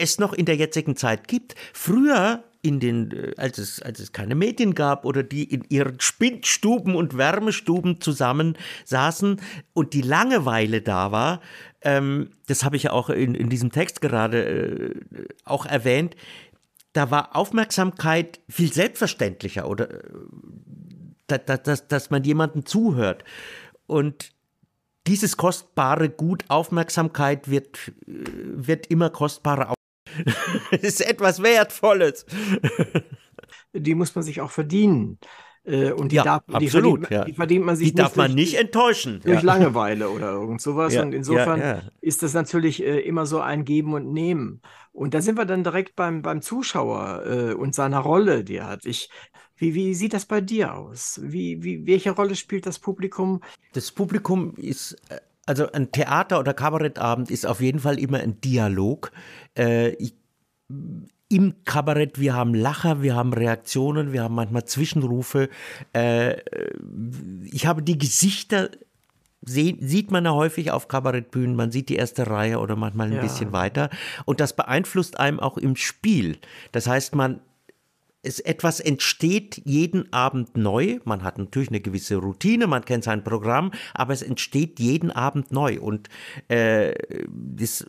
es 0.00 0.18
noch 0.18 0.32
in 0.32 0.46
der 0.46 0.56
jetzigen 0.56 0.96
Zeit 0.96 1.28
gibt. 1.28 1.54
Früher 1.72 2.42
in 2.62 2.80
den, 2.80 3.10
äh, 3.12 3.32
als 3.36 3.58
es, 3.58 3.80
als 3.80 4.00
es 4.00 4.12
keine 4.12 4.34
Medien 4.34 4.74
gab 4.74 5.04
oder 5.04 5.22
die 5.22 5.44
in 5.44 5.64
ihren 5.68 6.00
Spindstuben 6.00 6.94
und 6.94 7.16
Wärmestuben 7.16 8.00
zusammen 8.00 8.56
saßen 8.84 9.40
und 9.72 9.94
die 9.94 10.02
Langeweile 10.02 10.82
da 10.82 11.12
war, 11.12 11.40
ähm, 11.82 12.30
das 12.46 12.64
habe 12.64 12.76
ich 12.76 12.84
ja 12.84 12.92
auch 12.92 13.10
in, 13.10 13.34
in 13.34 13.48
diesem 13.48 13.72
Text 13.72 14.00
gerade 14.00 14.44
äh, 14.44 14.94
auch 15.44 15.66
erwähnt, 15.66 16.16
da 16.92 17.10
war 17.10 17.36
Aufmerksamkeit 17.36 18.40
viel 18.48 18.72
selbstverständlicher 18.72 19.68
oder 19.68 19.90
äh, 19.90 20.00
dass, 21.26 21.62
dass, 21.62 21.88
dass 21.88 22.10
man 22.10 22.24
jemandem 22.24 22.66
zuhört. 22.66 23.24
Und 23.86 24.32
dieses 25.06 25.36
kostbare 25.36 26.10
Gut 26.10 26.44
Aufmerksamkeit 26.48 27.48
wird, 27.48 27.78
äh, 28.06 28.24
wird 28.26 28.88
immer 28.88 29.10
kostbarer 29.10 29.74
das 30.70 30.80
ist 30.82 31.00
etwas 31.00 31.42
Wertvolles. 31.42 32.26
Die 33.72 33.94
muss 33.94 34.14
man 34.14 34.24
sich 34.24 34.40
auch 34.40 34.50
verdienen. 34.50 35.18
Äh, 35.64 35.92
und 35.92 36.10
die, 36.12 36.16
ja, 36.16 36.24
darf, 36.24 36.42
absolut, 36.46 36.62
die, 36.62 36.70
verdient, 36.70 37.10
ja. 37.10 37.24
die 37.24 37.32
verdient 37.34 37.64
man 37.66 37.76
sich 37.76 37.88
die 37.88 37.94
darf 37.94 38.16
man 38.16 38.34
nicht 38.34 38.54
enttäuschen. 38.54 39.20
Durch 39.22 39.42
ja. 39.42 39.46
Langeweile 39.46 40.08
oder 40.08 40.32
irgend 40.32 40.60
sowas. 40.60 40.96
und 40.96 41.12
insofern 41.12 41.82
ist 42.00 42.22
das 42.22 42.32
natürlich 42.32 42.82
äh, 42.82 43.00
immer 43.00 43.26
so 43.26 43.40
ein 43.40 43.64
Geben 43.64 43.92
und 43.92 44.12
Nehmen. 44.12 44.62
Und 44.92 45.14
da 45.14 45.20
sind 45.20 45.36
wir 45.36 45.44
dann 45.44 45.62
direkt 45.62 45.96
beim, 45.96 46.22
beim 46.22 46.40
Zuschauer 46.40 47.24
äh, 47.26 47.54
und 47.54 47.74
seiner 47.74 48.00
Rolle, 48.00 48.42
die 48.42 48.56
er 48.56 48.68
hat. 48.68 48.86
Ich, 48.86 49.10
wie, 49.56 49.74
wie 49.74 49.94
sieht 49.94 50.14
das 50.14 50.24
bei 50.24 50.40
dir 50.40 50.74
aus? 50.74 51.20
Wie, 51.22 51.62
wie, 51.62 51.86
welche 51.86 52.12
Rolle 52.12 52.34
spielt 52.36 52.66
das 52.66 52.78
Publikum? 52.78 53.42
Das 53.74 53.92
Publikum 53.92 54.54
ist 54.56 54.96
also 55.46 55.70
ein 55.72 55.90
Theater- 55.90 56.38
oder 56.38 56.54
Kabarettabend 56.54 57.30
ist 57.30 57.44
auf 57.44 57.60
jeden 57.60 57.80
Fall 57.80 57.98
immer 57.98 58.18
ein 58.18 58.40
Dialog. 58.40 59.10
Äh, 59.56 59.90
ich, 59.94 60.14
Im 61.28 61.54
Kabarett, 61.64 62.18
wir 62.18 62.34
haben 62.34 62.54
Lacher, 62.54 63.02
wir 63.02 63.14
haben 63.14 63.32
Reaktionen, 63.32 64.12
wir 64.12 64.22
haben 64.22 64.34
manchmal 64.34 64.64
Zwischenrufe. 64.64 65.48
Äh, 65.92 66.36
ich 67.44 67.66
habe 67.66 67.82
die 67.82 67.98
Gesichter 67.98 68.70
Sie, 69.42 69.78
sieht 69.80 70.10
man 70.10 70.26
ja 70.26 70.32
häufig 70.32 70.70
auf 70.70 70.88
Kabarettbühnen, 70.88 71.56
man 71.56 71.72
sieht 71.72 71.88
die 71.88 71.96
erste 71.96 72.26
Reihe 72.26 72.58
oder 72.58 72.76
manchmal 72.76 73.06
ein 73.06 73.14
ja. 73.14 73.22
bisschen 73.22 73.52
weiter. 73.52 73.88
Und 74.26 74.38
das 74.38 74.54
beeinflusst 74.54 75.18
einem 75.18 75.40
auch 75.40 75.56
im 75.56 75.76
Spiel. 75.76 76.36
Das 76.72 76.86
heißt, 76.86 77.14
man 77.14 77.40
es 78.22 78.40
etwas 78.40 78.80
entsteht 78.80 79.62
jeden 79.64 80.12
Abend 80.12 80.56
neu. 80.56 80.98
Man 81.04 81.22
hat 81.22 81.38
natürlich 81.38 81.70
eine 81.70 81.80
gewisse 81.80 82.16
Routine, 82.16 82.66
man 82.66 82.84
kennt 82.84 83.04
sein 83.04 83.24
Programm, 83.24 83.72
aber 83.94 84.12
es 84.12 84.22
entsteht 84.22 84.78
jeden 84.78 85.10
Abend 85.10 85.52
neu. 85.52 85.80
Und 85.80 86.08
äh, 86.48 86.94
das, 87.28 87.86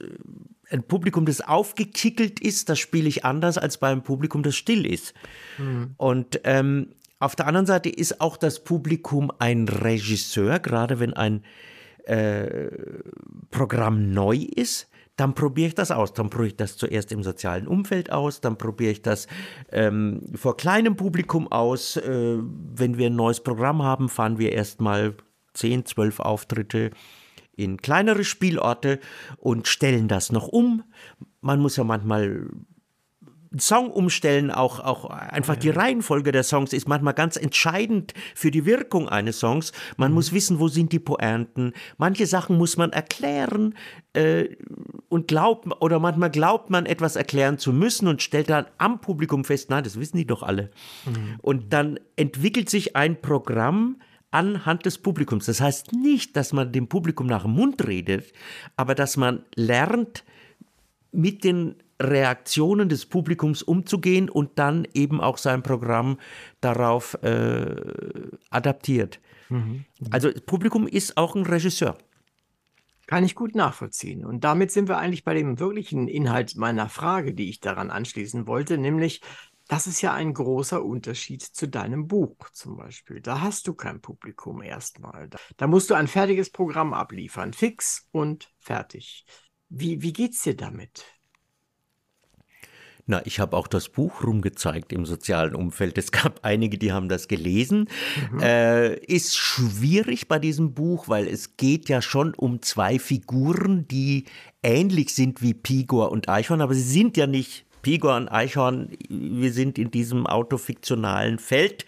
ein 0.70 0.84
Publikum, 0.84 1.26
das 1.26 1.42
aufgekickelt 1.42 2.40
ist, 2.40 2.70
das 2.70 2.80
spiele 2.80 3.10
ich 3.10 3.26
anders 3.26 3.58
als 3.58 3.78
bei 3.78 3.90
einem 3.90 4.04
Publikum, 4.04 4.44
das 4.44 4.56
still 4.56 4.86
ist. 4.86 5.14
Mhm. 5.58 5.96
Und 5.98 6.40
ähm, 6.46 6.90
auf 7.20 7.36
der 7.36 7.48
anderen 7.48 7.66
Seite 7.66 7.90
ist 7.90 8.22
auch 8.22 8.38
das 8.38 8.64
Publikum 8.64 9.32
ein 9.38 9.68
Regisseur, 9.68 10.60
gerade 10.60 11.00
wenn 11.00 11.14
ein 11.14 11.44
äh, 12.06 12.70
Programm 13.52 14.12
neu 14.12 14.38
ist 14.38 14.91
dann 15.22 15.36
probiere 15.36 15.67
ich 15.67 15.76
das 15.76 15.91
aus. 15.91 16.13
Dann 16.13 16.32
probiere 16.32 16.47
ich 16.47 16.55
das 16.55 16.78
zuerst 16.78 17.11
im 17.11 17.22
sozialen 17.22 17.67
Umfeld 17.67 18.11
aus, 18.11 18.41
dann 18.41 18.57
probiere 18.57 18.91
ich 18.91 19.03
das 19.03 19.28
ähm, 19.72 20.24
vor 20.34 20.57
kleinem 20.57 20.95
Publikum 20.95 21.51
aus. 21.51 21.95
Äh, 21.97 22.39
wenn 22.39 22.97
wir 22.97 23.05
ein 23.05 23.15
neues 23.15 23.39
Programm 23.39 23.84
haben, 23.84 24.09
fahren 24.09 24.39
wir 24.39 24.51
erstmal 24.51 25.13
10, 25.53 25.86
12 25.86 26.22
Auftritte 26.22 26.89
in 27.55 27.78
kleinere 27.78 28.24
Spielorte 28.24 28.99
und 29.38 29.67
stellen 29.67 30.07
das 30.07 30.32
noch 30.32 30.47
um. 30.47 30.84
Man 31.39 31.59
muss 31.59 31.76
ja 31.76 31.84
manchmal 31.84 32.49
Song 33.58 33.91
umstellen, 33.91 34.49
auch, 34.49 34.80
auch 34.80 35.06
einfach 35.06 35.58
die 35.58 35.70
Reihenfolge 35.70 36.32
der 36.32 36.43
Songs 36.43 36.72
ist 36.72 36.88
manchmal 36.88 37.14
ganz 37.14 37.36
entscheidend 37.36 38.14
für 38.34 38.49
die 38.49 38.66
Wirkung 38.66 39.10
eines 39.10 39.39
Songs. 39.39 39.74
Man 39.97 40.12
mhm. 40.12 40.16
muss 40.16 40.32
wissen, 40.32 40.60
wo 40.60 40.70
sind 40.70 40.93
die 40.93 40.99
Pointen. 40.99 41.74
Manche 41.97 42.28
Sachen 42.28 42.58
muss 42.58 42.78
man 42.78 42.93
erklären 42.93 43.76
äh, 44.14 44.56
und 45.10 45.28
glaubt, 45.28 45.68
oder 45.82 45.99
manchmal 45.99 46.32
glaubt 46.32 46.70
man, 46.70 46.86
etwas 46.86 47.18
erklären 47.18 47.58
zu 47.58 47.74
müssen 47.74 48.08
und 48.08 48.22
stellt 48.22 48.49
dann 48.49 48.68
am 48.78 49.02
Publikum 49.02 49.43
fest, 49.43 49.70
nein, 49.70 49.84
das 49.84 49.99
wissen 49.99 50.18
die 50.18 50.28
doch 50.28 50.43
alle. 50.43 50.72
Mhm. 51.06 51.39
Und 51.41 51.74
dann 51.74 51.99
entwickelt 52.16 52.70
sich 52.70 52.95
ein 52.95 53.22
Programm, 53.22 53.97
anhand 54.32 54.86
des 54.86 54.97
Publikums. 54.97 55.45
Das 55.45 55.60
heißt 55.60 55.91
nicht, 55.91 56.38
dass 56.38 56.54
man 56.54 56.72
dem 56.72 56.88
Publikum 56.88 57.28
nach 57.28 57.43
dem 57.43 57.52
Mund 57.52 57.86
redet, 57.86 58.32
aber 58.78 58.95
dass 58.95 59.18
man 59.18 59.43
lernt, 59.56 60.24
mit 61.12 61.43
den 61.43 61.76
Reaktionen 62.02 62.89
des 62.89 63.06
Publikums 63.06 63.62
umzugehen 63.62 64.30
und 64.30 64.58
dann 64.60 64.88
eben 64.93 65.22
auch 65.22 65.38
sein 65.38 65.64
Programm 65.64 66.18
darauf 66.60 67.16
äh, 67.24 67.76
adaptiert. 68.49 69.20
Mhm. 69.49 69.86
Also 70.10 70.32
das 70.32 70.41
Publikum 70.41 70.88
ist 70.88 71.18
auch 71.18 71.36
ein 71.36 71.45
Regisseur. 71.45 71.97
Kann 73.08 73.26
ich 73.26 73.36
gut 73.36 73.56
nachvollziehen. 73.56 74.26
Und 74.26 74.43
damit 74.45 74.72
sind 74.72 74.88
wir 74.88 74.97
eigentlich 74.97 75.26
bei 75.26 75.34
dem 75.34 75.60
wirklichen 75.60 76.08
Inhalt 76.08 76.56
meiner 76.56 76.88
Frage, 76.88 77.34
die 77.34 77.49
ich 77.49 77.60
daran 77.60 77.91
anschließen 77.91 78.47
wollte, 78.47 78.78
nämlich, 78.78 79.22
das 79.68 79.86
ist 79.86 80.02
ja 80.02 80.14
ein 80.14 80.34
großer 80.34 80.84
Unterschied 80.84 81.41
zu 81.41 81.68
deinem 81.68 82.08
Buch 82.08 82.38
zum 82.54 82.78
Beispiel. 82.78 83.20
Da 83.20 83.41
hast 83.41 83.68
du 83.68 83.74
kein 83.74 84.02
Publikum 84.02 84.62
erstmal. 84.62 85.28
Da, 85.28 85.38
da 85.58 85.68
musst 85.68 85.89
du 85.89 85.93
ein 85.93 86.08
fertiges 86.08 86.52
Programm 86.52 86.93
abliefern, 86.93 87.52
fix 87.52 88.08
und 88.12 88.49
fertig. 88.60 89.26
Wie, 89.68 90.02
wie 90.02 90.14
geht's 90.14 90.43
dir 90.43 90.56
damit? 90.56 91.06
Na, 93.12 93.22
ich 93.26 93.41
habe 93.41 93.57
auch 93.57 93.68
das 93.68 93.89
Buch 93.89 94.24
rumgezeigt 94.24 94.93
im 94.93 95.05
sozialen 95.05 95.53
Umfeld. 95.53 95.97
Es 95.97 96.14
gab 96.14 96.39
einige, 96.43 96.78
die 96.78 96.93
haben 96.93 97.09
das 97.09 97.28
gelesen. 97.28 97.89
Mhm. 98.32 98.39
Äh, 98.39 98.95
ist 98.99 99.38
schwierig 99.38 100.30
bei 100.30 100.39
diesem 100.39 100.74
Buch, 100.74 101.09
weil 101.09 101.28
es 101.28 101.57
geht 101.57 101.89
ja 101.89 102.01
schon 102.01 102.34
um 102.34 102.62
zwei 102.62 102.99
Figuren, 102.99 103.86
die 103.89 104.24
ähnlich 104.64 105.14
sind 105.14 105.41
wie 105.41 105.53
Pigor 105.53 106.09
und 106.09 106.30
Eichhorn, 106.30 106.62
aber 106.62 106.74
sie 106.74 106.84
sind 106.84 107.18
ja 107.18 107.28
nicht 107.28 107.66
Pigor 107.82 108.16
und 108.16 108.30
Eichhorn. 108.30 108.91
Wir 109.09 109.51
sind 109.51 109.78
in 109.78 109.91
diesem 109.91 110.26
autofiktionalen 110.26 111.38
Feld 111.38 111.86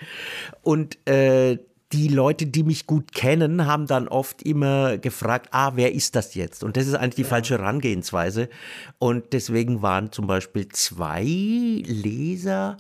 und 0.62 0.98
äh, 1.08 1.58
die 1.94 2.08
Leute, 2.08 2.48
die 2.48 2.64
mich 2.64 2.88
gut 2.88 3.14
kennen, 3.14 3.68
haben 3.68 3.86
dann 3.86 4.08
oft 4.08 4.42
immer 4.42 4.98
gefragt, 4.98 5.50
ah, 5.52 5.74
wer 5.76 5.94
ist 5.94 6.16
das 6.16 6.34
jetzt? 6.34 6.64
Und 6.64 6.76
das 6.76 6.88
ist 6.88 6.96
eigentlich 6.96 7.16
die 7.16 7.22
ja. 7.22 7.28
falsche 7.28 7.60
Herangehensweise. 7.60 8.50
Und 8.98 9.32
deswegen 9.32 9.84
waren 9.84 10.12
zum 10.12 10.26
Beispiel 10.26 10.68
zwei 10.70 11.24
Leserinnen, 11.24 12.78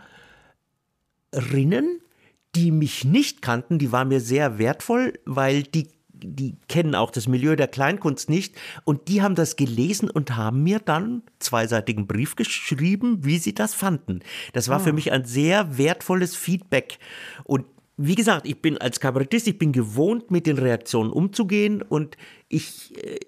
die 2.55 2.71
mich 2.71 3.05
nicht 3.05 3.41
kannten, 3.41 3.77
die 3.77 3.91
waren 3.91 4.07
mir 4.07 4.19
sehr 4.19 4.57
wertvoll, 4.57 5.13
weil 5.25 5.63
die 5.63 5.87
die 6.25 6.55
kennen 6.69 6.95
auch 6.95 7.11
das 7.11 7.27
Milieu 7.27 7.57
der 7.57 7.67
Kleinkunst 7.67 8.29
nicht 8.29 8.55
und 8.85 9.09
die 9.09 9.21
haben 9.21 9.35
das 9.35 9.57
gelesen 9.57 10.09
und 10.09 10.37
haben 10.37 10.63
mir 10.63 10.79
dann 10.79 11.21
zweiseitigen 11.39 12.07
Brief 12.07 12.37
geschrieben, 12.37 13.25
wie 13.25 13.39
sie 13.39 13.53
das 13.53 13.73
fanden. 13.73 14.21
Das 14.53 14.69
war 14.69 14.79
oh. 14.79 14.83
für 14.83 14.93
mich 14.93 15.11
ein 15.11 15.25
sehr 15.25 15.77
wertvolles 15.77 16.37
Feedback 16.37 16.97
und 17.43 17.65
wie 18.05 18.15
gesagt, 18.15 18.45
ich 18.45 18.61
bin 18.61 18.77
als 18.77 18.99
Kabarettist, 18.99 19.47
ich 19.47 19.57
bin 19.57 19.71
gewohnt, 19.71 20.29
mit 20.29 20.45
den 20.45 20.57
Reaktionen 20.57 21.09
umzugehen 21.09 21.81
und 21.81 22.17
ich, 22.49 22.93
äh, 23.01 23.19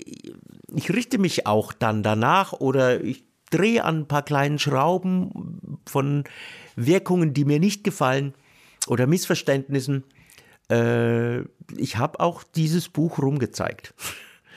ich 0.74 0.90
richte 0.90 1.18
mich 1.18 1.48
auch 1.48 1.72
dann 1.72 2.04
danach 2.04 2.54
oder 2.54 3.02
ich 3.02 3.24
drehe 3.52 3.84
an 3.84 4.00
ein 4.00 4.08
paar 4.08 4.24
kleinen 4.24 4.60
Schrauben 4.60 5.80
von 5.86 6.26
Wirkungen, 6.76 7.34
die 7.34 7.46
mir 7.46 7.60
nicht 7.60 7.84
gefallen 7.84 8.34
oder 8.88 9.08
Missverständnissen. 9.08 10.04
Äh, 10.70 11.42
ich 11.78 11.98
habe 11.98 12.20
auch 12.20 12.44
dieses 12.44 12.90
Buch 12.90 13.20
rumgezeigt. 13.20 13.94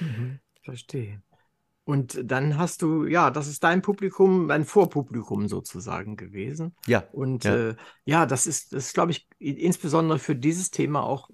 Mhm, 0.01 0.41
verstehe. 0.65 1.21
Und 1.89 2.21
dann 2.23 2.59
hast 2.59 2.83
du, 2.83 3.07
ja, 3.07 3.31
das 3.31 3.49
ist 3.49 3.65
dein 3.65 3.81
Publikum, 3.81 4.47
dein 4.49 4.67
Vorpublikum 4.67 5.49
sozusagen 5.49 6.19
gewesen. 6.19 6.75
Ja. 6.87 7.05
Und 7.13 7.45
ja, 7.45 7.71
äh, 7.71 7.77
ja 8.05 8.27
das 8.27 8.47
ist, 8.47 8.75
das 8.75 8.89
ist, 8.89 8.93
glaube 8.93 9.13
ich, 9.13 9.27
insbesondere 9.39 10.19
für 10.19 10.37
dieses 10.37 10.71
Thema 10.71 11.03
auch 11.03 11.31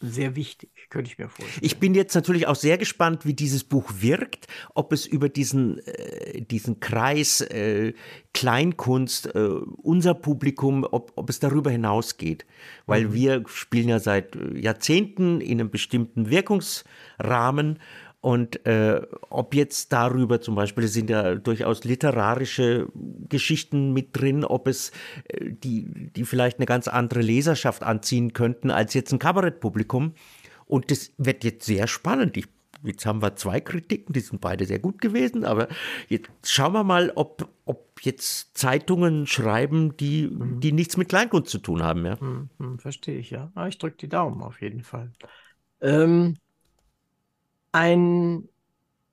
sehr 0.00 0.34
wichtig, 0.34 0.70
könnte 0.88 1.10
ich 1.10 1.18
mir 1.18 1.28
vorstellen. 1.28 1.60
Ich 1.60 1.78
bin 1.78 1.94
jetzt 1.94 2.14
natürlich 2.14 2.46
auch 2.46 2.54
sehr 2.54 2.78
gespannt, 2.78 3.26
wie 3.26 3.34
dieses 3.34 3.64
Buch 3.64 3.90
wirkt, 3.98 4.46
ob 4.74 4.94
es 4.94 5.04
über 5.04 5.28
diesen, 5.28 5.78
äh, 5.80 6.40
diesen 6.40 6.80
Kreis 6.80 7.42
äh, 7.42 7.92
Kleinkunst, 8.32 9.34
äh, 9.34 9.40
unser 9.40 10.14
Publikum, 10.14 10.86
ob, 10.90 11.12
ob 11.16 11.28
es 11.28 11.38
darüber 11.38 11.70
hinausgeht. 11.70 12.46
Weil 12.86 13.08
mhm. 13.08 13.12
wir 13.12 13.44
spielen 13.46 13.90
ja 13.90 13.98
seit 13.98 14.38
Jahrzehnten 14.54 15.42
in 15.42 15.60
einem 15.60 15.70
bestimmten 15.70 16.30
Wirkungsrahmen 16.30 17.78
und 18.20 18.66
äh, 18.66 19.00
ob 19.30 19.54
jetzt 19.54 19.92
darüber 19.92 20.40
zum 20.40 20.56
Beispiel, 20.56 20.84
es 20.84 20.92
sind 20.92 21.08
ja 21.08 21.36
durchaus 21.36 21.84
literarische 21.84 22.88
Geschichten 23.28 23.92
mit 23.92 24.08
drin, 24.12 24.44
ob 24.44 24.66
es 24.66 24.90
äh, 25.28 25.52
die, 25.52 26.10
die 26.16 26.24
vielleicht 26.24 26.58
eine 26.58 26.66
ganz 26.66 26.88
andere 26.88 27.20
Leserschaft 27.20 27.84
anziehen 27.84 28.32
könnten 28.32 28.70
als 28.72 28.94
jetzt 28.94 29.12
ein 29.12 29.20
Kabarettpublikum. 29.20 30.14
Und 30.66 30.90
das 30.90 31.12
wird 31.16 31.44
jetzt 31.44 31.64
sehr 31.64 31.86
spannend. 31.86 32.36
Ich, 32.36 32.48
jetzt 32.82 33.06
haben 33.06 33.22
wir 33.22 33.36
zwei 33.36 33.60
Kritiken, 33.60 34.12
die 34.12 34.20
sind 34.20 34.40
beide 34.40 34.64
sehr 34.66 34.80
gut 34.80 35.00
gewesen, 35.00 35.44
aber 35.44 35.68
jetzt 36.08 36.28
schauen 36.42 36.72
wir 36.72 36.82
mal, 36.82 37.12
ob, 37.14 37.48
ob 37.66 38.00
jetzt 38.00 38.58
Zeitungen 38.58 39.28
schreiben, 39.28 39.96
die, 39.96 40.26
mhm. 40.26 40.58
die 40.58 40.72
nichts 40.72 40.96
mit 40.96 41.08
Kleinkunst 41.08 41.50
zu 41.50 41.58
tun 41.58 41.84
haben. 41.84 42.04
Ja? 42.04 42.16
Mhm, 42.20 42.50
mhm 42.58 42.78
verstehe 42.80 43.18
ich, 43.18 43.30
ja. 43.30 43.52
Ah, 43.54 43.68
ich 43.68 43.78
drücke 43.78 43.96
die 43.96 44.08
Daumen 44.08 44.42
auf 44.42 44.60
jeden 44.60 44.82
Fall. 44.82 45.12
Ähm, 45.80 46.34
ein 47.72 48.48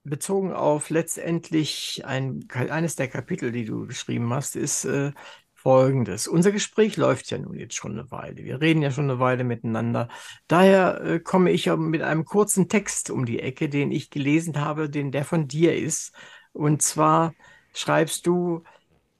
bezogen 0.04 0.52
auf 0.52 0.90
letztendlich 0.90 2.02
ein, 2.04 2.48
eines 2.52 2.96
der 2.96 3.08
Kapitel, 3.08 3.52
die 3.52 3.64
du 3.64 3.86
geschrieben 3.86 4.32
hast, 4.32 4.56
ist 4.56 4.84
äh, 4.84 5.12
folgendes. 5.54 6.28
Unser 6.28 6.52
Gespräch 6.52 6.96
läuft 6.96 7.30
ja 7.30 7.38
nun 7.38 7.58
jetzt 7.58 7.74
schon 7.74 7.92
eine 7.92 8.10
Weile. 8.12 8.44
Wir 8.44 8.60
reden 8.60 8.82
ja 8.82 8.92
schon 8.92 9.10
eine 9.10 9.18
Weile 9.18 9.42
miteinander. 9.42 10.08
Daher 10.46 11.00
äh, 11.00 11.20
komme 11.20 11.50
ich 11.50 11.66
mit 11.66 12.02
einem 12.02 12.24
kurzen 12.24 12.68
Text 12.68 13.10
um 13.10 13.26
die 13.26 13.40
Ecke, 13.40 13.68
den 13.68 13.90
ich 13.90 14.10
gelesen 14.10 14.60
habe, 14.60 14.88
den 14.88 15.10
der 15.10 15.24
von 15.24 15.48
dir 15.48 15.76
ist. 15.76 16.12
Und 16.52 16.82
zwar 16.82 17.34
schreibst 17.74 18.26
du, 18.26 18.62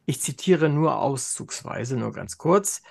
ich 0.04 0.20
zitiere 0.20 0.68
nur 0.68 0.98
auszugsweise, 0.98 1.96
nur 1.96 2.12
ganz 2.12 2.38
kurz, 2.38 2.82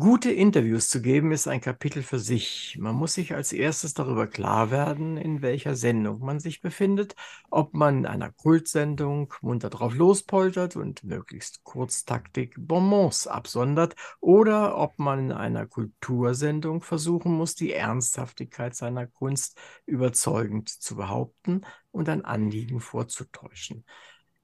Gute 0.00 0.30
Interviews 0.32 0.88
zu 0.88 1.02
geben 1.02 1.30
ist 1.30 1.46
ein 1.46 1.60
Kapitel 1.60 2.02
für 2.02 2.18
sich. 2.18 2.78
Man 2.80 2.94
muss 2.94 3.12
sich 3.12 3.34
als 3.34 3.52
erstes 3.52 3.92
darüber 3.92 4.26
klar 4.26 4.70
werden, 4.70 5.18
in 5.18 5.42
welcher 5.42 5.76
Sendung 5.76 6.20
man 6.20 6.40
sich 6.40 6.62
befindet, 6.62 7.14
ob 7.50 7.74
man 7.74 7.98
in 7.98 8.06
einer 8.06 8.32
Kultsendung 8.32 9.34
munter 9.42 9.68
drauf 9.68 9.94
lospoltert 9.94 10.74
und 10.74 11.04
möglichst 11.04 11.64
Kurztaktik 11.64 12.54
Bonbons 12.56 13.26
absondert 13.26 13.94
oder 14.20 14.78
ob 14.78 14.98
man 14.98 15.18
in 15.26 15.32
einer 15.32 15.66
Kultursendung 15.66 16.80
versuchen 16.80 17.32
muss, 17.34 17.54
die 17.54 17.74
Ernsthaftigkeit 17.74 18.74
seiner 18.74 19.06
Kunst 19.06 19.58
überzeugend 19.84 20.70
zu 20.70 20.96
behaupten 20.96 21.60
und 21.90 22.08
ein 22.08 22.24
Anliegen 22.24 22.80
vorzutäuschen. 22.80 23.84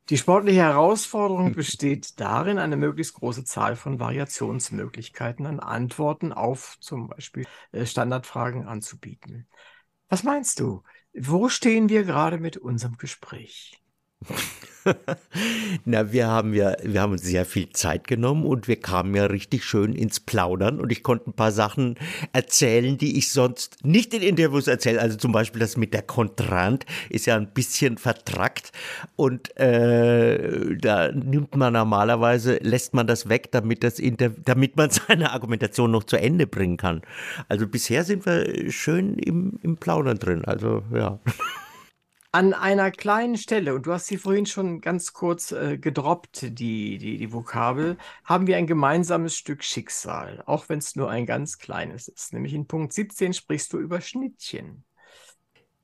Die 0.09 0.19
sportliche 0.19 0.61
Herausforderung 0.61 1.55
besteht 1.55 2.21
darin, 2.21 2.59
eine 2.59 2.77
möglichst 2.77 3.15
große 3.15 3.45
Zahl 3.45 3.75
von 3.75 3.99
Variationsmöglichkeiten 3.99 5.47
an 5.47 5.59
Antworten 5.59 6.33
auf 6.33 6.77
zum 6.79 7.09
Beispiel 7.09 7.45
äh, 7.73 7.85
Standardfragen 7.85 8.69
anzubieten. 8.69 9.49
Was 10.09 10.23
meinst 10.23 10.61
du? 10.61 10.85
Wo 11.13 11.49
stehen 11.49 11.89
wir 11.89 12.05
gerade 12.05 12.39
mit 12.39 12.57
unserem 12.57 12.99
Gespräch? 12.99 13.83
Na, 15.85 16.13
wir 16.13 16.27
haben 16.27 16.55
ja, 16.55 16.77
wir 16.83 17.01
haben 17.01 17.13
uns 17.13 17.23
sehr 17.23 17.45
viel 17.45 17.71
Zeit 17.71 18.07
genommen 18.07 18.45
und 18.45 18.69
wir 18.69 18.77
kamen 18.77 19.15
ja 19.15 19.27
richtig 19.27 19.65
schön 19.65 19.93
ins 19.95 20.21
Plaudern 20.21 20.81
und 20.81 20.93
ich 20.93 21.03
konnte 21.03 21.31
ein 21.31 21.33
paar 21.33 21.53
Sachen 21.53 21.97
erzählen, 22.33 22.97
die 22.99 23.19
ich 23.19 23.33
sonst 23.33 23.85
nicht 23.85 24.15
in 24.15 24.23
Interviews 24.23 24.67
erzähle. 24.67 25.01
Also 25.01 25.17
zum 25.17 25.33
Beispiel 25.33 25.61
das 25.61 25.77
mit 25.77 25.93
der 25.93 26.03
Kontrant 26.03 26.87
ist 27.09 27.27
ja 27.27 27.37
ein 27.37 27.49
bisschen 27.49 27.99
vertrackt 27.99 28.73
und 29.17 29.57
äh, 29.59 30.77
da 30.77 31.11
nimmt 31.13 31.57
man 31.57 31.73
normalerweise, 31.73 32.59
lässt 32.63 32.95
man 32.95 33.07
das 33.07 33.29
weg, 33.29 33.51
damit 33.53 33.83
das 33.83 33.99
Inter 33.99 34.31
damit 34.31 34.77
man 34.77 34.91
seine 35.09 35.33
Argumentation 35.33 35.91
noch 35.91 36.05
zu 36.05 36.17
Ende 36.17 36.47
bringen 36.47 36.77
kann. 36.77 37.03
Also 37.49 37.67
bisher 37.67 38.05
sind 38.05 38.27
wir 38.27 38.71
schön 38.71 39.19
im, 39.19 39.59
im 39.63 39.77
Plaudern 39.77 40.19
drin. 40.19 40.45
Also 40.45 40.83
ja. 40.93 41.19
An 42.33 42.53
einer 42.53 42.91
kleinen 42.91 43.37
Stelle, 43.37 43.75
und 43.75 43.87
du 43.87 43.93
hast 43.93 44.07
sie 44.07 44.19
vorhin 44.19 44.47
schon 44.47 44.81
ganz 44.81 45.13
kurz 45.13 45.53
äh, 45.53 45.79
gedroppt, 45.79 46.59
die, 46.59 46.99
die, 46.99 47.19
die 47.19 47.33
Vokabel, 47.33 47.97
haben 48.25 48.47
wir 48.47 48.57
ein 48.57 48.67
gemeinsames 48.67 49.37
Stück 49.37 49.65
Schicksal, 49.65 50.43
auch 50.47 50.69
wenn 50.69 50.79
es 50.79 50.97
nur 50.97 51.11
ein 51.11 51.27
ganz 51.27 51.59
kleines 51.59 52.09
ist. 52.09 52.33
Nämlich 52.33 52.55
in 52.55 52.67
Punkt 52.67 52.93
17 52.93 53.33
sprichst 53.33 53.73
du 53.73 53.79
über 53.79 54.01
Schnittchen. 54.01 54.85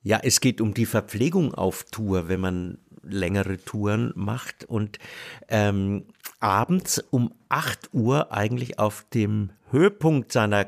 Ja, 0.02 0.20
es 0.22 0.40
geht 0.40 0.60
um 0.60 0.74
die 0.74 0.86
Verpflegung 0.86 1.54
auf 1.54 1.84
Tour, 1.84 2.28
wenn 2.28 2.40
man 2.40 2.78
längere 3.02 3.58
Touren 3.58 4.12
macht 4.14 4.64
und 4.64 4.98
ähm, 5.48 6.06
abends 6.40 6.98
um 7.10 7.34
8 7.48 7.90
Uhr 7.92 8.32
eigentlich 8.32 8.78
auf 8.78 9.06
dem 9.14 9.50
Höhepunkt 9.70 10.32
seiner 10.32 10.66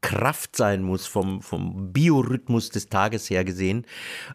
Kraft 0.00 0.56
sein 0.56 0.82
muss, 0.82 1.06
vom, 1.06 1.42
vom 1.42 1.92
Biorhythmus 1.92 2.70
des 2.70 2.88
Tages 2.88 3.28
her 3.30 3.44
gesehen. 3.44 3.86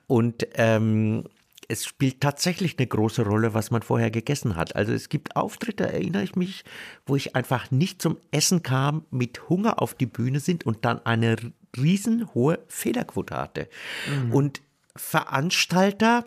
Und 0.07 0.47
ähm, 0.55 1.24
es 1.68 1.86
spielt 1.86 2.22
tatsächlich 2.22 2.78
eine 2.78 2.88
große 2.88 3.24
Rolle, 3.24 3.53
was 3.53 3.72
man 3.72 3.82
vorher 3.82 4.11
gegessen 4.11 4.55
hat. 4.55 4.76
Also 4.76 4.93
es 4.93 5.09
gibt 5.09 5.36
Auftritte, 5.36 5.91
erinnere 5.91 6.24
ich 6.24 6.36
mich, 6.36 6.63
wo 7.05 7.16
ich 7.16 7.36
einfach 7.36 7.72
nicht 7.72 8.01
zum 8.01 8.18
Essen 8.32 8.63
kam, 8.63 9.05
mit 9.09 9.49
Hunger 9.49 9.82
auf 9.82 9.95
die 9.95 10.05
Bühne 10.05 10.39
sind 10.39 10.66
und 10.66 10.86
dann 10.86 11.03
eine 11.05 11.36
riesenhohe 11.76 12.59
Fehlerquote 12.68 13.36
hatte. 13.36 13.68
Mhm. 14.09 14.34
Und 14.34 14.61
Veranstalter 14.95 16.26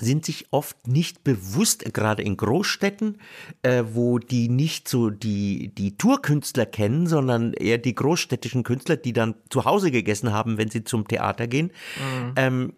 sind 0.00 0.24
sich 0.24 0.46
oft 0.50 0.86
nicht 0.86 1.24
bewusst, 1.24 1.84
gerade 1.94 2.22
in 2.22 2.36
Großstädten, 2.36 3.18
äh, 3.62 3.84
wo 3.92 4.18
die 4.18 4.48
nicht 4.48 4.88
so 4.88 5.10
die, 5.10 5.74
die 5.74 5.96
Tourkünstler 5.96 6.66
kennen, 6.66 7.06
sondern 7.06 7.52
eher 7.52 7.78
die 7.78 7.94
großstädtischen 7.94 8.62
Künstler, 8.62 8.96
die 8.96 9.12
dann 9.12 9.34
zu 9.50 9.64
Hause 9.64 9.90
gegessen 9.90 10.32
haben, 10.32 10.58
wenn 10.58 10.70
sie 10.70 10.84
zum 10.84 11.06
Theater 11.06 11.46
gehen. 11.46 11.72
Mhm. 11.96 12.32
Ähm, 12.36 12.72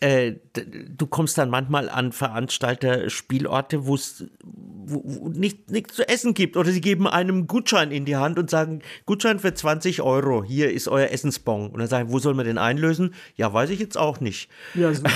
äh, 0.00 0.34
du 0.52 1.06
kommst 1.06 1.38
dann 1.38 1.48
manchmal 1.48 1.88
an 1.88 2.12
Veranstalter 2.12 3.08
Spielorte, 3.08 3.86
wo 3.86 3.96
wo 4.88 5.28
nicht, 5.28 5.70
nichts 5.70 5.94
zu 5.94 6.08
essen 6.08 6.34
gibt. 6.34 6.56
Oder 6.56 6.70
sie 6.70 6.80
geben 6.80 7.08
einem 7.08 7.46
Gutschein 7.46 7.90
in 7.90 8.04
die 8.04 8.16
Hand 8.16 8.38
und 8.38 8.50
sagen, 8.50 8.82
Gutschein 9.04 9.38
für 9.38 9.52
20 9.52 10.02
Euro, 10.02 10.44
hier 10.44 10.70
ist 10.70 10.86
euer 10.86 11.08
Essensbon. 11.10 11.70
Und 11.70 11.78
dann 11.78 11.88
sagen, 11.88 12.12
wo 12.12 12.18
soll 12.18 12.34
man 12.34 12.46
den 12.46 12.58
einlösen? 12.58 13.14
Ja, 13.34 13.52
weiß 13.52 13.70
ich 13.70 13.80
jetzt 13.80 13.98
auch 13.98 14.20
nicht. 14.20 14.48
Ja, 14.74 14.92
super. 14.94 15.10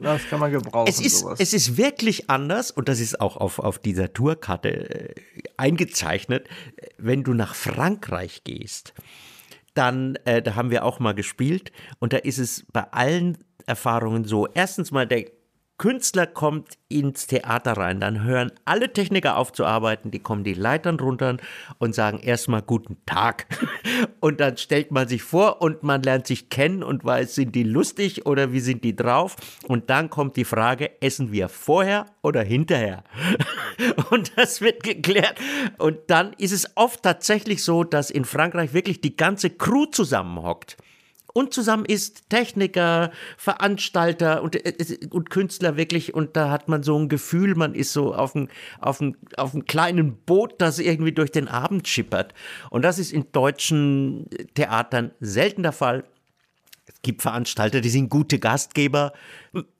Das 0.00 0.28
kann 0.28 0.40
man 0.40 0.52
gebrauchen. 0.52 0.88
Es 0.88 1.00
ist, 1.00 1.20
sowas. 1.20 1.40
es 1.40 1.52
ist 1.52 1.76
wirklich 1.76 2.30
anders 2.30 2.70
und 2.70 2.88
das 2.88 3.00
ist 3.00 3.20
auch 3.20 3.36
auf, 3.36 3.58
auf 3.58 3.78
dieser 3.78 4.12
Tourkarte 4.12 4.68
äh, 4.70 5.14
eingezeichnet, 5.56 6.46
wenn 6.98 7.24
du 7.24 7.34
nach 7.34 7.54
Frankreich 7.54 8.44
gehst 8.44 8.94
dann, 9.78 10.16
äh, 10.24 10.42
da 10.42 10.56
haben 10.56 10.70
wir 10.70 10.84
auch 10.84 10.98
mal 10.98 11.14
gespielt 11.14 11.72
und 12.00 12.12
da 12.12 12.16
ist 12.18 12.38
es 12.38 12.66
bei 12.72 12.82
allen 12.90 13.38
Erfahrungen 13.66 14.24
so. 14.24 14.46
Erstens 14.48 14.90
mal, 14.90 15.06
der 15.06 15.26
Künstler 15.78 16.26
kommt 16.26 16.76
ins 16.88 17.28
Theater 17.28 17.76
rein, 17.76 18.00
dann 18.00 18.24
hören 18.24 18.50
alle 18.64 18.92
Techniker 18.92 19.36
auf 19.36 19.52
zu 19.52 19.64
arbeiten, 19.64 20.10
die 20.10 20.18
kommen 20.18 20.42
die 20.42 20.54
Leitern 20.54 20.98
runter 20.98 21.36
und 21.78 21.94
sagen 21.94 22.18
erstmal 22.18 22.62
guten 22.62 22.96
Tag. 23.06 23.46
Und 24.20 24.40
dann 24.40 24.56
stellt 24.56 24.90
man 24.90 25.06
sich 25.06 25.22
vor 25.22 25.62
und 25.62 25.84
man 25.84 26.02
lernt 26.02 26.26
sich 26.26 26.50
kennen 26.50 26.82
und 26.82 27.04
weiß, 27.04 27.36
sind 27.36 27.54
die 27.54 27.62
lustig 27.62 28.26
oder 28.26 28.52
wie 28.52 28.60
sind 28.60 28.82
die 28.82 28.96
drauf? 28.96 29.36
Und 29.66 29.90
dann 29.90 30.10
kommt 30.10 30.36
die 30.36 30.44
Frage, 30.44 31.00
essen 31.00 31.30
wir 31.30 31.48
vorher 31.48 32.06
oder 32.22 32.42
hinterher? 32.42 33.04
Und 34.10 34.32
das 34.36 34.60
wird 34.60 34.82
geklärt. 34.82 35.36
Und 35.78 35.98
dann 36.08 36.32
ist 36.34 36.52
es 36.52 36.76
oft 36.76 37.02
tatsächlich 37.02 37.62
so, 37.62 37.84
dass 37.84 38.10
in 38.10 38.24
Frankreich 38.24 38.72
wirklich 38.72 39.00
die 39.00 39.16
ganze 39.16 39.50
Crew 39.50 39.86
zusammenhockt 39.86 40.76
und 41.32 41.52
zusammen 41.54 41.84
ist 41.84 42.30
Techniker, 42.30 43.10
Veranstalter 43.36 44.42
und, 44.42 44.56
äh, 44.56 44.98
und 45.10 45.30
Künstler 45.30 45.76
wirklich 45.76 46.14
und 46.14 46.36
da 46.36 46.50
hat 46.50 46.68
man 46.68 46.82
so 46.82 46.98
ein 46.98 47.08
Gefühl, 47.08 47.54
man 47.54 47.74
ist 47.74 47.92
so 47.92 48.14
auf 48.14 48.34
einem 48.34 48.48
auf 48.80 49.00
einem, 49.00 49.16
auf 49.36 49.54
einem 49.54 49.64
kleinen 49.66 50.16
Boot, 50.24 50.54
das 50.58 50.78
irgendwie 50.78 51.12
durch 51.12 51.30
den 51.30 51.48
Abend 51.48 51.86
schippert 51.86 52.34
und 52.70 52.82
das 52.82 52.98
ist 52.98 53.12
in 53.12 53.30
deutschen 53.32 54.28
Theatern 54.54 55.12
selten 55.20 55.62
der 55.62 55.72
Fall. 55.72 56.04
Es 56.86 57.02
gibt 57.02 57.22
Veranstalter, 57.22 57.80
die 57.80 57.90
sind 57.90 58.08
gute 58.08 58.38
Gastgeber. 58.38 59.12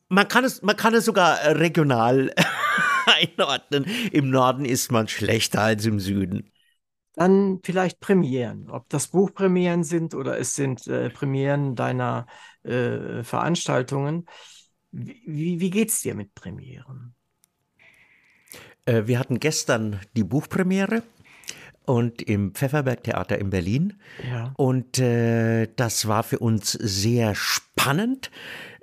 Man 0.08 0.28
kann 0.28 0.44
es, 0.44 0.62
man 0.62 0.76
kann 0.76 0.94
es 0.94 1.04
sogar 1.06 1.38
regional 1.56 2.34
einordnen. 3.06 3.86
Im 4.12 4.30
Norden 4.30 4.64
ist 4.64 4.92
man 4.92 5.08
schlechter 5.08 5.62
als 5.62 5.86
im 5.86 6.00
Süden. 6.00 6.50
Dann 7.18 7.58
vielleicht 7.64 7.98
Premieren. 7.98 8.70
Ob 8.70 8.88
das 8.88 9.08
Buchpremieren 9.08 9.82
sind 9.82 10.14
oder 10.14 10.38
es 10.38 10.54
sind 10.54 10.86
äh, 10.86 11.10
Premieren 11.10 11.74
deiner 11.74 12.26
äh, 12.62 13.24
Veranstaltungen. 13.24 14.26
Wie, 14.92 15.58
wie 15.58 15.70
geht 15.70 15.88
es 15.88 16.00
dir 16.00 16.14
mit 16.14 16.34
Premieren? 16.34 17.16
Äh, 18.84 19.06
wir 19.06 19.18
hatten 19.18 19.40
gestern 19.40 19.98
die 20.16 20.22
Buchpremiere 20.22 21.02
und 21.84 22.22
im 22.22 22.54
Pfefferberg 22.54 23.02
Theater 23.02 23.38
in 23.38 23.50
Berlin. 23.50 23.94
Ja. 24.30 24.52
Und 24.56 25.00
äh, 25.00 25.66
das 25.74 26.06
war 26.06 26.22
für 26.22 26.38
uns 26.38 26.70
sehr 26.72 27.34
spannend, 27.34 28.30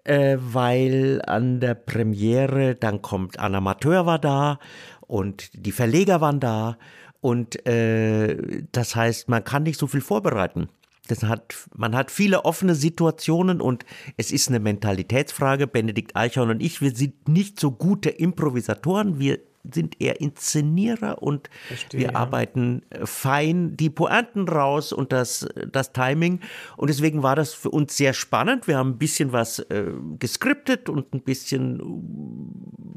äh, 0.04 0.38
weil 0.40 1.22
an 1.26 1.60
der 1.62 1.76
Premiere 1.76 2.76
dann 2.76 3.02
kommt 3.02 3.40
Anna 3.40 3.60
Amateur 3.60 4.06
war 4.06 4.20
da 4.20 4.60
und 5.02 5.50
die 5.54 5.72
Verleger 5.72 6.20
waren 6.20 6.40
da 6.40 6.78
und 7.26 7.66
äh, 7.66 8.62
das 8.72 8.96
heißt, 8.96 9.30
man 9.30 9.44
kann 9.44 9.64
nicht 9.64 9.80
so 9.80 9.88
viel 9.88 10.02
vorbereiten. 10.02 10.70
Das 11.08 11.24
hat, 11.24 11.56
man 11.76 11.96
hat 11.96 12.12
viele 12.12 12.46
offene 12.46 12.76
Situationen 12.76 13.62
und 13.62 13.84
es 14.16 14.32
ist 14.32 14.48
eine 14.48 14.60
Mentalitätsfrage. 14.60 15.66
Benedikt 15.66 16.16
Eichhorn 16.16 16.52
und 16.52 16.62
ich, 16.62 16.82
wir 16.82 16.96
sind 16.96 17.28
nicht 17.28 17.60
so 17.60 17.72
gute 17.72 18.12
Improvisatoren. 18.12 19.20
Wir 19.20 19.40
sind 19.74 20.02
eher 20.02 20.22
Inszenierer 20.22 21.22
und 21.22 21.50
Verstehe, 21.68 22.00
wir 22.00 22.08
ja. 22.12 22.16
arbeiten 22.16 22.84
äh, 22.90 23.06
fein 23.06 23.76
die 23.78 23.90
Pointen 23.90 24.48
raus 24.48 24.94
und 24.94 25.12
das, 25.12 25.48
das 25.72 25.94
Timing. 25.94 26.40
Und 26.78 26.90
deswegen 26.90 27.24
war 27.24 27.36
das 27.36 27.54
für 27.54 27.70
uns 27.70 27.96
sehr 27.96 28.14
spannend. 28.14 28.68
Wir 28.68 28.78
haben 28.78 28.92
ein 28.92 28.98
bisschen 28.98 29.32
was 29.32 29.60
äh, 29.60 29.92
geskriptet 30.20 30.90
und 30.90 31.14
ein 31.14 31.22
bisschen 31.22 31.80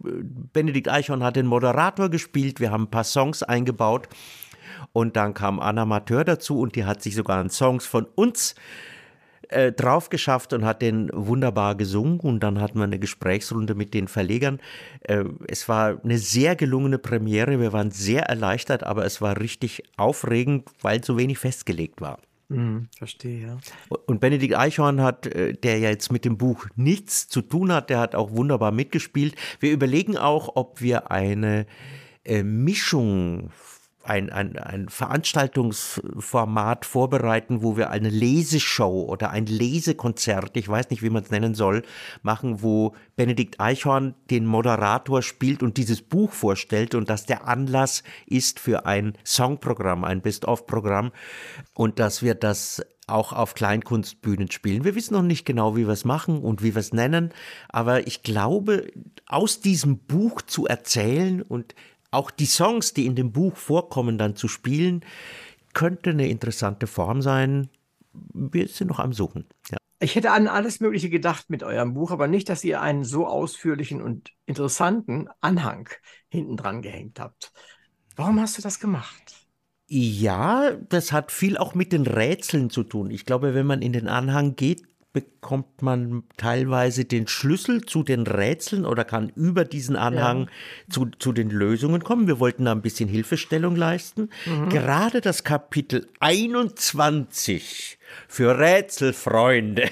äh, 0.05 0.11
Benedikt 0.53 0.89
Eichhorn 0.89 1.23
hat 1.23 1.37
den 1.37 1.47
Moderator 1.47 2.09
gespielt. 2.09 2.61
Wir 2.61 2.71
haben 2.71 2.85
ein 2.85 2.91
paar 2.91 3.05
Songs 3.05 3.43
eingebaut. 3.43 4.09
Und 4.93 5.17
dann 5.17 5.35
kam 5.35 5.61
Anna 5.61 5.85
Mateur 5.85 6.25
dazu 6.25 6.61
und 6.61 6.75
die 6.75 6.85
hat 6.85 7.03
sich 7.03 7.15
sogar 7.15 7.39
an 7.39 7.51
Songs 7.51 7.85
von 7.85 8.07
uns 8.15 8.53
äh, 8.53 8.88
drauf 9.73 10.11
geschafft 10.11 10.53
und 10.53 10.65
hat 10.65 10.83
den 10.83 11.11
wunderbar 11.13 11.75
gesungen. 11.75 12.21
Und 12.21 12.41
dann 12.41 12.61
hatten 12.61 12.79
wir 12.79 12.85
eine 12.85 12.99
Gesprächsrunde 12.99 13.75
mit 13.75 13.95
den 13.95 14.09
Verlegern. 14.09 14.61
Äh, 15.01 15.25
es 15.47 15.69
war 15.69 16.01
eine 16.03 16.19
sehr 16.19 16.57
gelungene 16.57 16.99
Premiere. 16.99 17.61
Wir 17.61 17.73
waren 17.73 17.91
sehr 17.91 18.25
erleichtert, 18.25 18.85
aber 18.85 19.05
es 19.05 19.21
war 19.21 19.41
richtig 19.41 19.83
aufregend, 19.97 20.69
weil 20.83 21.03
so 21.03 21.17
wenig 21.17 21.39
festgelegt 21.39 22.01
war. 22.01 22.19
Hm, 22.51 22.89
verstehe, 22.97 23.47
ja. 23.47 23.59
Und 24.07 24.21
Benedikt 24.21 24.57
Eichhorn 24.57 25.03
hat, 25.03 25.27
äh, 25.27 25.53
der 25.53 25.79
ja 25.79 25.91
jetzt 25.91 26.11
mit 26.11 26.25
dem 26.25 26.39
Buch 26.39 26.67
nichts 26.77 27.29
zu 27.29 27.43
tun 27.43 27.73
hat, 27.73 27.91
der 27.91 27.99
hat 27.99 28.15
auch 28.15 28.31
wunderbar 28.31 28.73
mitgespielt. 28.73 29.35
Wir 29.61 29.73
überlegen 29.73 30.17
auch, 30.17 30.57
ob 30.57 30.81
wir 30.81 31.11
eine 31.11 31.67
äh, 32.25 32.43
Mischung 32.43 33.51
ein, 34.09 34.31
ein, 34.31 34.59
ein 34.59 34.89
Veranstaltungsformat 34.89 36.85
vorbereiten, 36.87 37.63
wo 37.63 37.77
wir 37.77 37.91
eine 37.91 38.09
Leseshow 38.09 39.05
oder 39.09 39.31
ein 39.31 39.47
Lesekonzert, 39.47 40.57
ich 40.57 40.69
weiß 40.69 40.91
nicht, 40.91 41.03
wie 41.03 41.11
man 41.11 41.23
es 41.23 41.31
nennen 41.31 41.55
soll, 41.55 41.83
machen, 42.23 42.63
wo 42.63 42.95
Benedikt 43.17 43.61
Eichhorn 43.61 44.15
den 44.31 44.47
Moderator 44.47 45.23
spielt 45.23 45.63
und 45.63 45.77
dieses 45.77 46.03
Buch 46.03 46.33
vorstellt 46.33 46.95
und 46.95 47.11
dass 47.11 47.27
der 47.27 47.47
Anlass 47.47 48.03
ist 48.27 48.61
für 48.61 48.87
ein 48.87 49.13
Songprogramm, 49.25 50.05
ein 50.05 50.23
Best-of-Programm 50.23 51.13
und 51.75 51.99
dass 51.99 52.23
wir 52.23 52.35
das 52.35 52.83
auch 53.07 53.33
auf 53.33 53.55
Kleinkunstbühnen 53.55 54.51
spielen. 54.51 54.85
Wir 54.85 54.95
wissen 54.95 55.15
noch 55.15 55.23
nicht 55.23 55.45
genau, 55.45 55.77
wie 55.77 55.87
wir 55.87 55.93
es 55.95 56.05
machen 56.05 56.41
und 56.41 56.63
wie 56.63 56.75
wir 56.75 56.81
es 56.81 56.93
nennen, 56.93 57.33
aber 57.69 58.07
ich 58.07 58.23
glaube, 58.23 58.87
aus 59.27 59.61
diesem 59.61 59.99
Buch 59.99 60.43
zu 60.43 60.67
erzählen 60.67 61.43
und 61.43 61.75
auch 62.11 62.31
die 62.31 62.47
Songs, 62.47 62.95
die 62.95 63.07
in 63.07 63.15
dem 63.15 63.33
Buch 63.33 63.57
vorkommen, 63.57 64.19
dann 64.19 64.37
zu 64.37 64.49
spielen, 64.49 65.05
könnte 65.75 66.11
eine 66.11 66.29
interessante 66.29 66.87
Form 66.87 67.23
sein. 67.23 67.69
Wir 68.13 68.69
sind 68.69 68.89
noch 68.89 68.99
am 68.99 69.13
Suchen. 69.13 69.47
Ja. 69.71 69.79
Ich 70.01 70.15
hätte 70.15 70.31
an 70.31 70.47
alles 70.47 70.81
Mögliche 70.81 71.11
gedacht 71.11 71.51
mit 71.51 71.63
eurem 71.63 71.95
Buch, 71.95 72.13
aber 72.13 72.29
nicht, 72.29 72.49
dass 72.49 72.63
ihr 72.63 72.81
einen 72.81 73.05
so 73.05 73.27
ausführlichen 73.27 74.01
und 74.01 74.31
interessanten 74.47 75.29
Anhang 75.41 75.89
hinten 76.29 76.57
dran 76.57 76.83
gehängt 76.83 77.19
habt. 77.19 77.53
Warum 78.15 78.41
hast 78.41 78.57
du 78.59 78.63
das 78.63 78.79
gemacht? 78.79 79.35
Ja, 79.89 80.73
das 80.73 81.13
hat 81.13 81.33
viel 81.33 81.57
auch 81.57 81.75
mit 81.75 81.93
den 81.93 82.07
Rätseln 82.07 82.71
zu 82.71 82.85
tun. 82.85 83.11
Ich 83.11 83.25
glaube, 83.25 83.55
wenn 83.55 83.67
man 83.67 83.83
in 83.83 83.93
den 83.93 84.07
Anhang 84.07 84.55
geht, 84.55 84.83
bekommt 85.13 85.81
man 85.83 86.25
teilweise 86.37 87.05
den 87.05 87.27
Schlüssel 87.27 87.83
zu 87.83 88.03
den 88.03 88.27
Rätseln 88.27 88.85
oder 88.85 89.05
kann 89.05 89.33
über 89.35 89.65
diesen 89.65 89.97
Anhang 89.97 90.43
ja. 90.43 90.47
zu, 90.91 91.07
zu 91.19 91.33
den 91.33 91.51
Lösungen 91.51 92.05
kommen. 92.05 92.27
Wir 92.27 92.39
wollten 92.41 92.67
da 92.67 92.73
ein 92.73 92.83
bisschen 92.83 93.09
Hilfestellung 93.09 93.75
leisten. 93.75 94.29
Mhm. 94.45 94.69
Gerade 94.69 95.21
das 95.21 95.45
Kapitel 95.45 96.09
21 96.21 97.99
für 98.29 98.59
Rätselfreunde. 98.59 99.91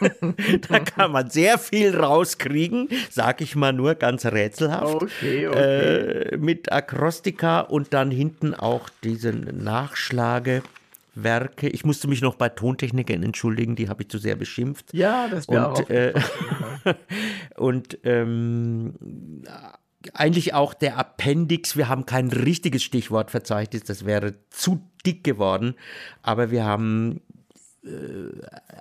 da 0.68 0.80
kann 0.80 1.12
man 1.12 1.30
sehr 1.30 1.58
viel 1.58 1.96
rauskriegen, 1.96 2.88
sag 3.10 3.40
ich 3.40 3.56
mal 3.56 3.72
nur 3.72 3.94
ganz 3.94 4.24
rätselhaft. 4.24 4.94
Okay, 4.94 5.46
okay. 5.46 6.32
Äh, 6.32 6.36
mit 6.36 6.72
Akrostika 6.72 7.60
und 7.60 7.92
dann 7.92 8.10
hinten 8.10 8.54
auch 8.54 8.88
diesen 9.02 9.62
Nachschlage. 9.62 10.62
Werke. 11.14 11.68
Ich 11.68 11.84
musste 11.84 12.08
mich 12.08 12.20
noch 12.20 12.34
bei 12.34 12.48
Tontechnikern 12.48 13.22
entschuldigen, 13.22 13.76
die 13.76 13.88
habe 13.88 14.02
ich 14.02 14.08
zu 14.08 14.18
sehr 14.18 14.36
beschimpft. 14.36 14.92
Ja, 14.92 15.28
das 15.28 15.48
wäre 15.48 15.72
auch. 15.72 15.90
Äh, 15.90 16.14
und 17.56 17.98
ähm, 18.04 18.94
eigentlich 20.12 20.54
auch 20.54 20.74
der 20.74 20.98
Appendix, 20.98 21.76
wir 21.76 21.88
haben 21.88 22.06
kein 22.06 22.28
richtiges 22.28 22.82
Stichwortverzeichnis, 22.82 23.84
das 23.84 24.04
wäre 24.04 24.34
zu 24.50 24.80
dick 25.06 25.24
geworden, 25.24 25.74
aber 26.22 26.50
wir 26.50 26.64
haben 26.64 27.22
äh, 27.84 27.88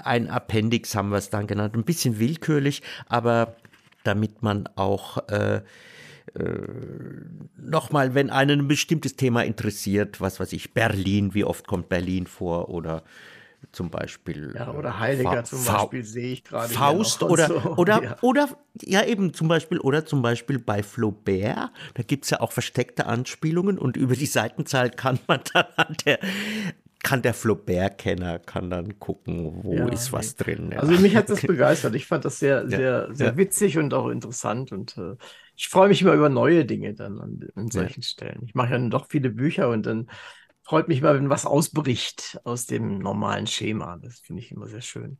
ein 0.03 0.29
Appendix, 0.29 0.95
haben 0.95 1.09
wir 1.09 1.17
es 1.17 1.29
dann 1.29 1.47
genannt, 1.47 1.75
ein 1.75 1.85
bisschen 1.85 2.19
willkürlich, 2.19 2.81
aber 3.07 3.55
damit 4.03 4.41
man 4.41 4.67
auch 4.75 5.29
äh, 5.29 5.61
nochmal, 7.57 8.15
wenn 8.15 8.29
einen 8.29 8.61
ein 8.61 8.67
bestimmtes 8.67 9.15
Thema 9.15 9.43
interessiert, 9.43 10.19
was 10.19 10.39
weiß 10.39 10.53
ich, 10.53 10.73
Berlin, 10.73 11.33
wie 11.33 11.43
oft 11.43 11.67
kommt 11.67 11.89
Berlin 11.89 12.27
vor 12.27 12.69
oder 12.69 13.03
zum 13.71 13.89
Beispiel. 13.89 14.53
Ja, 14.55 14.71
oder 14.71 14.99
Heidegger 14.99 15.31
Fa 15.31 15.43
zum 15.43 15.65
Beispiel 15.65 16.03
sehe 16.03 16.33
ich 16.33 16.43
gerade. 16.43 16.73
Faust 16.73 17.23
oder, 17.23 17.47
so. 17.47 17.55
oder, 17.77 18.03
ja. 18.03 18.17
oder, 18.21 18.49
ja 18.81 19.05
eben 19.05 19.33
zum 19.33 19.47
Beispiel, 19.47 19.79
oder 19.79 20.05
zum 20.05 20.21
Beispiel 20.21 20.59
bei 20.59 20.83
Flaubert, 20.83 21.71
da 21.93 22.03
gibt 22.05 22.25
es 22.25 22.31
ja 22.31 22.41
auch 22.41 22.51
versteckte 22.51 23.05
Anspielungen 23.05 23.77
und 23.77 23.97
über 23.97 24.15
die 24.15 24.25
Seitenzahl 24.25 24.89
kann 24.89 25.19
man 25.27 25.41
dann 25.53 25.65
an 25.77 25.95
der, 26.05 26.19
kann 27.03 27.21
der 27.21 27.33
Flaubert-Kenner 27.33 28.39
kann 28.39 28.69
dann 28.69 28.99
gucken, 28.99 29.63
wo 29.63 29.73
ja, 29.73 29.87
ist 29.89 30.11
was 30.13 30.35
drin. 30.35 30.71
Ja. 30.71 30.79
Also 30.79 30.93
mich 30.93 31.15
hat 31.15 31.29
das 31.29 31.41
begeistert. 31.47 31.95
Ich 31.95 32.05
fand 32.05 32.25
das 32.25 32.39
sehr, 32.39 32.67
sehr, 32.67 33.13
sehr 33.13 33.37
witzig 33.37 33.77
und 33.77 33.93
auch 33.93 34.09
interessant 34.09 34.71
und 34.71 34.97
äh, 34.97 35.15
ich 35.55 35.67
freue 35.67 35.87
mich 35.87 36.01
immer 36.01 36.13
über 36.13 36.29
neue 36.29 36.65
Dinge 36.65 36.93
dann 36.93 37.19
an, 37.19 37.39
an 37.55 37.69
solchen 37.69 38.01
ja. 38.01 38.07
Stellen. 38.07 38.41
Ich 38.45 38.55
mache 38.55 38.71
ja 38.71 38.89
doch 38.89 39.07
viele 39.09 39.29
Bücher 39.29 39.69
und 39.69 39.85
dann 39.85 40.09
freut 40.63 40.87
mich 40.87 41.01
mal, 41.01 41.15
wenn 41.15 41.29
was 41.29 41.45
ausbricht 41.45 42.39
aus 42.43 42.65
dem 42.65 42.99
normalen 42.99 43.47
Schema. 43.47 43.97
Das 44.01 44.19
finde 44.19 44.41
ich 44.41 44.51
immer 44.51 44.67
sehr 44.67 44.81
schön. 44.81 45.19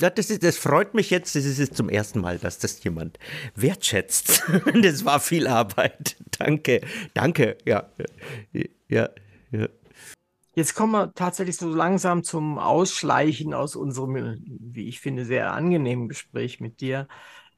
Ja, 0.00 0.10
das, 0.10 0.28
ist, 0.28 0.42
das 0.42 0.58
freut 0.58 0.92
mich 0.92 1.08
jetzt. 1.08 1.34
Das 1.34 1.44
ist 1.44 1.58
jetzt 1.58 1.76
zum 1.76 1.88
ersten 1.88 2.20
Mal, 2.20 2.38
dass 2.38 2.58
das 2.58 2.82
jemand 2.84 3.18
wertschätzt. 3.54 4.44
Das 4.82 5.04
war 5.04 5.20
viel 5.20 5.46
Arbeit. 5.46 6.16
Danke, 6.38 6.82
danke. 7.14 7.56
Ja, 7.64 7.90
ja, 8.88 9.08
ja. 9.50 9.68
Jetzt 10.54 10.74
kommen 10.74 10.92
wir 10.92 11.12
tatsächlich 11.14 11.56
so 11.56 11.68
langsam 11.68 12.24
zum 12.24 12.58
Ausschleichen 12.58 13.54
aus 13.54 13.74
unserem, 13.74 14.38
wie 14.46 14.88
ich 14.88 15.00
finde, 15.00 15.24
sehr 15.24 15.52
angenehmen 15.52 16.08
Gespräch 16.08 16.60
mit 16.60 16.80
dir. 16.80 17.08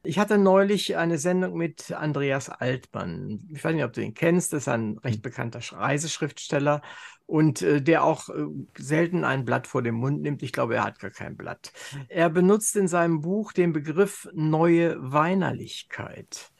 Ich 0.01 0.17
hatte 0.17 0.37
neulich 0.37 0.95
eine 0.95 1.17
Sendung 1.17 1.57
mit 1.57 1.91
Andreas 1.91 2.49
Altmann. 2.49 3.45
Ich 3.49 3.63
weiß 3.63 3.73
nicht, 3.73 3.83
ob 3.83 3.91
du 3.91 4.01
ihn 4.01 4.13
kennst. 4.13 4.53
Das 4.53 4.63
ist 4.63 4.67
ein 4.69 4.97
recht 4.99 5.17
hm. 5.17 5.21
bekannter 5.21 5.59
Reiseschriftsteller 5.59 6.81
und 7.25 7.61
äh, 7.61 7.81
der 7.81 8.03
auch 8.03 8.29
äh, 8.29 8.45
selten 8.77 9.23
ein 9.23 9.45
Blatt 9.45 9.67
vor 9.67 9.81
den 9.81 9.95
Mund 9.95 10.21
nimmt. 10.21 10.41
Ich 10.41 10.53
glaube, 10.53 10.75
er 10.75 10.83
hat 10.83 10.99
gar 10.99 11.11
kein 11.11 11.35
Blatt. 11.35 11.73
Er 12.07 12.29
benutzt 12.29 12.75
in 12.75 12.87
seinem 12.87 13.21
Buch 13.21 13.51
den 13.51 13.73
Begriff 13.73 14.27
neue 14.33 14.95
Weinerlichkeit. 14.99 16.51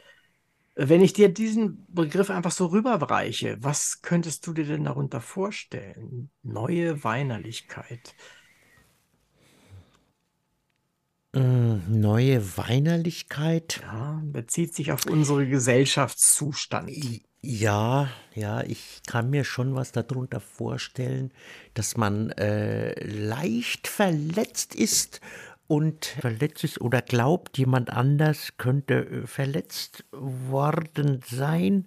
Wenn 0.76 1.02
ich 1.02 1.14
dir 1.14 1.30
diesen 1.30 1.86
Begriff 1.90 2.30
einfach 2.30 2.52
so 2.52 2.68
rüberreiche, 2.68 3.58
was 3.62 4.02
könntest 4.02 4.46
du 4.48 4.54
dir 4.54 4.66
denn 4.66 4.86
darunter 4.86 5.22
vorstellen? 5.22 6.30
Neue 6.44 7.04
Weinerlichkeit. 7.04 8.16
Hm, 11.36 11.84
neue 11.88 12.58
Weinerlichkeit? 12.58 13.82
Ja, 13.84 14.22
bezieht 14.24 14.74
sich 14.74 14.92
auf 14.92 15.06
unsere 15.06 15.48
Gesellschaftszustand. 15.48 16.90
Ja, 17.42 18.10
ja, 18.34 18.64
ich 18.64 19.02
kann 19.08 19.30
mir 19.30 19.44
schon 19.44 19.76
was 19.76 19.92
darunter 19.92 20.40
vorstellen, 20.40 21.32
dass 21.74 21.96
man 21.96 22.32
äh, 22.32 22.94
leicht 23.06 23.88
verletzt 23.88 24.76
ist 24.76 25.22
und 25.68 26.06
verletzt 26.06 26.64
ist 26.64 26.82
oder 26.82 27.02
glaubt, 27.02 27.60
jemand 27.60 27.92
anders 27.92 28.58
könnte 28.58 29.06
äh, 29.06 29.28
verletzt 29.28 30.04
worden 30.12 31.22
sein 31.30 31.86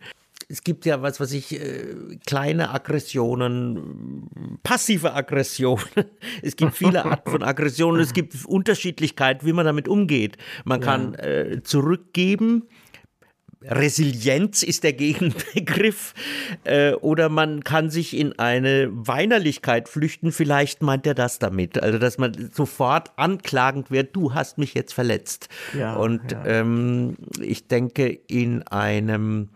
es 0.53 0.63
gibt 0.63 0.85
ja 0.85 1.01
was, 1.01 1.19
was 1.19 1.33
ich, 1.33 1.59
äh, 1.59 2.19
kleine 2.27 2.75
Aggressionen, 2.75 4.59
passive 4.63 5.15
Aggressionen. 5.15 5.87
Es 6.43 6.57
gibt 6.57 6.75
viele 6.75 7.05
Arten 7.07 7.31
von 7.31 7.43
Aggressionen. 7.43 8.01
Es 8.03 8.13
gibt 8.13 8.35
Unterschiedlichkeit, 8.45 9.47
wie 9.47 9.55
man 9.55 9.65
damit 9.65 9.89
umgeht. 9.89 10.37
Man 10.65 10.83
ja. 10.83 10.87
kann 10.87 11.15
äh, 11.15 11.63
zurückgeben. 11.63 12.65
Resilienz 13.63 14.63
ist 14.63 14.85
der 14.85 14.93
Gegenbegriff. 14.93 16.13
Äh, 16.65 16.93
oder 16.95 17.31
man 17.31 17.65
kann 17.65 17.89
sich 17.89 18.15
in 18.15 18.39
eine 18.39 18.91
Weinerlichkeit 18.93 19.89
flüchten. 19.89 20.33
Vielleicht 20.33 20.83
meint 20.83 21.07
er 21.07 21.15
das 21.15 21.39
damit. 21.39 21.83
Also, 21.83 21.99
dass 21.99 22.19
man 22.19 22.51
sofort 22.53 23.13
anklagend 23.17 23.91
wird, 23.91 24.15
du 24.15 24.35
hast 24.35 24.59
mich 24.59 24.75
jetzt 24.75 24.93
verletzt. 24.93 25.49
Ja, 25.79 25.95
Und 25.95 26.33
ja. 26.33 26.45
Ähm, 26.45 27.17
ich 27.41 27.69
denke, 27.69 28.07
in 28.27 28.63
einem 28.65 29.49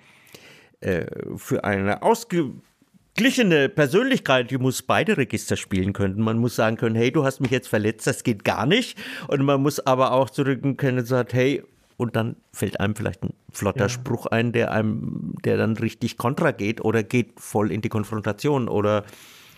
äh, 0.81 1.07
für 1.37 1.65
eine 1.65 2.03
ausgeglichene 2.03 3.69
Persönlichkeit, 3.69 4.51
die 4.51 4.59
muss 4.59 4.83
beide 4.83 5.17
Register 5.17 5.57
spielen 5.57 5.93
können. 5.93 6.21
Man 6.21 6.39
muss 6.39 6.57
sagen 6.57 6.77
können, 6.77 6.97
hey, 6.97 7.11
du 7.11 7.25
hast 7.25 7.41
mich 7.41 7.51
jetzt 7.51 7.69
verletzt, 7.69 8.07
das 8.07 8.25
geht 8.25 8.45
gar 8.45 8.67
nicht. 8.67 8.99
Und 9.29 9.43
man 9.43 9.63
muss 9.63 9.81
aber 9.81 10.13
auch 10.13 10.31
zurück 10.31 10.63
können 10.77 10.99
und 10.99 11.07
sagen, 11.07 11.29
hey, 11.33 11.63
und 11.97 12.15
dann 12.15 12.37
fällt 12.53 12.79
einem 12.81 12.95
vielleicht 12.95 13.23
ein 13.23 13.33
flotter 13.51 13.85
ja. 13.85 13.89
Spruch 13.89 14.27
ein, 14.27 14.53
der 14.53 14.71
einem, 14.73 15.35
der 15.45 15.57
dann 15.57 15.77
richtig 15.77 16.19
kontra 16.19 16.51
geht 16.51 16.85
oder 16.85 17.03
geht 17.03 17.41
voll 17.41 17.73
in 17.73 17.81
die 17.81 17.89
Konfrontation 17.89 18.69
oder 18.69 19.05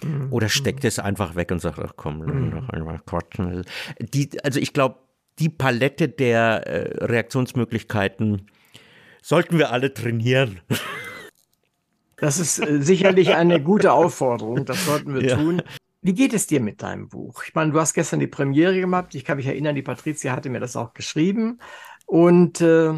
mhm. 0.05 0.28
oder 0.32 0.49
steckt 0.49 0.85
es 0.85 0.99
einfach 0.99 1.35
weg 1.35 1.51
und 1.51 1.61
sagt, 1.61 1.78
ach 1.81 1.95
komm, 1.97 2.19
mhm. 2.19 2.51
noch 2.51 2.69
einmal 2.69 3.01
quatschen. 3.05 3.65
Die, 3.99 4.28
also 4.45 4.61
ich 4.61 4.73
glaube, 4.73 4.97
die 5.39 5.49
Palette 5.49 6.09
der 6.09 6.66
äh, 6.66 7.05
Reaktionsmöglichkeiten 7.05 8.47
sollten 9.23 9.59
wir 9.59 9.73
alle 9.73 9.93
trainieren. 9.95 10.61
Das 12.16 12.39
ist 12.39 12.59
äh, 12.59 12.82
sicherlich 12.82 13.35
eine 13.35 13.62
gute 13.62 13.93
Aufforderung, 13.93 14.65
das 14.65 14.85
sollten 14.85 15.15
wir 15.15 15.23
ja. 15.23 15.36
tun. 15.36 15.62
Wie 16.03 16.15
geht 16.15 16.32
es 16.32 16.47
dir 16.47 16.61
mit 16.61 16.82
deinem 16.82 17.09
Buch? 17.09 17.43
Ich 17.47 17.55
meine, 17.55 17.73
du 17.73 17.81
hast 17.81 17.95
gestern 17.95 18.20
die 18.20 18.27
Premiere 18.27 18.78
gemacht. 18.78 19.15
Ich 19.15 19.24
kann 19.24 19.36
mich 19.36 19.47
erinnern, 19.47 19.74
die 19.74 19.82
Patricia 19.82 20.32
hatte 20.32 20.49
mir 20.49 20.61
das 20.61 20.77
auch 20.77 20.95
geschrieben. 20.95 21.59
Und 22.07 22.61
äh, 22.61 22.95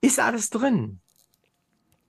ist 0.00 0.20
alles 0.20 0.50
drin? 0.50 1.00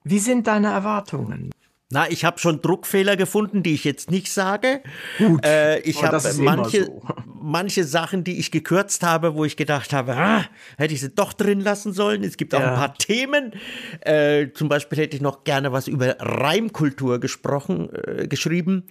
Wie 0.04 0.20
sind 0.20 0.48
deine 0.48 0.68
Erwartungen? 0.72 1.52
Na, 1.92 2.10
ich 2.10 2.26
habe 2.26 2.40
schon 2.40 2.62
Druckfehler 2.62 3.16
gefunden, 3.16 3.62
die 3.62 3.76
ich 3.76 3.84
jetzt 3.84 4.10
nicht 4.10 4.32
sage. 4.32 4.82
Gut, 5.20 5.46
äh, 5.46 5.80
ich 5.82 6.04
habe 6.04 6.20
manche, 6.40 6.86
so. 6.86 7.02
manche 7.26 7.84
Sachen, 7.84 8.24
die 8.24 8.40
ich 8.40 8.50
gekürzt 8.50 9.04
habe, 9.04 9.36
wo 9.36 9.46
ich 9.46 9.56
gedacht 9.56 9.94
habe, 9.94 10.16
ah, 10.16 10.46
hätte 10.78 10.96
ich 10.96 11.02
sie 11.02 11.12
doch 11.12 11.32
drin 11.32 11.60
lassen 11.60 11.94
sollen. 11.94 12.24
Es 12.24 12.38
gibt 12.38 12.56
auch 12.56 12.60
ja. 12.60 12.72
ein 12.72 12.76
paar 12.76 12.96
Themen. 12.96 13.54
Äh, 14.02 14.48
zum 14.54 14.68
Beispiel 14.68 14.98
hätte 14.98 15.16
ich 15.16 15.22
noch 15.22 15.44
gerne 15.44 15.72
was 15.72 15.88
über 15.88 16.16
Reimkultur 16.20 17.20
gesprochen, 17.20 17.90
äh, 17.94 18.28
geschrieben. 18.28 18.88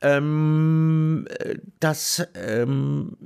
Ähm, 0.00 1.26
äh, 1.40 1.56
das 1.78 2.26
ähm, 2.34 3.18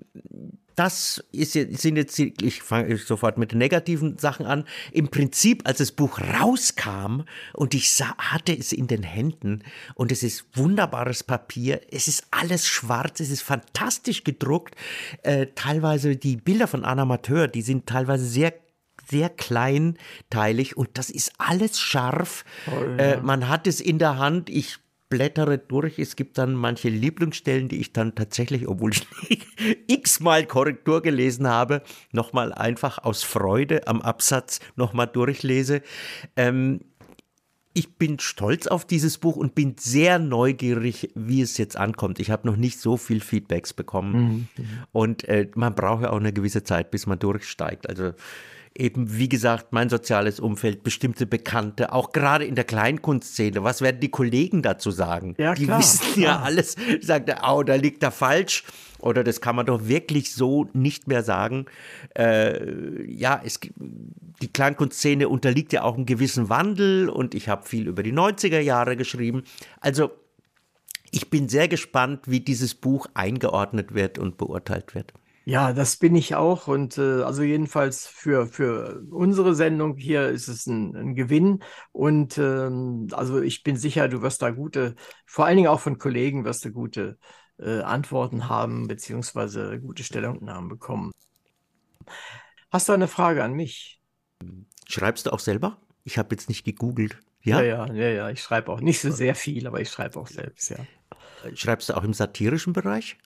das 0.77 1.25
ist, 1.33 1.53
sind 1.53 1.97
jetzt, 1.97 2.19
ich 2.19 2.63
fange 2.63 2.97
sofort 2.97 3.39
mit 3.39 3.53
den 3.53 3.59
negativen 3.59 4.19
Sachen 4.19 4.47
an. 4.47 4.65
Im 4.93 5.09
Prinzip, 5.09 5.63
als 5.67 5.79
das 5.79 5.93
Buch 5.93 6.21
rauskam 6.21 7.23
und 7.53 7.75
ich 7.75 7.93
sah, 7.93 8.17
hatte 8.19 8.57
es 8.57 8.73
in 8.73 8.87
den 8.87 9.03
Händen 9.03 9.63
und 9.95 10.13
es 10.13 10.23
ist 10.23 10.47
wunderbares 10.55 11.23
Papier, 11.23 11.81
es 11.91 12.09
ist 12.09 12.27
alles 12.31 12.67
schwarz, 12.67 13.21
es 13.21 13.31
ist 13.31 13.43
fantastisch 13.43 14.25
gedruckt. 14.25 14.75
Äh, 15.23 15.49
teilweise 15.55 16.17
die 16.17 16.37
Bilder 16.37 16.67
von 16.67 16.85
Anna 16.85 17.03
Amateur, 17.03 17.49
die 17.49 17.63
sind 17.63 17.87
teilweise 17.87 18.27
sehr 18.27 18.55
sehr 19.07 19.29
kleinteilig 19.29 20.79
und 20.79 20.89
das 20.95 21.11
ist 21.11 21.33
alles 21.37 21.79
scharf. 21.79 22.45
Oh, 22.67 22.85
ja. 22.85 22.97
äh, 22.97 23.21
man 23.21 23.51
hat 23.51 23.67
es 23.67 23.83
in 23.83 23.99
der 23.99 24.17
Hand. 24.17 24.49
Ich 24.49 24.79
blättere 25.15 25.59
durch. 25.59 25.99
Es 25.99 26.17
gibt 26.17 26.39
dann 26.39 26.55
manche 26.55 26.89
Lieblingsstellen, 26.89 27.69
die 27.69 27.77
ich 27.77 27.93
dann 27.93 28.15
tatsächlich, 28.15 28.67
obwohl 28.67 28.93
ich 28.93 29.07
x-mal 29.87 30.45
Korrektur 30.45 31.03
gelesen 31.03 31.47
habe, 31.47 31.83
nochmal 32.11 32.53
einfach 32.53 32.99
aus 32.99 33.23
Freude 33.23 33.87
am 33.87 34.01
Absatz 34.03 34.59
nochmal 34.75 35.07
durchlese. 35.07 35.83
Ähm, 36.35 36.81
ich 37.75 37.97
bin 37.97 38.19
stolz 38.19 38.67
auf 38.67 38.85
dieses 38.85 39.19
Buch 39.19 39.37
und 39.37 39.55
bin 39.55 39.77
sehr 39.79 40.19
neugierig, 40.19 41.11
wie 41.15 41.43
es 41.43 41.59
jetzt 41.59 41.77
ankommt. 41.77 42.19
Ich 42.19 42.31
habe 42.31 42.47
noch 42.47 42.57
nicht 42.57 42.81
so 42.81 42.97
viel 42.97 43.21
Feedbacks 43.21 43.73
bekommen. 43.73 44.49
Mhm. 44.57 44.65
Und 44.93 45.29
äh, 45.29 45.49
man 45.55 45.75
braucht 45.75 46.03
ja 46.03 46.11
auch 46.11 46.21
eine 46.21 46.33
gewisse 46.33 46.65
Zeit, 46.65 46.91
bis 46.91 47.07
man 47.07 47.19
durchsteigt. 47.19 47.89
Also 47.89 48.13
eben, 48.77 49.17
wie 49.17 49.29
gesagt, 49.29 49.73
mein 49.73 49.89
soziales 49.89 50.41
Umfeld, 50.41 50.83
bestimmte 50.83 51.27
Bekannte, 51.27 51.93
auch 51.93 52.13
gerade 52.13 52.45
in 52.45 52.55
der 52.55 52.65
Kleinkunstszene. 52.65 53.63
Was 53.63 53.81
werden 53.81 54.01
die 54.01 54.11
Kollegen 54.11 54.63
dazu 54.63 54.91
sagen? 54.91 55.35
Ja, 55.39 55.55
die 55.55 55.67
klar, 55.67 55.79
wissen 55.79 56.21
ja 56.21 56.41
alles. 56.41 56.77
Sagt 57.01 57.29
er, 57.29 57.43
oh, 57.49 57.63
da 57.63 57.77
liegt 57.77 58.03
er 58.03 58.11
falsch. 58.11 58.65
Oder 58.99 59.23
das 59.23 59.41
kann 59.41 59.55
man 59.55 59.67
doch 59.67 59.87
wirklich 59.87 60.33
so 60.33 60.69
nicht 60.73 61.09
mehr 61.09 61.23
sagen. 61.23 61.67
Äh, 62.17 63.05
ja, 63.13 63.41
es, 63.45 63.61
die 63.61 64.49
Kleinkunstszene 64.49 65.29
unterliegt 65.29 65.73
ja 65.73 65.83
auch 65.83 65.95
einem 65.95 66.07
gewissen 66.07 66.49
Wandel 66.49 67.09
und 67.09 67.35
ich 67.35 67.49
habe 67.49 67.67
viel 67.67 67.87
über 67.87 68.03
die 68.03 68.13
90er 68.13 68.61
Jahre 68.61 68.97
geschrieben. 68.97 69.45
Also 69.81 70.11
ich 71.11 71.31
bin 71.31 71.49
sehr 71.49 71.69
gespannt, 71.69 72.23
wie 72.27 72.41
dieses 72.41 72.75
Buch 72.75 73.07
eingeordnet 73.15 73.95
wird 73.95 74.19
und 74.19 74.37
beurteilt 74.37 74.95
wird. 74.95 75.13
Ja, 75.47 75.75
das 75.75 75.99
bin 75.99 76.15
ich 76.17 76.35
auch. 76.35 76.69
Und 76.69 76.97
äh, 76.97 77.23
also 77.23 77.43
jedenfalls 77.43 78.07
für, 78.07 78.47
für 78.47 79.03
unsere 79.11 79.55
Sendung 79.55 79.97
hier 79.97 80.29
ist 80.29 80.49
es 80.49 80.67
ein, 80.67 80.97
ein 80.97 81.15
Gewinn. 81.15 81.63
Und 81.93 82.39
ähm, 82.39 83.09
also 83.13 83.43
ich 83.43 83.63
bin 83.63 83.77
sicher, 83.77 84.09
du 84.09 84.23
wirst 84.23 84.41
da 84.41 84.51
gute, 84.51 84.95
vor 85.27 85.45
allen 85.45 85.57
Dingen 85.57 85.69
auch 85.69 85.81
von 85.81 85.99
Kollegen 85.99 86.45
wirst 86.45 86.65
du 86.65 86.71
gute 86.71 87.19
äh, 87.59 87.81
Antworten 87.81 88.49
haben, 88.49 88.89
beziehungsweise 88.89 89.81
gute 89.81 90.03
Stellungnahmen 90.03 90.69
bekommen. 90.71 91.13
Hast 92.71 92.89
du 92.89 92.93
eine 92.95 93.09
Frage 93.09 93.45
an 93.45 93.53
mich? 93.53 94.01
Schreibst 94.89 95.27
du 95.27 95.31
auch 95.31 95.41
selber? 95.41 95.79
Ich 96.05 96.17
habe 96.17 96.35
jetzt 96.35 96.49
nicht 96.49 96.65
gegoogelt. 96.65 97.19
Ja? 97.43 97.61
ja, 97.61 97.87
ja, 97.87 97.93
ja, 97.95 98.09
ja. 98.09 98.31
Ich 98.31 98.41
schreibe 98.41 98.73
auch 98.73 98.81
nicht 98.81 99.01
so 99.01 99.11
sehr 99.11 99.35
viel, 99.35 99.67
aber 99.67 99.81
ich 99.81 99.91
schreibe 99.91 100.19
auch 100.19 100.27
selbst, 100.27 100.71
ja. 100.71 100.79
Schreibst 101.55 101.91
du 101.91 101.97
auch 101.97 102.03
im 102.03 102.15
satirischen 102.15 102.73
Bereich? 102.73 103.19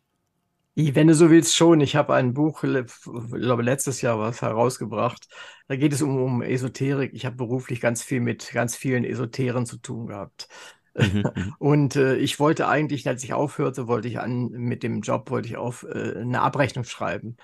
Wenn 0.81 1.09
du 1.09 1.15
so 1.15 1.29
willst, 1.29 1.57
schon. 1.57 1.81
Ich 1.81 1.97
habe 1.97 2.15
ein 2.15 2.35
Buch, 2.35 2.63
ich 2.63 2.87
glaube, 3.33 3.63
letztes 3.63 4.01
Jahr 4.01 4.21
was 4.21 4.43
herausgebracht. 4.43 5.27
Da 5.67 5.75
geht 5.75 5.93
es 5.93 6.03
um, 6.03 6.17
um 6.23 6.41
Esoterik. 6.41 7.13
Ich 7.15 7.27
habe 7.27 7.35
beruflich 7.35 7.81
ganz 7.81 8.05
viel 8.05 8.21
mit 8.21 8.53
ganz 8.53 8.77
vielen 8.77 9.03
Esoteren 9.03 9.67
zu 9.67 9.79
tun 9.79 10.07
gehabt. 10.07 10.49
Mhm, 10.95 11.25
mhm. 11.35 11.55
Und 11.59 11.97
äh, 11.97 12.15
ich 12.17 12.39
wollte 12.39 12.69
eigentlich, 12.69 13.09
als 13.09 13.25
ich 13.25 13.33
aufhörte, 13.33 13.89
wollte 13.89 14.07
ich 14.07 14.21
an 14.21 14.51
mit 14.51 14.85
dem 14.85 15.01
Job, 15.01 15.31
wollte 15.31 15.49
ich 15.49 15.57
auf 15.57 15.83
äh, 15.83 16.21
eine 16.21 16.43
Abrechnung 16.43 16.85
schreiben. 16.85 17.37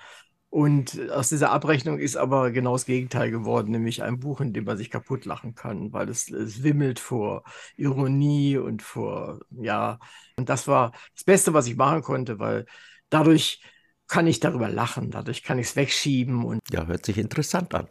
Und 0.49 1.11
aus 1.11 1.27
dieser 1.27 1.51
Abrechnung 1.51 1.99
ist 1.99 2.15
aber 2.15 2.51
genau 2.51 2.73
das 2.73 2.85
Gegenteil 2.85 3.29
geworden, 3.29 3.71
nämlich 3.71 4.01
ein 4.01 4.19
Buch, 4.19 4.39
in 4.39 4.53
dem 4.53 4.63
man 4.63 4.77
sich 4.77 4.89
kaputt 4.89 5.25
lachen 5.25 5.53
kann, 5.53 5.91
weil 5.91 6.07
es, 6.07 6.31
es 6.31 6.63
wimmelt 6.63 6.99
vor 6.99 7.43
Ironie 7.75 8.55
und 8.57 8.81
vor, 8.81 9.41
ja, 9.49 9.99
und 10.37 10.47
das 10.47 10.65
war 10.69 10.93
das 11.13 11.25
Beste, 11.25 11.53
was 11.53 11.67
ich 11.67 11.75
machen 11.75 12.01
konnte, 12.03 12.39
weil 12.39 12.65
dadurch 13.09 13.61
kann 14.07 14.27
ich 14.27 14.39
darüber 14.39 14.69
lachen, 14.69 15.11
dadurch 15.11 15.43
kann 15.43 15.59
ich 15.59 15.67
es 15.67 15.75
wegschieben 15.75 16.43
und. 16.43 16.61
Ja, 16.71 16.85
hört 16.85 17.05
sich 17.05 17.17
interessant 17.17 17.73
an. 17.73 17.87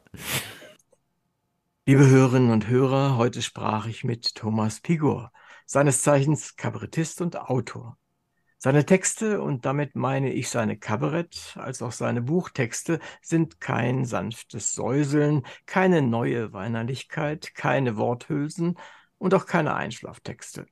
Liebe 1.86 2.07
Hörerinnen 2.07 2.51
und 2.51 2.69
Hörer, 2.69 3.16
heute 3.16 3.43
sprach 3.43 3.86
ich 3.86 4.05
mit 4.05 4.35
Thomas 4.35 4.81
Pigor, 4.81 5.32
seines 5.66 6.03
Zeichens 6.03 6.57
Kabarettist 6.57 7.20
und 7.20 7.36
Autor. 7.36 7.99
Seine 8.65 8.86
Texte, 8.86 9.43
und 9.43 9.66
damit 9.66 9.95
meine 9.95 10.32
ich 10.32 10.49
seine 10.49 10.78
Kabarett 10.78 11.55
als 11.57 11.82
auch 11.82 11.93
seine 11.93 12.23
Buchtexte, 12.23 12.99
sind 13.20 13.61
kein 13.61 14.07
sanftes 14.07 14.73
Säuseln, 14.73 15.43
keine 15.66 16.01
neue 16.01 16.55
Weinerlichkeit, 16.55 17.55
keine 17.55 17.99
Worthülsen 17.99 18.78
und 19.19 19.35
auch 19.35 19.45
keine 19.45 19.74
Einschlaftexte. 19.74 20.65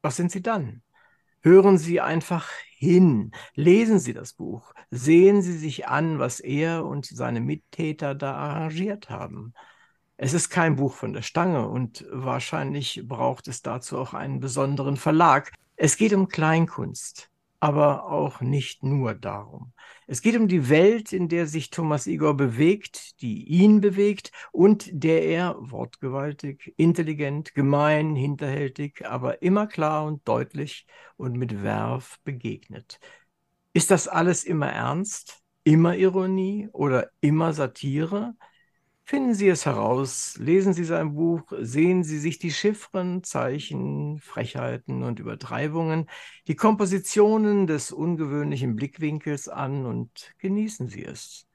Was 0.00 0.16
sind 0.16 0.32
sie 0.32 0.40
dann? 0.40 0.83
Hören 1.44 1.76
Sie 1.76 2.00
einfach 2.00 2.48
hin, 2.78 3.32
lesen 3.54 3.98
Sie 3.98 4.14
das 4.14 4.32
Buch, 4.32 4.72
sehen 4.90 5.42
Sie 5.42 5.52
sich 5.58 5.86
an, 5.86 6.18
was 6.18 6.40
er 6.40 6.86
und 6.86 7.04
seine 7.04 7.42
Mittäter 7.42 8.14
da 8.14 8.32
arrangiert 8.34 9.10
haben. 9.10 9.52
Es 10.16 10.32
ist 10.32 10.48
kein 10.48 10.76
Buch 10.76 10.94
von 10.94 11.12
der 11.12 11.20
Stange 11.20 11.68
und 11.68 12.06
wahrscheinlich 12.10 13.02
braucht 13.06 13.46
es 13.48 13.60
dazu 13.60 13.98
auch 13.98 14.14
einen 14.14 14.40
besonderen 14.40 14.96
Verlag. 14.96 15.52
Es 15.76 15.98
geht 15.98 16.14
um 16.14 16.28
Kleinkunst, 16.28 17.28
aber 17.64 18.10
auch 18.10 18.42
nicht 18.42 18.82
nur 18.82 19.14
darum. 19.14 19.72
Es 20.06 20.20
geht 20.20 20.36
um 20.36 20.48
die 20.48 20.68
Welt, 20.68 21.14
in 21.14 21.30
der 21.30 21.46
sich 21.46 21.70
Thomas 21.70 22.06
Igor 22.06 22.36
bewegt, 22.36 23.22
die 23.22 23.42
ihn 23.44 23.80
bewegt 23.80 24.32
und 24.52 24.90
der 24.92 25.22
er 25.24 25.56
wortgewaltig, 25.58 26.74
intelligent, 26.76 27.54
gemein, 27.54 28.16
hinterhältig, 28.16 29.06
aber 29.06 29.40
immer 29.40 29.66
klar 29.66 30.04
und 30.04 30.28
deutlich 30.28 30.86
und 31.16 31.38
mit 31.38 31.62
Werf 31.62 32.18
begegnet. 32.22 33.00
Ist 33.72 33.90
das 33.90 34.08
alles 34.08 34.44
immer 34.44 34.68
ernst, 34.68 35.40
immer 35.62 35.96
Ironie 35.96 36.68
oder 36.70 37.08
immer 37.22 37.54
Satire? 37.54 38.34
Finden 39.06 39.34
Sie 39.34 39.48
es 39.48 39.66
heraus, 39.66 40.36
lesen 40.38 40.72
Sie 40.72 40.84
sein 40.84 41.14
Buch, 41.14 41.52
sehen 41.60 42.04
Sie 42.04 42.18
sich 42.18 42.38
die 42.38 42.50
Chiffren, 42.50 43.22
Zeichen, 43.22 44.18
Frechheiten 44.18 45.02
und 45.02 45.20
Übertreibungen, 45.20 46.08
die 46.48 46.56
Kompositionen 46.56 47.66
des 47.66 47.92
ungewöhnlichen 47.92 48.76
Blickwinkels 48.76 49.48
an 49.50 49.84
und 49.84 50.32
genießen 50.38 50.88
Sie 50.88 51.04
es. 51.04 51.46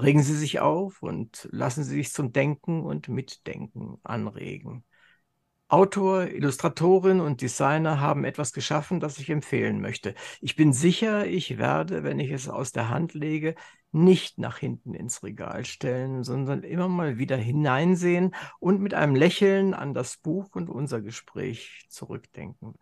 Regen 0.00 0.22
Sie 0.22 0.36
sich 0.36 0.60
auf 0.60 1.02
und 1.02 1.48
lassen 1.50 1.82
Sie 1.82 1.96
sich 1.96 2.12
zum 2.12 2.32
Denken 2.32 2.84
und 2.84 3.08
Mitdenken 3.08 3.98
anregen. 4.04 4.84
Autor, 5.66 6.28
Illustratorin 6.28 7.20
und 7.20 7.40
Designer 7.40 7.98
haben 7.98 8.24
etwas 8.24 8.52
geschaffen, 8.52 9.00
das 9.00 9.18
ich 9.18 9.30
empfehlen 9.30 9.80
möchte. 9.80 10.14
Ich 10.40 10.54
bin 10.54 10.72
sicher, 10.72 11.26
ich 11.26 11.58
werde, 11.58 12.04
wenn 12.04 12.20
ich 12.20 12.30
es 12.30 12.48
aus 12.48 12.70
der 12.70 12.90
Hand 12.90 13.14
lege, 13.14 13.56
nicht 13.94 14.38
nach 14.38 14.58
hinten 14.58 14.94
ins 14.94 15.22
Regal 15.22 15.64
stellen, 15.64 16.24
sondern 16.24 16.62
immer 16.62 16.88
mal 16.88 17.16
wieder 17.18 17.36
hineinsehen 17.36 18.34
und 18.58 18.80
mit 18.80 18.92
einem 18.94 19.14
Lächeln 19.14 19.72
an 19.72 19.94
das 19.94 20.16
Buch 20.16 20.48
und 20.52 20.68
unser 20.68 21.00
Gespräch 21.00 21.86
zurückdenken. 21.88 22.74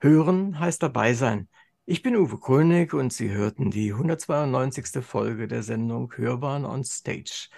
Hören 0.00 0.58
heißt 0.58 0.82
dabei 0.82 1.14
sein. 1.14 1.48
Ich 1.84 2.02
bin 2.02 2.16
Uwe 2.16 2.38
Kulnig 2.38 2.94
und 2.94 3.12
Sie 3.12 3.30
hörten 3.30 3.70
die 3.70 3.92
192. 3.92 5.04
Folge 5.04 5.48
der 5.48 5.62
Sendung 5.62 6.12
Hörbahn 6.14 6.64
on 6.64 6.84
Stage. 6.84 7.48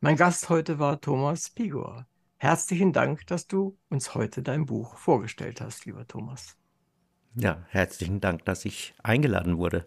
Mein 0.00 0.16
Gast 0.16 0.48
heute 0.48 0.78
war 0.78 1.00
Thomas 1.00 1.50
Pigor. 1.50 2.06
Herzlichen 2.38 2.92
Dank, 2.92 3.26
dass 3.26 3.46
du 3.46 3.76
uns 3.88 4.14
heute 4.14 4.42
dein 4.42 4.64
Buch 4.64 4.96
vorgestellt 4.96 5.60
hast, 5.60 5.84
lieber 5.84 6.06
Thomas. 6.06 6.56
Ja, 7.34 7.64
herzlichen 7.68 8.20
Dank, 8.20 8.44
dass 8.44 8.64
ich 8.64 8.94
eingeladen 9.02 9.58
wurde. 9.58 9.86